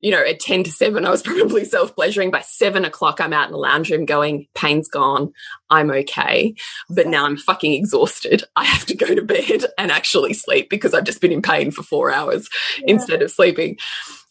you 0.01 0.11
know, 0.11 0.23
at 0.23 0.39
10 0.39 0.63
to 0.65 0.71
7, 0.71 1.05
I 1.05 1.09
was 1.09 1.21
probably 1.23 1.65
self 1.65 1.95
pleasuring. 1.95 2.31
By 2.31 2.41
seven 2.41 2.85
o'clock, 2.85 3.19
I'm 3.19 3.33
out 3.33 3.47
in 3.47 3.51
the 3.51 3.57
lounge 3.57 3.89
room 3.89 4.05
going, 4.05 4.47
pain's 4.53 4.87
gone. 4.87 5.33
I'm 5.69 5.91
okay. 5.91 6.55
But 6.89 7.07
now 7.07 7.25
I'm 7.25 7.37
fucking 7.37 7.73
exhausted. 7.73 8.43
I 8.55 8.63
have 8.65 8.85
to 8.87 8.95
go 8.95 9.13
to 9.13 9.23
bed 9.23 9.65
and 9.77 9.91
actually 9.91 10.33
sleep 10.33 10.69
because 10.69 10.93
I've 10.93 11.03
just 11.03 11.21
been 11.21 11.31
in 11.31 11.41
pain 11.41 11.71
for 11.71 11.83
four 11.83 12.11
hours 12.11 12.49
yeah. 12.79 12.93
instead 12.93 13.21
of 13.21 13.31
sleeping. 13.31 13.77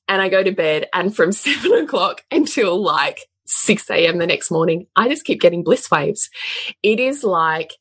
And 0.07 0.21
I 0.21 0.29
go 0.29 0.43
to 0.43 0.53
bed, 0.53 0.87
and 0.93 1.15
from 1.15 1.33
seven 1.33 1.73
o'clock 1.73 2.23
until 2.31 2.83
like 2.83 3.21
6 3.47 3.91
a.m. 3.91 4.19
the 4.19 4.27
next 4.27 4.51
morning, 4.51 4.87
I 4.97 5.09
just 5.09 5.25
keep 5.25 5.41
getting 5.41 5.65
bliss 5.65 5.91
waves. 5.91 6.31
It 6.83 7.01
is 7.01 7.25
like 7.25 7.73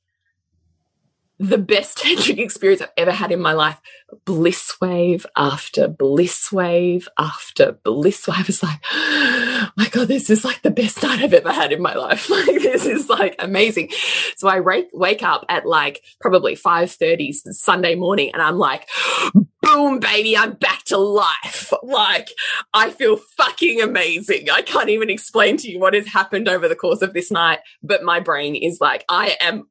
the 1.43 1.57
best 1.57 1.97
tantric 2.03 2.39
experience 2.39 2.81
I've 2.81 2.89
ever 2.97 3.11
had 3.11 3.31
in 3.31 3.41
my 3.41 3.53
life. 3.53 3.79
Bliss 4.25 4.79
wave 4.79 5.25
after 5.35 5.87
bliss 5.87 6.51
wave 6.51 7.07
after 7.17 7.73
bliss 7.83 8.27
wave. 8.27 8.37
I 8.37 8.43
was 8.45 8.63
like, 8.63 8.79
oh 8.91 9.69
my 9.77 9.89
God, 9.89 10.07
this 10.07 10.29
is 10.29 10.45
like 10.45 10.61
the 10.61 10.71
best 10.71 11.01
night 11.03 11.21
I've 11.21 11.33
ever 11.33 11.51
had 11.51 11.71
in 11.71 11.81
my 11.81 11.93
life. 11.93 12.29
Like 12.33 12.61
this 12.61 12.85
is 12.85 13.09
like 13.09 13.35
amazing. 13.39 13.91
So 14.37 14.47
I 14.47 14.59
wake, 14.59 15.23
up 15.23 15.45
at 15.49 15.65
like 15.65 16.01
probably 16.19 16.55
5.30 16.55 17.33
Sunday 17.33 17.95
morning 17.95 18.31
and 18.33 18.41
I'm 18.41 18.57
like, 18.57 18.89
boom, 19.61 19.99
baby, 19.99 20.35
I'm 20.37 20.53
back 20.53 20.83
to 20.85 20.97
life. 20.97 21.71
Like 21.83 22.29
I 22.73 22.89
feel 22.89 23.17
fucking 23.17 23.81
amazing. 23.81 24.49
I 24.49 24.61
can't 24.61 24.89
even 24.89 25.09
explain 25.09 25.57
to 25.57 25.69
you 25.69 25.79
what 25.79 25.93
has 25.93 26.07
happened 26.07 26.47
over 26.49 26.67
the 26.67 26.75
course 26.75 27.01
of 27.01 27.13
this 27.13 27.29
night, 27.31 27.59
but 27.81 28.03
my 28.03 28.19
brain 28.19 28.55
is 28.55 28.79
like, 28.81 29.05
I 29.09 29.37
am 29.39 29.67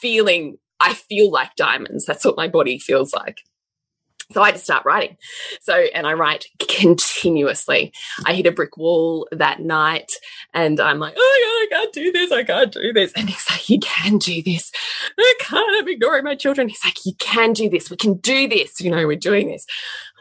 feeling 0.00 0.58
I 0.80 0.94
feel 0.94 1.30
like 1.30 1.54
diamonds. 1.56 2.04
That's 2.04 2.24
what 2.24 2.36
my 2.36 2.48
body 2.48 2.78
feels 2.78 3.12
like. 3.12 3.40
So 4.32 4.40
I 4.42 4.52
just 4.52 4.64
start 4.64 4.86
writing. 4.86 5.16
So, 5.60 5.74
and 5.94 6.06
I 6.06 6.14
write 6.14 6.46
continuously. 6.58 7.92
I 8.24 8.32
hit 8.32 8.46
a 8.46 8.52
brick 8.52 8.76
wall 8.76 9.28
that 9.32 9.60
night 9.60 10.10
and 10.54 10.80
I'm 10.80 10.98
like, 10.98 11.14
oh 11.16 11.66
God, 11.70 11.76
I 11.76 11.80
can't 11.80 11.92
do 11.92 12.10
this. 12.10 12.32
I 12.32 12.42
can't 12.42 12.72
do 12.72 12.92
this. 12.92 13.12
And 13.12 13.28
he's 13.28 13.48
like, 13.50 13.68
you 13.68 13.78
can 13.80 14.18
do 14.18 14.42
this. 14.42 14.72
I 15.18 15.34
can't. 15.40 15.82
I'm 15.82 15.88
ignoring 15.88 16.24
my 16.24 16.36
children. 16.36 16.68
He's 16.68 16.84
like, 16.84 17.04
you 17.04 17.12
can 17.18 17.52
do 17.52 17.68
this. 17.68 17.90
We 17.90 17.96
can 17.96 18.14
do 18.14 18.48
this. 18.48 18.80
You 18.80 18.90
know, 18.90 19.06
we're 19.06 19.16
doing 19.16 19.48
this. 19.48 19.66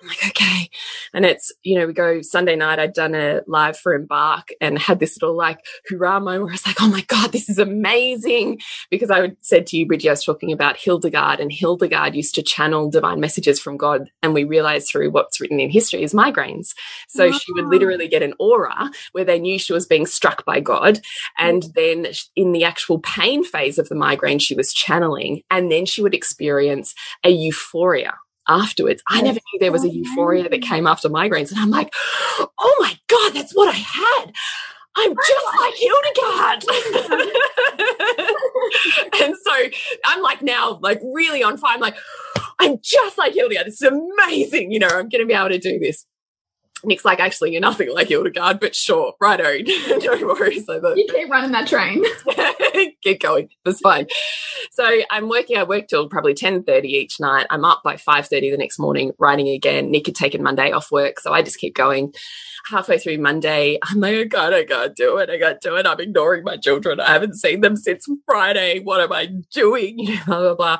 I'm 0.04 0.10
like, 0.10 0.28
okay. 0.28 0.70
And 1.14 1.26
it's, 1.26 1.54
you 1.64 1.80
know, 1.80 1.88
we 1.88 1.94
go 1.94 2.22
Sunday 2.22 2.58
night, 2.58 2.78
I'd 2.78 2.94
done 2.94 3.16
a 3.16 3.42
live 3.48 3.78
for 3.78 3.94
Embark 3.94 4.50
and 4.60 4.78
had 4.78 5.00
this 5.00 5.22
little 5.22 5.38
like 5.38 5.60
hurrah 5.88 6.20
moment 6.20 6.44
where 6.44 6.52
I 6.52 6.56
was 6.56 6.68
like, 6.68 6.82
oh 6.82 6.90
my 6.90 7.02
God, 7.08 7.32
this 7.32 7.48
is 7.48 7.58
amazing. 7.58 8.60
Because 8.92 9.10
I 9.10 9.32
said 9.40 9.66
to 9.68 9.78
you, 9.78 9.88
Bridgie, 9.88 10.10
I 10.10 10.12
was 10.12 10.26
talking 10.26 10.52
about 10.52 10.76
Hildegard 10.76 11.40
and 11.40 11.52
Hildegard 11.52 12.16
used 12.16 12.36
to 12.36 12.44
channel 12.44 12.90
divine 12.90 13.22
messages 13.22 13.62
from 13.62 13.78
God. 13.78 14.10
And 14.22 14.34
we 14.34 14.44
realized 14.44 14.90
through 14.90 15.12
what's 15.12 15.40
written 15.40 15.62
in 15.62 15.70
history 15.70 16.04
is 16.04 16.14
migraines. 16.14 16.74
So 17.08 17.30
wow. 17.30 17.38
she 17.38 17.54
would 17.54 17.68
literally 17.68 18.10
get 18.10 18.24
an 18.24 18.34
aura 18.40 18.92
where 19.14 19.26
they 19.26 19.40
knew 19.40 19.58
she 19.58 19.72
was 19.72 19.86
being 19.86 20.06
struck 20.06 20.44
by 20.44 20.60
God. 20.60 21.00
And 21.38 21.64
mm. 21.64 21.74
then 21.76 22.08
in 22.36 22.52
the 22.52 22.66
actual 22.66 23.00
pain 23.00 23.46
phase 23.46 23.80
of 23.80 23.88
the 23.88 23.96
migraine, 23.96 24.40
she 24.40 24.56
was 24.56 24.74
channeling. 24.74 25.44
And 25.50 25.72
then 25.72 25.86
she 25.86 26.02
would 26.02 26.14
experience 26.14 26.94
a 27.24 27.30
euphoria 27.30 28.16
afterwards. 28.48 29.04
I 29.08 29.22
never 29.22 29.40
knew 29.40 29.60
there 29.60 29.72
was 29.72 29.84
a 29.84 29.90
euphoria 29.90 30.50
that 30.50 30.62
came 30.62 30.88
after 30.88 31.10
migraines. 31.10 31.52
And 31.52 31.60
I'm 31.60 31.70
like, 31.70 31.94
oh 32.40 32.76
my 32.80 32.98
God, 33.08 33.34
that's 33.34 33.54
what 33.54 33.70
I 33.70 33.78
had. 33.78 34.34
I'm 34.96 35.16
just 35.16 35.46
like 35.60 35.76
Hildegard. 35.76 36.66
and 39.24 39.36
so 39.44 39.52
I'm 40.06 40.22
like 40.22 40.42
now, 40.42 40.80
like 40.82 41.02
really 41.14 41.44
on 41.44 41.58
fire. 41.58 41.74
I'm 41.74 41.80
like, 41.80 41.98
I'm 42.60 42.78
just 42.82 43.18
like 43.18 43.34
Hildegard. 43.34 43.68
This 43.68 43.82
is 43.82 43.92
amazing. 43.92 44.72
You 44.72 44.80
know, 44.80 44.88
I'm 44.88 45.10
going 45.10 45.22
to 45.22 45.26
be 45.26 45.34
able 45.34 45.50
to 45.50 45.60
do 45.60 45.80
this. 45.80 46.06
Nick's 46.84 47.06
like, 47.06 47.20
actually, 47.20 47.52
you're 47.52 47.62
nothing 47.62 47.94
like 47.94 48.10
Hildegard, 48.10 48.60
but 48.60 48.76
sure, 48.76 49.14
righto, 49.20 49.44
no 49.88 50.28
worries. 50.28 50.66
So 50.66 50.96
you 50.96 51.08
keep 51.10 51.30
running 51.30 51.52
that 51.52 51.68
train. 51.68 52.04
keep 53.02 53.22
going. 53.22 53.50
That's 53.64 53.80
fine. 53.80 54.08
So 54.72 55.02
I'm 55.10 55.30
working. 55.30 55.58
I 55.58 55.64
work 55.64 55.88
till 55.88 56.10
probably 56.10 56.34
10:30 56.34 56.86
each 56.86 57.20
night. 57.20 57.48
I'm 57.50 57.66
up 57.66 57.82
by 57.84 57.96
5:30 57.96 58.52
the 58.52 58.58
next 58.58 58.80
morning, 58.80 59.12
writing 59.20 59.50
again. 59.50 59.92
Nick 59.92 60.08
had 60.08 60.16
taken 60.16 60.44
Monday 60.44 60.72
off 60.72 60.92
work, 60.92 61.20
so 61.20 61.34
I 61.34 61.42
just 61.42 61.60
keep 61.60 61.76
going 61.76 62.14
halfway 62.66 62.98
through 62.98 63.18
Monday, 63.18 63.78
I'm 63.84 64.00
like, 64.00 64.16
oh 64.16 64.26
God, 64.26 64.54
I 64.54 64.64
can't 64.64 64.96
do 64.96 65.18
it. 65.18 65.30
I 65.30 65.38
can't 65.38 65.62
do 65.62 65.76
it. 65.76 65.86
I'm 65.86 66.00
ignoring 66.00 66.44
my 66.44 66.58
children. 66.58 67.00
I 67.00 67.12
haven't 67.12 67.36
seen 67.36 67.62
them 67.62 67.76
since 67.76 68.08
Friday. 68.26 68.80
What 68.80 69.02
am 69.02 69.12
I 69.12 69.28
doing? 69.52 70.00
You 70.14 70.16
know, 70.16 70.24
blah, 70.26 70.40
blah, 70.40 70.56
blah. 70.56 70.78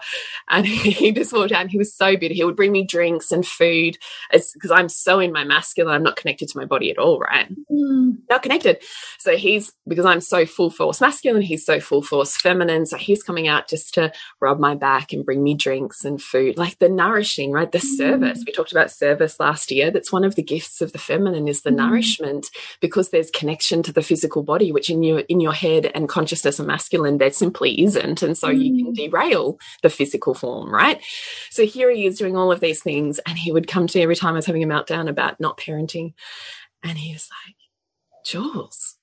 And 0.50 0.66
he 0.68 1.12
just 1.12 1.34
walked 1.34 1.52
out 1.52 1.62
and 1.62 1.72
he 1.72 1.78
was 1.78 1.96
so 1.96 2.18
beautiful. 2.18 2.36
He 2.36 2.44
would 2.44 2.56
bring 2.56 2.72
me 2.72 2.84
drinks 2.84 3.32
and 3.32 3.46
food 3.46 3.98
because 4.32 4.72
I'm 4.72 4.90
so 4.90 5.20
in 5.20 5.32
my 5.32 5.44
masculine. 5.44 5.93
I'm 5.94 6.04
not 6.04 6.16
connected 6.16 6.50
to 6.50 6.58
my 6.58 6.66
body 6.66 6.92
at 6.92 6.98
all, 6.98 7.20
right? 7.20 7.50
Mm. 7.72 8.18
Not 8.30 8.44
connected. 8.44 8.84
So 9.20 9.36
he's, 9.38 9.72
because 9.88 10.06
I'm 10.06 10.22
so 10.22 10.46
full 10.46 10.70
force 10.70 11.02
masculine, 11.02 11.42
he's 11.42 11.66
so 11.66 11.80
full 11.80 12.02
force 12.02 12.36
feminine. 12.36 12.86
So 12.86 12.98
he's 12.98 13.24
coming 13.24 13.48
out 13.48 13.68
just 13.68 13.94
to 13.96 14.12
rub 14.40 14.60
my 14.60 14.76
back 14.76 15.14
and 15.14 15.26
bring 15.26 15.44
me 15.44 15.56
drinks 15.56 16.06
and 16.06 16.22
food, 16.22 16.58
like 16.58 16.80
the 16.80 16.90
nourishing, 16.90 17.52
right? 17.52 17.72
The 17.72 17.80
mm. 17.80 17.98
service. 17.98 18.44
We 18.46 18.54
talked 18.54 18.72
about 18.72 18.92
service 18.92 19.40
last 19.40 19.72
year. 19.72 19.92
That's 19.92 20.12
one 20.12 20.24
of 20.24 20.36
the 20.36 20.44
gifts 20.44 20.82
of 20.82 20.92
the 20.92 21.00
feminine 21.00 21.48
is 21.48 21.62
the 21.62 21.70
mm. 21.70 21.78
nourishment 21.78 22.50
because 22.80 23.10
there's 23.10 23.32
connection 23.32 23.84
to 23.84 23.94
the 23.94 24.02
physical 24.02 24.44
body, 24.44 24.72
which 24.72 24.90
in 24.90 25.04
your 25.04 25.20
in 25.20 25.40
your 25.40 25.54
head 25.54 25.92
and 25.94 26.10
consciousness 26.10 26.60
and 26.60 26.68
masculine 26.68 27.18
there 27.18 27.32
simply 27.32 27.82
isn't, 27.82 28.22
and 28.22 28.38
so 28.38 28.50
you 28.50 28.84
can 28.84 28.94
mm. 28.94 28.96
derail 28.96 29.60
the 29.82 29.90
physical 29.90 30.34
form, 30.34 30.74
right? 30.74 31.02
So 31.50 31.66
here 31.66 31.92
he 31.92 32.06
is 32.06 32.18
doing 32.18 32.36
all 32.36 32.52
of 32.52 32.60
these 32.60 32.82
things, 32.82 33.20
and 33.20 33.38
he 33.38 33.52
would 33.52 33.68
come 33.68 33.88
to 33.88 33.98
me 33.98 34.04
every 34.04 34.16
time 34.16 34.34
I 34.34 34.38
was 34.38 34.46
having 34.46 34.64
a 34.64 34.68
meltdown 34.68 35.10
about 35.10 35.40
not 35.40 35.58
parenting, 35.58 35.83
and 36.84 36.98
he 36.98 37.14
was 37.14 37.30
like, 37.46 37.56
"Jules, 38.26 38.98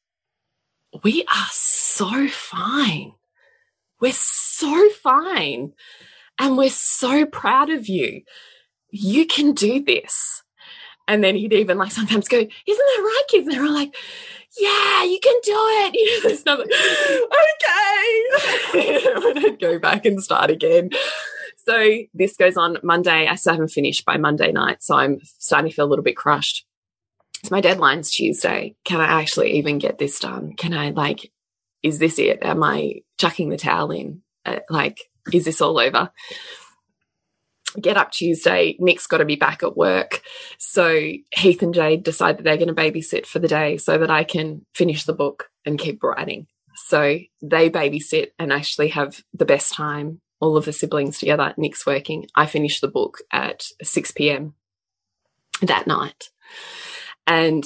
we 1.02 1.22
are 1.24 1.48
so 1.50 2.28
fine. 2.28 3.12
We're 4.00 4.12
so 4.12 4.88
fine." 4.90 5.72
And 6.40 6.56
we're 6.56 6.70
so 6.70 7.26
proud 7.26 7.68
of 7.68 7.86
you. 7.86 8.22
You 8.90 9.26
can 9.26 9.52
do 9.52 9.84
this. 9.84 10.42
And 11.06 11.22
then 11.22 11.34
he'd 11.34 11.52
even 11.52 11.76
like 11.76 11.92
sometimes 11.92 12.28
go, 12.28 12.38
Isn't 12.38 12.54
that 12.66 13.02
right, 13.02 13.22
kids? 13.28 13.46
And 13.46 13.54
they're 13.54 13.64
all 13.64 13.74
like, 13.74 13.94
Yeah, 14.58 15.04
you 15.04 15.18
can 15.20 15.34
do 15.42 15.52
it. 15.52 15.94
You 15.98 16.06
know, 16.06 16.28
there's 16.28 16.46
nothing, 16.46 16.66
okay. 18.72 19.28
and 19.34 19.38
I'd 19.38 19.60
go 19.60 19.78
back 19.78 20.06
and 20.06 20.22
start 20.22 20.50
again. 20.50 20.90
So 21.58 21.98
this 22.14 22.36
goes 22.36 22.56
on 22.56 22.78
Monday. 22.82 23.26
I 23.26 23.34
still 23.34 23.52
haven't 23.52 23.68
finished 23.68 24.04
by 24.06 24.16
Monday 24.16 24.50
night. 24.50 24.82
So 24.82 24.96
I'm 24.96 25.18
starting 25.38 25.70
to 25.70 25.76
feel 25.76 25.84
a 25.84 25.90
little 25.90 26.04
bit 26.04 26.16
crushed. 26.16 26.64
My 27.50 27.60
deadline's 27.60 28.10
Tuesday. 28.10 28.76
Can 28.84 29.00
I 29.00 29.20
actually 29.20 29.52
even 29.58 29.78
get 29.78 29.98
this 29.98 30.20
done? 30.20 30.54
Can 30.56 30.74
I 30.74 30.90
like, 30.90 31.32
is 31.82 31.98
this 31.98 32.18
it? 32.18 32.40
Am 32.42 32.62
I 32.62 33.02
chucking 33.18 33.48
the 33.48 33.56
towel 33.56 33.90
in? 33.90 34.22
Uh, 34.44 34.58
like, 34.68 35.00
is 35.32 35.44
this 35.44 35.60
all 35.60 35.78
over? 35.78 36.10
get 37.78 37.96
up 37.96 38.10
Tuesday, 38.10 38.76
Nick's 38.78 39.06
got 39.06 39.18
to 39.18 39.24
be 39.24 39.36
back 39.36 39.62
at 39.62 39.76
work. 39.76 40.22
So 40.58 41.12
Heath 41.32 41.62
and 41.62 41.74
Jade 41.74 42.02
decide 42.02 42.38
that 42.38 42.44
they're 42.44 42.56
going 42.56 42.68
to 42.68 42.74
babysit 42.74 43.26
for 43.26 43.38
the 43.38 43.48
day 43.48 43.76
so 43.76 43.98
that 43.98 44.10
I 44.10 44.24
can 44.24 44.66
finish 44.74 45.04
the 45.04 45.12
book 45.12 45.50
and 45.64 45.78
keep 45.78 46.02
writing. 46.02 46.46
So 46.86 47.18
they 47.42 47.70
babysit 47.70 48.28
and 48.38 48.52
actually 48.52 48.88
have 48.88 49.22
the 49.34 49.44
best 49.44 49.72
time, 49.72 50.20
all 50.40 50.56
of 50.56 50.64
the 50.64 50.72
siblings 50.72 51.18
together. 51.18 51.54
Nick's 51.56 51.86
working. 51.86 52.26
I 52.34 52.46
finish 52.46 52.80
the 52.80 52.88
book 52.88 53.18
at 53.32 53.66
6 53.82 54.10
p.m. 54.12 54.54
that 55.62 55.86
night. 55.86 56.30
And 57.30 57.64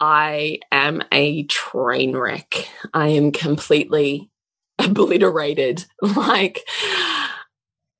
I 0.00 0.58
am 0.72 1.00
a 1.12 1.44
train 1.44 2.16
wreck. 2.16 2.68
I 2.92 3.10
am 3.10 3.30
completely 3.30 4.32
obliterated. 4.80 5.86
Like, 6.02 6.66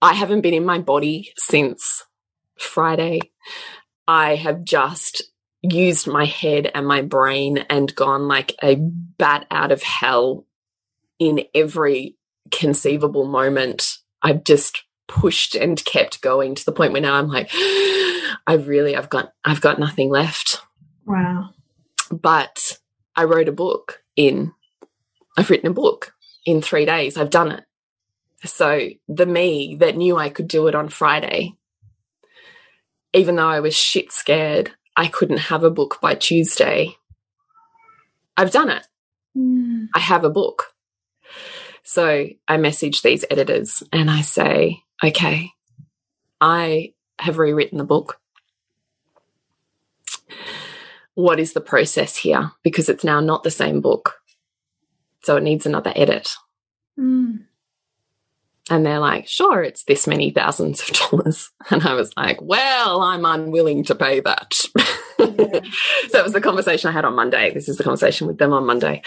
I 0.03 0.15
haven't 0.15 0.41
been 0.41 0.53
in 0.53 0.67
my 0.67 0.81
body 0.81 1.33
since 1.39 2.05
Friday. 2.59 3.21
I 4.09 4.35
have 4.35 4.65
just 4.65 5.23
used 5.63 6.09
my 6.09 6.25
head 6.25 6.73
and 6.75 6.89
my 6.89 7.03
brain 7.03 7.59
and 7.71 7.95
gone 7.95 8.27
like 8.27 8.57
a 8.61 8.75
bat 8.75 9.47
out 9.53 9.71
of 9.71 9.85
hell 9.85 10.45
in 11.21 11.45
every 11.55 12.17
conceivable 12.51 13.27
moment. 13.27 13.99
I've 14.23 14.43
just 14.43 14.83
pushed 15.07 15.55
and 15.55 15.83
kept 15.85 16.21
going 16.21 16.57
to 16.57 16.65
the 16.65 16.73
point 16.73 16.93
where 16.93 17.01
now 17.01 17.15
I'm 17.15 17.29
like, 17.29 17.51
I've 18.47 18.67
really, 18.67 18.97
I've 18.97 19.09
got, 19.09 19.33
I've 19.45 19.61
got 19.61 19.79
nothing 19.79 20.11
left. 20.11 20.63
Wow. 21.07 21.51
But 22.11 22.79
I 23.15 23.25
wrote 23.25 23.49
a 23.49 23.53
book 23.53 24.03
in, 24.17 24.53
I've 25.37 25.51
written 25.51 25.71
a 25.71 25.75
book 25.75 26.15
in 26.45 26.61
three 26.61 26.85
days. 26.85 27.17
I've 27.17 27.31
done 27.31 27.53
it. 27.53 27.65
So 28.45 28.89
the 29.09 29.27
me 29.27 29.77
that 29.81 29.97
knew 29.97 30.17
I 30.17 30.29
could 30.29 30.49
do 30.49 30.67
it 30.67 30.75
on 30.75 30.89
Friday, 30.89 31.55
even 33.13 33.37
though 33.37 33.49
I 33.49 33.61
was 33.61 33.75
shit 33.75 34.13
scared, 34.13 34.73
I 34.97 35.07
couldn't 35.07 35.39
have 35.39 35.65
a 35.65 35.71
book 35.71 35.99
by 36.01 36.15
Tuesday. 36.15 36.97
I've 38.37 38.51
done 38.51 38.71
it. 38.71 38.87
Mm. 39.37 39.89
I 39.95 39.99
have 40.01 40.25
a 40.25 40.31
book. 40.31 40.75
So 41.83 42.27
I 42.49 42.57
message 42.57 43.03
these 43.03 43.25
editors 43.31 43.83
and 43.93 44.11
I 44.11 44.21
say, 44.21 44.83
okay, 45.03 45.53
I 46.41 46.95
have 47.19 47.39
rewritten 47.39 47.79
the 47.79 47.85
book. 47.85 48.21
What 51.17 51.41
is 51.41 51.55
the 51.55 51.61
process 51.61 52.15
here? 52.15 52.53
Because 52.63 52.89
it's 52.89 53.03
now 53.03 53.21
not 53.21 53.43
the 53.43 53.51
same 53.51 53.81
book. 53.81 54.17
So 55.25 55.37
it 55.37 55.43
needs 55.43 55.67
another 55.67 55.93
edit. 55.97 56.31
Mm. 57.01 57.47
And 58.69 58.85
they're 58.85 59.01
like, 59.01 59.27
sure, 59.27 59.63
it's 59.63 59.85
this 59.85 60.07
many 60.07 60.31
thousands 60.31 60.83
of 60.83 60.89
dollars. 60.95 61.51
And 61.71 61.83
I 61.83 61.95
was 61.95 62.13
like, 62.17 62.41
well, 62.43 63.01
I'm 63.01 63.25
unwilling 63.25 63.83
to 63.85 63.95
pay 63.95 64.21
that. 64.21 64.53
so 64.55 64.69
it 65.19 66.23
was 66.23 66.35
the 66.35 66.41
conversation 66.41 66.91
I 66.91 66.93
had 66.93 67.05
on 67.07 67.17
Monday. 67.17 67.53
This 67.53 67.69
is 67.69 67.79
the 67.79 67.85
conversation 67.85 68.27
with 68.27 68.39
them 68.39 68.53
on 68.53 68.67
Monday. 68.67 69.03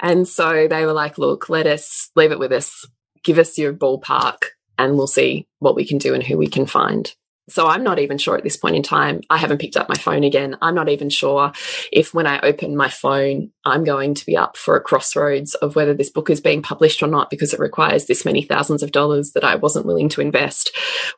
And 0.00 0.28
so 0.28 0.68
they 0.68 0.86
were 0.86 0.92
like, 0.92 1.18
look, 1.18 1.48
let 1.48 1.66
us 1.66 2.10
leave 2.14 2.32
it 2.32 2.38
with 2.38 2.52
us. 2.52 2.86
Give 3.24 3.38
us 3.38 3.58
your 3.58 3.74
ballpark 3.74 4.44
and 4.78 4.96
we'll 4.96 5.08
see 5.08 5.48
what 5.58 5.74
we 5.74 5.84
can 5.84 5.98
do 5.98 6.14
and 6.14 6.22
who 6.22 6.38
we 6.38 6.46
can 6.46 6.66
find. 6.66 7.12
So 7.48 7.66
I'm 7.66 7.82
not 7.82 7.98
even 7.98 8.18
sure 8.18 8.36
at 8.36 8.44
this 8.44 8.56
point 8.56 8.76
in 8.76 8.82
time. 8.82 9.20
I 9.28 9.36
haven't 9.36 9.58
picked 9.58 9.76
up 9.76 9.88
my 9.88 9.96
phone 9.96 10.22
again. 10.22 10.56
I'm 10.62 10.76
not 10.76 10.88
even 10.88 11.10
sure 11.10 11.52
if 11.90 12.14
when 12.14 12.26
I 12.26 12.38
open 12.40 12.76
my 12.76 12.88
phone, 12.88 13.50
I'm 13.64 13.82
going 13.82 14.14
to 14.14 14.24
be 14.24 14.36
up 14.36 14.56
for 14.56 14.76
a 14.76 14.80
crossroads 14.80 15.54
of 15.56 15.74
whether 15.74 15.92
this 15.92 16.10
book 16.10 16.30
is 16.30 16.40
being 16.40 16.62
published 16.62 17.02
or 17.02 17.08
not 17.08 17.30
because 17.30 17.52
it 17.52 17.58
requires 17.58 18.06
this 18.06 18.24
many 18.24 18.42
thousands 18.42 18.82
of 18.82 18.92
dollars 18.92 19.32
that 19.32 19.42
I 19.42 19.56
wasn't 19.56 19.86
willing 19.86 20.08
to 20.10 20.20
invest. 20.20 20.70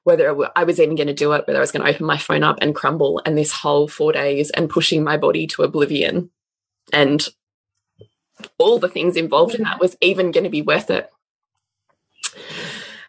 Whether 0.05 0.35
I 0.57 0.65
was 0.65 0.81
even 0.81 0.97
going 0.97 1.09
to 1.09 1.15
do 1.15 1.33
it, 1.33 1.47
whether 1.47 1.59
I 1.59 1.61
was 1.61 1.73
going 1.73 1.85
to 1.85 1.91
open 1.91 2.07
my 2.07 2.19
phone 2.19 2.43
up 2.43 2.57
and 2.63 2.75
crumble 2.75 3.21
and 3.27 3.37
this 3.37 3.53
whole 3.53 3.87
four 3.87 4.13
days 4.13 4.51
and 4.51 4.71
pushing 4.71 5.05
my 5.05 5.19
body 5.19 5.47
to 5.49 5.63
oblivion 5.63 6.31
and 6.91 7.29
all 8.59 8.79
the 8.79 8.89
things 8.89 9.17
involved 9.17 9.55
in 9.55 9.65
that 9.65 9.81
was 9.81 9.97
even 10.01 10.31
going 10.31 10.45
to 10.45 10.51
be 10.51 10.63
worth 10.63 10.91
it. 10.91 11.11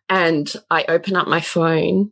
And 0.09 0.53
I 0.69 0.85
open 0.87 1.15
up 1.15 1.27
my 1.27 1.39
phone 1.39 2.11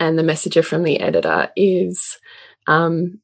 and 0.00 0.18
the 0.18 0.24
messenger 0.24 0.62
from 0.62 0.82
the 0.82 0.98
editor 0.98 1.50
is 1.54 2.18
um, 2.66 3.20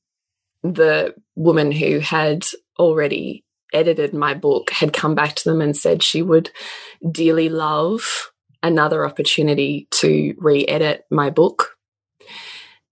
the 0.62 1.14
woman 1.34 1.72
who 1.72 1.98
had 1.98 2.46
already 2.78 3.44
edited 3.72 4.14
my 4.14 4.34
book 4.34 4.70
had 4.70 4.92
come 4.92 5.14
back 5.14 5.34
to 5.34 5.48
them 5.48 5.60
and 5.60 5.76
said 5.76 6.02
she 6.02 6.22
would 6.22 6.50
dearly 7.10 7.48
love 7.48 8.30
another 8.62 9.04
opportunity 9.04 9.88
to 9.90 10.34
re-edit 10.38 11.04
my 11.10 11.30
book 11.30 11.76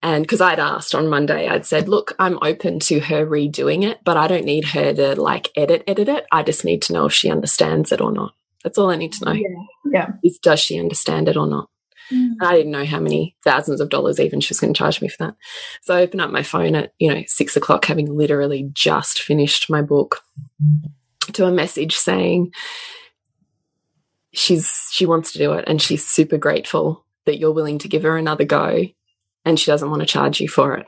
and 0.04 0.22
because 0.22 0.42
I'd 0.42 0.60
asked 0.60 0.94
on 0.94 1.08
Monday, 1.08 1.48
I'd 1.48 1.64
said, 1.64 1.88
look, 1.88 2.14
I'm 2.18 2.38
open 2.42 2.78
to 2.80 3.00
her 3.00 3.24
redoing 3.24 3.88
it, 3.88 4.00
but 4.04 4.18
I 4.18 4.28
don't 4.28 4.44
need 4.44 4.66
her 4.66 4.92
to 4.92 5.18
like 5.18 5.50
edit, 5.56 5.82
edit 5.86 6.10
it. 6.10 6.26
I 6.30 6.42
just 6.42 6.62
need 6.62 6.82
to 6.82 6.92
know 6.92 7.06
if 7.06 7.14
she 7.14 7.30
understands 7.30 7.90
it 7.90 8.02
or 8.02 8.12
not. 8.12 8.34
That's 8.62 8.76
all 8.76 8.90
I 8.90 8.96
need 8.96 9.14
to 9.14 9.24
know. 9.24 9.32
Yeah. 9.32 9.48
Yeah. 9.90 10.08
Is 10.22 10.38
does 10.38 10.60
she 10.60 10.78
understand 10.78 11.28
it 11.28 11.38
or 11.38 11.46
not? 11.46 11.70
Mm. 12.12 12.34
I 12.40 12.54
didn't 12.56 12.72
know 12.72 12.84
how 12.84 13.00
many 13.00 13.36
thousands 13.44 13.80
of 13.80 13.88
dollars 13.88 14.20
even 14.20 14.40
she 14.40 14.50
was 14.50 14.60
going 14.60 14.72
to 14.72 14.78
charge 14.78 15.00
me 15.00 15.08
for 15.08 15.26
that. 15.26 15.34
So 15.82 15.94
I 15.94 16.02
opened 16.02 16.20
up 16.20 16.30
my 16.30 16.42
phone 16.42 16.74
at, 16.74 16.92
you 16.98 17.12
know, 17.12 17.22
six 17.26 17.56
o'clock, 17.56 17.84
having 17.84 18.14
literally 18.14 18.68
just 18.72 19.20
finished 19.20 19.70
my 19.70 19.82
book, 19.82 20.22
to 21.32 21.46
a 21.46 21.50
message 21.50 21.96
saying 21.96 22.52
she's 24.32 24.88
she 24.92 25.06
wants 25.06 25.32
to 25.32 25.38
do 25.38 25.52
it 25.52 25.64
and 25.66 25.80
she's 25.80 26.06
super 26.06 26.36
grateful 26.36 27.04
that 27.24 27.38
you're 27.38 27.52
willing 27.52 27.78
to 27.78 27.88
give 27.88 28.02
her 28.02 28.16
another 28.16 28.44
go 28.44 28.84
and 29.44 29.58
she 29.58 29.70
doesn't 29.70 29.90
want 29.90 30.00
to 30.00 30.06
charge 30.06 30.40
you 30.40 30.48
for 30.48 30.74
it. 30.74 30.86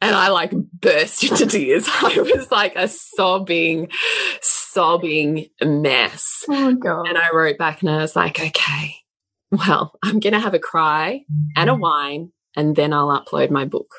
And 0.00 0.14
I 0.14 0.28
like 0.28 0.52
burst 0.52 1.24
into 1.24 1.46
tears. 1.46 1.86
I 1.88 2.18
was 2.18 2.50
like 2.50 2.76
a 2.76 2.86
sobbing, 2.86 3.88
sobbing 4.42 5.48
mess. 5.62 6.44
Oh 6.48 6.74
god. 6.74 7.08
And 7.08 7.18
I 7.18 7.30
wrote 7.32 7.58
back 7.58 7.80
and 7.80 7.90
I 7.90 7.98
was 7.98 8.14
like, 8.14 8.38
okay, 8.38 8.96
well, 9.50 9.92
I'm 10.02 10.20
going 10.20 10.32
to 10.32 10.40
have 10.40 10.54
a 10.54 10.58
cry 10.58 11.24
and 11.56 11.70
a 11.70 11.74
wine 11.74 12.32
and 12.56 12.74
then 12.74 12.92
I'll 12.92 13.08
upload 13.08 13.50
my 13.50 13.64
book. 13.64 13.90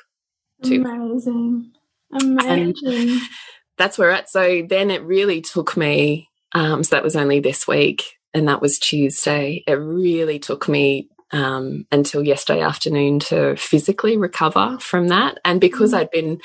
too. 0.64 0.84
Amazing. 0.84 1.72
Amazing. 2.20 3.20
That's 3.78 3.98
where 3.98 4.10
we're 4.10 4.16
at. 4.16 4.30
So 4.30 4.66
then 4.68 4.90
it 4.90 5.04
really 5.04 5.42
took 5.42 5.78
me, 5.78 6.30
um, 6.54 6.84
so 6.84 6.96
that 6.96 7.04
was 7.04 7.16
only 7.16 7.40
this 7.40 7.68
week 7.68 8.04
and 8.34 8.48
that 8.48 8.62
was 8.62 8.80
Tuesday. 8.80 9.64
It 9.68 9.74
really 9.74 10.40
took 10.40 10.68
me 10.68 11.10
um, 11.32 11.86
until 11.92 12.24
yesterday 12.24 12.62
afternoon 12.62 13.20
to 13.20 13.56
physically 13.56 14.18
recover 14.18 14.78
from 14.80 15.10
that. 15.10 15.38
And 15.46 15.62
because 15.62 15.94
I'd 15.94 16.12
been 16.12 16.40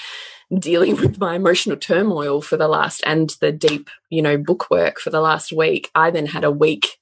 dealing 0.58 0.96
with 1.00 1.18
my 1.18 1.36
emotional 1.36 1.76
turmoil 1.76 2.42
for 2.42 2.56
the 2.56 2.68
last 2.68 3.02
and 3.06 3.34
the 3.40 3.52
deep, 3.52 3.88
you 4.10 4.22
know, 4.22 4.36
book 4.36 4.70
work 4.70 4.98
for 4.98 5.10
the 5.10 5.20
last 5.20 5.52
week, 5.52 5.90
I 5.94 6.10
then 6.10 6.26
had 6.26 6.44
a 6.44 6.50
week 6.50 6.98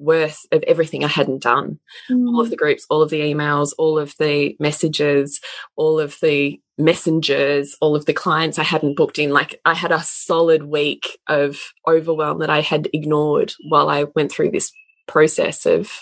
worth 0.00 0.46
of 0.50 0.62
everything 0.64 1.04
I 1.04 1.08
hadn't 1.08 1.42
done. 1.42 1.78
All 2.10 2.40
of 2.40 2.50
the 2.50 2.56
groups, 2.56 2.86
all 2.88 3.02
of 3.02 3.10
the 3.10 3.20
emails, 3.20 3.72
all 3.78 3.98
of 3.98 4.14
the 4.18 4.56
messages, 4.58 5.40
all 5.76 6.00
of 6.00 6.16
the 6.22 6.58
messengers, 6.78 7.76
all 7.80 7.94
of 7.94 8.06
the 8.06 8.14
clients 8.14 8.58
I 8.58 8.62
hadn't 8.64 8.96
booked 8.96 9.18
in. 9.18 9.30
Like 9.30 9.60
I 9.64 9.74
had 9.74 9.92
a 9.92 10.02
solid 10.02 10.62
week 10.64 11.18
of 11.28 11.58
overwhelm 11.86 12.38
that 12.38 12.50
I 12.50 12.62
had 12.62 12.88
ignored 12.94 13.52
while 13.68 13.90
I 13.90 14.04
went 14.16 14.32
through 14.32 14.50
this 14.52 14.72
process 15.06 15.66
of, 15.66 15.92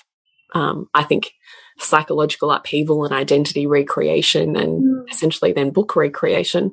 um, 0.55 0.89
I 0.95 1.03
think, 1.03 1.33
psychological 1.81 2.51
upheaval 2.53 3.05
and 3.05 3.13
identity 3.13 3.67
recreation 3.67 4.57
and 4.57 4.83
Mm. 4.83 5.11
essentially 5.11 5.53
then 5.53 5.71
book 5.71 5.97
recreation. 5.97 6.73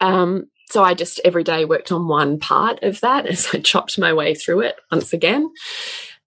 Um, 0.00 0.46
so 0.70 0.82
I 0.82 0.94
just 0.94 1.20
every 1.24 1.44
day 1.44 1.64
worked 1.64 1.92
on 1.92 2.08
one 2.08 2.38
part 2.38 2.82
of 2.82 3.00
that 3.00 3.26
as 3.30 3.48
I 3.52 3.58
chopped 3.58 3.98
my 3.98 4.12
way 4.12 4.34
through 4.34 4.60
it 4.60 4.76
once 4.90 5.12
again. 5.12 5.50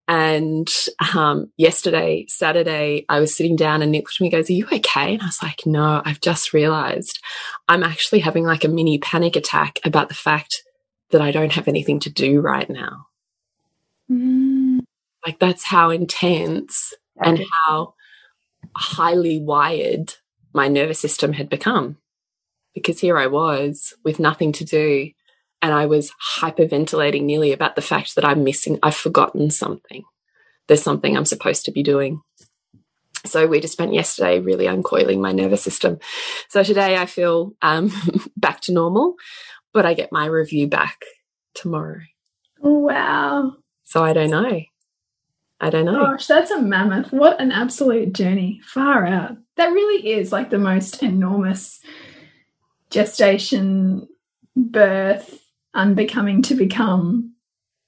And 0.10 0.70
um, 1.14 1.52
yesterday, 1.58 2.26
Saturday, 2.30 3.06
I 3.10 3.20
was 3.20 3.36
sitting 3.36 3.58
down 3.58 3.82
and 3.82 3.92
Nick 3.92 4.06
looked 4.06 4.16
at 4.16 4.22
me 4.22 4.28
and 4.28 4.32
goes, 4.32 4.50
Are 4.50 4.54
you 4.54 4.66
okay? 4.72 5.14
And 5.14 5.22
I 5.22 5.26
was 5.26 5.44
like, 5.44 5.66
No, 5.66 6.02
I've 6.06 6.22
just 6.22 6.54
realized 6.54 7.20
I'm 7.68 7.84
actually 7.84 8.20
having 8.20 8.46
like 8.46 8.64
a 8.64 8.70
mini 8.70 9.00
panic 9.00 9.36
attack 9.36 9.80
about 9.84 10.08
the 10.08 10.16
fact 10.16 10.64
that 11.12 11.22
I 11.22 11.32
don't 11.32 11.52
have 11.52 11.68
anything 11.68 12.00
to 12.02 12.10
do 12.10 12.40
right 12.40 12.70
now. 12.70 13.08
Mm. 14.10 14.80
Like 15.26 15.40
that's 15.40 15.66
how 15.66 15.90
intense 15.90 16.94
and 17.22 17.44
how 17.66 17.96
highly 18.76 19.42
wired 19.42 20.14
my 20.54 20.68
nervous 20.70 21.00
system 21.00 21.34
had 21.34 21.50
become. 21.50 21.98
Because 22.78 23.00
here 23.00 23.18
I 23.18 23.28
was 23.28 23.94
with 24.04 24.20
nothing 24.20 24.52
to 24.54 24.66
do, 24.66 25.12
and 25.62 25.74
I 25.74 25.86
was 25.86 26.12
hyperventilating 26.40 27.24
nearly 27.24 27.52
about 27.52 27.76
the 27.76 27.82
fact 27.82 28.16
that 28.16 28.26
I'm 28.26 28.44
missing, 28.44 28.80
I've 28.84 28.96
forgotten 28.96 29.50
something. 29.50 30.04
There's 30.68 30.84
something 30.84 31.16
I'm 31.16 31.26
supposed 31.26 31.66
to 31.66 31.72
be 31.72 31.84
doing. 31.84 32.22
So 33.26 33.48
we 33.48 33.60
just 33.60 33.74
spent 33.74 33.94
yesterday 33.94 34.40
really 34.40 34.66
uncoiling 34.66 35.20
my 35.20 35.32
nervous 35.32 35.64
system. 35.64 36.00
So 36.50 36.64
today 36.64 36.98
I 36.98 37.06
feel 37.06 37.54
um, 37.62 37.92
back 38.38 38.62
to 38.62 38.74
normal, 38.74 39.16
but 39.74 39.86
I 39.86 39.94
get 39.94 40.12
my 40.12 40.26
review 40.26 40.68
back 40.68 41.02
tomorrow. 41.54 42.02
Wow. 42.60 43.54
So 43.84 44.04
I 44.04 44.14
don't 44.14 44.30
know. 44.30 44.62
I 45.60 45.70
don't 45.72 45.86
know. 45.86 46.06
Gosh, 46.06 46.28
that's 46.28 46.52
a 46.52 46.62
mammoth. 46.62 47.12
What 47.12 47.42
an 47.42 47.52
absolute 47.52 48.14
journey. 48.14 48.62
Far 48.64 49.06
out. 49.06 49.38
That 49.56 49.68
really 49.68 50.12
is 50.12 50.32
like 50.32 50.52
the 50.52 50.60
most 50.60 51.02
enormous 51.02 51.80
gestation, 52.90 54.08
birth, 54.56 55.40
unbecoming 55.74 56.42
to 56.44 56.56
become 56.56 57.36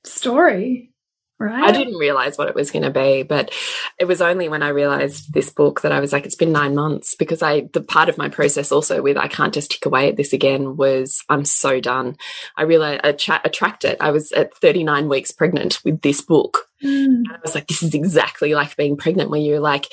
story, 0.04 0.92
right? 1.40 1.64
I 1.64 1.72
didn't 1.72 1.98
realize 1.98 2.38
what 2.38 2.48
it 2.48 2.56
was 2.56 2.72
going 2.72 2.84
to 2.84 2.92
be, 2.92 3.24
but 3.24 3.52
it 4.00 4.06
was 4.06 4.22
only 4.22 4.50
when 4.50 4.64
I 4.64 4.70
realized 4.70 5.34
this 5.34 5.50
book 5.50 5.82
that 5.82 5.92
I 5.92 6.00
was 6.00 6.14
like, 6.14 6.26
it's 6.26 6.36
been 6.36 6.52
nine 6.52 6.76
months 6.76 7.16
because 7.16 7.42
I, 7.42 7.70
the 7.74 7.82
part 7.82 8.10
of 8.10 8.18
my 8.18 8.30
process 8.30 8.72
also 8.72 9.02
with 9.02 9.18
I 9.18 9.28
can't 9.28 9.54
just 9.54 9.72
tick 9.72 9.86
away 9.86 10.10
at 10.10 10.18
this 10.18 10.34
again 10.34 10.78
was 10.78 11.24
I'm 11.30 11.46
so 11.46 11.80
done. 11.80 12.18
I 12.56 12.64
realized 12.64 13.02
I 13.04 13.14
tra- 13.14 13.42
attract 13.44 13.86
it. 13.86 13.98
I 14.00 14.12
was 14.12 14.32
at 14.32 14.56
39 14.56 15.10
weeks 15.10 15.32
pregnant 15.32 15.80
with 15.84 16.02
this 16.02 16.22
book. 16.22 16.69
Mm. 16.84 17.06
And 17.06 17.28
I 17.30 17.38
was 17.44 17.56
like, 17.56 17.68
this 17.68 17.84
is 17.84 17.94
exactly 17.94 18.54
like 18.56 18.76
being 18.78 18.96
pregnant, 18.98 19.30
where 19.30 19.40
you're 19.40 19.60
like, 19.60 19.88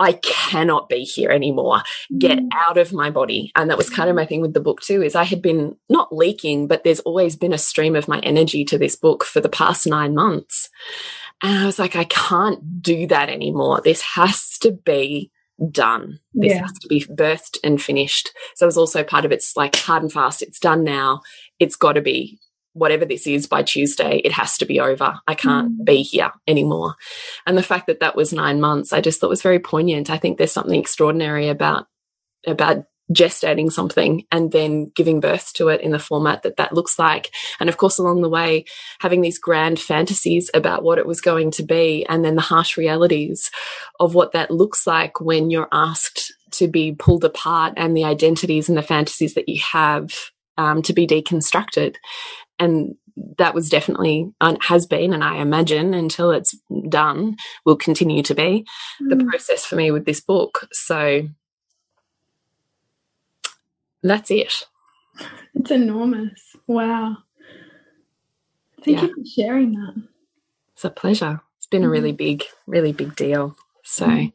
I 0.00 0.12
cannot 0.12 0.88
be 0.88 1.04
here 1.04 1.30
anymore. 1.30 1.82
Get 2.18 2.38
Mm. 2.38 2.48
out 2.54 2.76
of 2.78 2.92
my 2.92 3.10
body. 3.10 3.50
And 3.56 3.70
that 3.70 3.78
was 3.78 3.90
kind 3.90 4.08
of 4.10 4.16
my 4.16 4.26
thing 4.26 4.40
with 4.40 4.54
the 4.54 4.60
book 4.60 4.80
too, 4.80 5.02
is 5.02 5.14
I 5.14 5.24
had 5.24 5.42
been 5.42 5.76
not 5.88 6.14
leaking, 6.14 6.68
but 6.68 6.84
there's 6.84 7.00
always 7.00 7.34
been 7.36 7.52
a 7.52 7.58
stream 7.58 7.96
of 7.96 8.08
my 8.08 8.18
energy 8.20 8.64
to 8.66 8.78
this 8.78 8.94
book 8.96 9.24
for 9.24 9.40
the 9.40 9.48
past 9.48 9.86
nine 9.86 10.14
months. 10.14 10.68
And 11.42 11.58
I 11.58 11.66
was 11.66 11.78
like, 11.78 11.96
I 11.96 12.04
can't 12.04 12.82
do 12.82 13.06
that 13.08 13.28
anymore. 13.28 13.80
This 13.82 14.02
has 14.02 14.58
to 14.58 14.72
be 14.72 15.30
done. 15.70 16.20
This 16.34 16.52
Yeah. 16.52 16.62
has 16.62 16.72
to 16.80 16.88
be 16.88 17.04
birthed 17.04 17.58
and 17.64 17.80
finished. 17.82 18.30
So 18.54 18.64
it 18.64 18.68
was 18.68 18.78
also 18.78 19.02
part 19.02 19.24
of 19.24 19.32
it's 19.32 19.56
like 19.56 19.74
hard 19.76 20.02
and 20.02 20.12
fast. 20.12 20.42
It's 20.42 20.60
done 20.60 20.84
now. 20.84 21.22
It's 21.58 21.74
got 21.76 21.94
to 21.94 22.00
be 22.00 22.38
whatever 22.78 23.04
this 23.04 23.26
is 23.26 23.46
by 23.46 23.62
Tuesday. 23.62 24.18
It 24.24 24.32
has 24.32 24.58
to 24.58 24.66
be 24.66 24.80
over. 24.80 25.18
I 25.26 25.34
can't 25.34 25.80
Mm. 25.80 25.84
be 25.84 26.02
here 26.02 26.32
anymore. 26.46 26.94
And 27.46 27.58
the 27.58 27.62
fact 27.62 27.86
that 27.88 28.00
that 28.00 28.16
was 28.16 28.32
nine 28.32 28.60
months, 28.60 28.92
I 28.92 29.00
just 29.00 29.20
thought 29.20 29.30
was 29.30 29.42
very 29.42 29.58
poignant. 29.58 30.10
I 30.10 30.18
think 30.18 30.38
there's 30.38 30.52
something 30.52 30.78
extraordinary 30.78 31.48
about 31.48 31.86
about 32.46 32.84
gestating 33.12 33.72
something 33.72 34.24
and 34.30 34.52
then 34.52 34.92
giving 34.94 35.18
birth 35.18 35.52
to 35.54 35.68
it 35.68 35.80
in 35.80 35.92
the 35.92 35.98
format 35.98 36.42
that 36.42 36.56
that 36.58 36.74
looks 36.74 36.98
like. 36.98 37.30
And 37.58 37.68
of 37.68 37.78
course, 37.78 37.98
along 37.98 38.20
the 38.20 38.28
way, 38.28 38.66
having 39.00 39.22
these 39.22 39.38
grand 39.38 39.80
fantasies 39.80 40.50
about 40.52 40.82
what 40.82 40.98
it 40.98 41.06
was 41.06 41.20
going 41.22 41.50
to 41.52 41.62
be 41.62 42.04
and 42.08 42.22
then 42.24 42.34
the 42.36 42.42
harsh 42.42 42.76
realities 42.76 43.50
of 43.98 44.14
what 44.14 44.32
that 44.32 44.50
looks 44.50 44.86
like 44.86 45.20
when 45.20 45.50
you're 45.50 45.68
asked 45.72 46.34
to 46.52 46.68
be 46.68 46.92
pulled 46.92 47.24
apart 47.24 47.72
and 47.76 47.96
the 47.96 48.04
identities 48.04 48.68
and 48.68 48.76
the 48.76 48.82
fantasies 48.82 49.34
that 49.34 49.48
you 49.48 49.60
have 49.72 50.12
um, 50.58 50.82
to 50.82 50.92
be 50.92 51.06
deconstructed. 51.06 51.96
And 52.58 52.96
that 53.38 53.54
was 53.54 53.68
definitely, 53.68 54.32
and 54.40 54.62
has 54.64 54.86
been, 54.86 55.12
and 55.12 55.24
I 55.24 55.38
imagine 55.38 55.94
until 55.94 56.30
it's 56.30 56.56
done, 56.88 57.36
will 57.64 57.76
continue 57.76 58.22
to 58.22 58.34
be 58.34 58.66
the 59.00 59.16
Mm. 59.16 59.28
process 59.28 59.64
for 59.64 59.76
me 59.76 59.90
with 59.90 60.04
this 60.04 60.20
book. 60.20 60.68
So 60.72 61.28
that's 64.02 64.30
it. 64.30 64.64
It's 65.54 65.70
enormous. 65.70 66.40
Wow. 66.66 67.18
Thank 68.84 68.98
Yeah. 68.98 69.06
you 69.08 69.14
for 69.14 69.24
sharing 69.26 69.72
that. 69.72 70.02
It's 70.74 70.84
a 70.84 70.90
pleasure. 70.90 71.40
It's 71.56 71.66
been 71.66 71.82
a 71.84 71.88
really 71.88 72.12
big, 72.12 72.44
really 72.66 72.92
big 72.92 73.16
deal. 73.16 73.56
So 73.84 74.28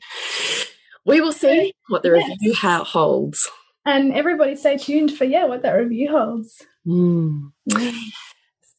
we 1.06 1.22
will 1.22 1.32
see 1.32 1.74
what 1.88 2.04
the 2.04 2.10
Yes. 2.10 2.30
review 2.30 2.54
ho- 2.56 2.84
holds. 2.84 3.50
And 3.86 4.14
everybody 4.14 4.56
stay 4.56 4.78
tuned 4.78 5.14
for 5.16 5.24
yeah, 5.26 5.46
what 5.46 5.62
that 5.62 5.74
review 5.74 6.12
holds. 6.12 6.62
Mm. 6.88 7.52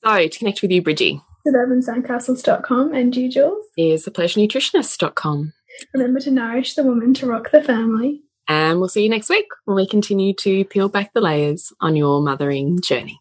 So 0.04 0.28
to 0.28 0.38
connect 0.38 0.62
with 0.62 0.70
you, 0.70 0.82
Bridgie, 0.82 1.20
Suburbansandcastles.com 1.46 2.94
and 2.94 3.14
you, 3.14 3.30
Jules. 3.30 3.64
is 3.76 4.04
thepleasurenutritionist.com. 4.06 5.52
Remember 5.92 6.20
to 6.20 6.30
nourish 6.30 6.74
the 6.74 6.84
woman 6.84 7.14
to 7.14 7.26
rock 7.26 7.50
the 7.50 7.62
family. 7.62 8.22
And 8.48 8.78
we'll 8.78 8.88
see 8.88 9.02
you 9.02 9.08
next 9.08 9.30
week 9.30 9.46
when 9.64 9.76
we 9.76 9.88
continue 9.88 10.34
to 10.34 10.64
peel 10.66 10.88
back 10.88 11.12
the 11.14 11.20
layers 11.20 11.72
on 11.80 11.96
your 11.96 12.20
mothering 12.20 12.80
journey. 12.82 13.20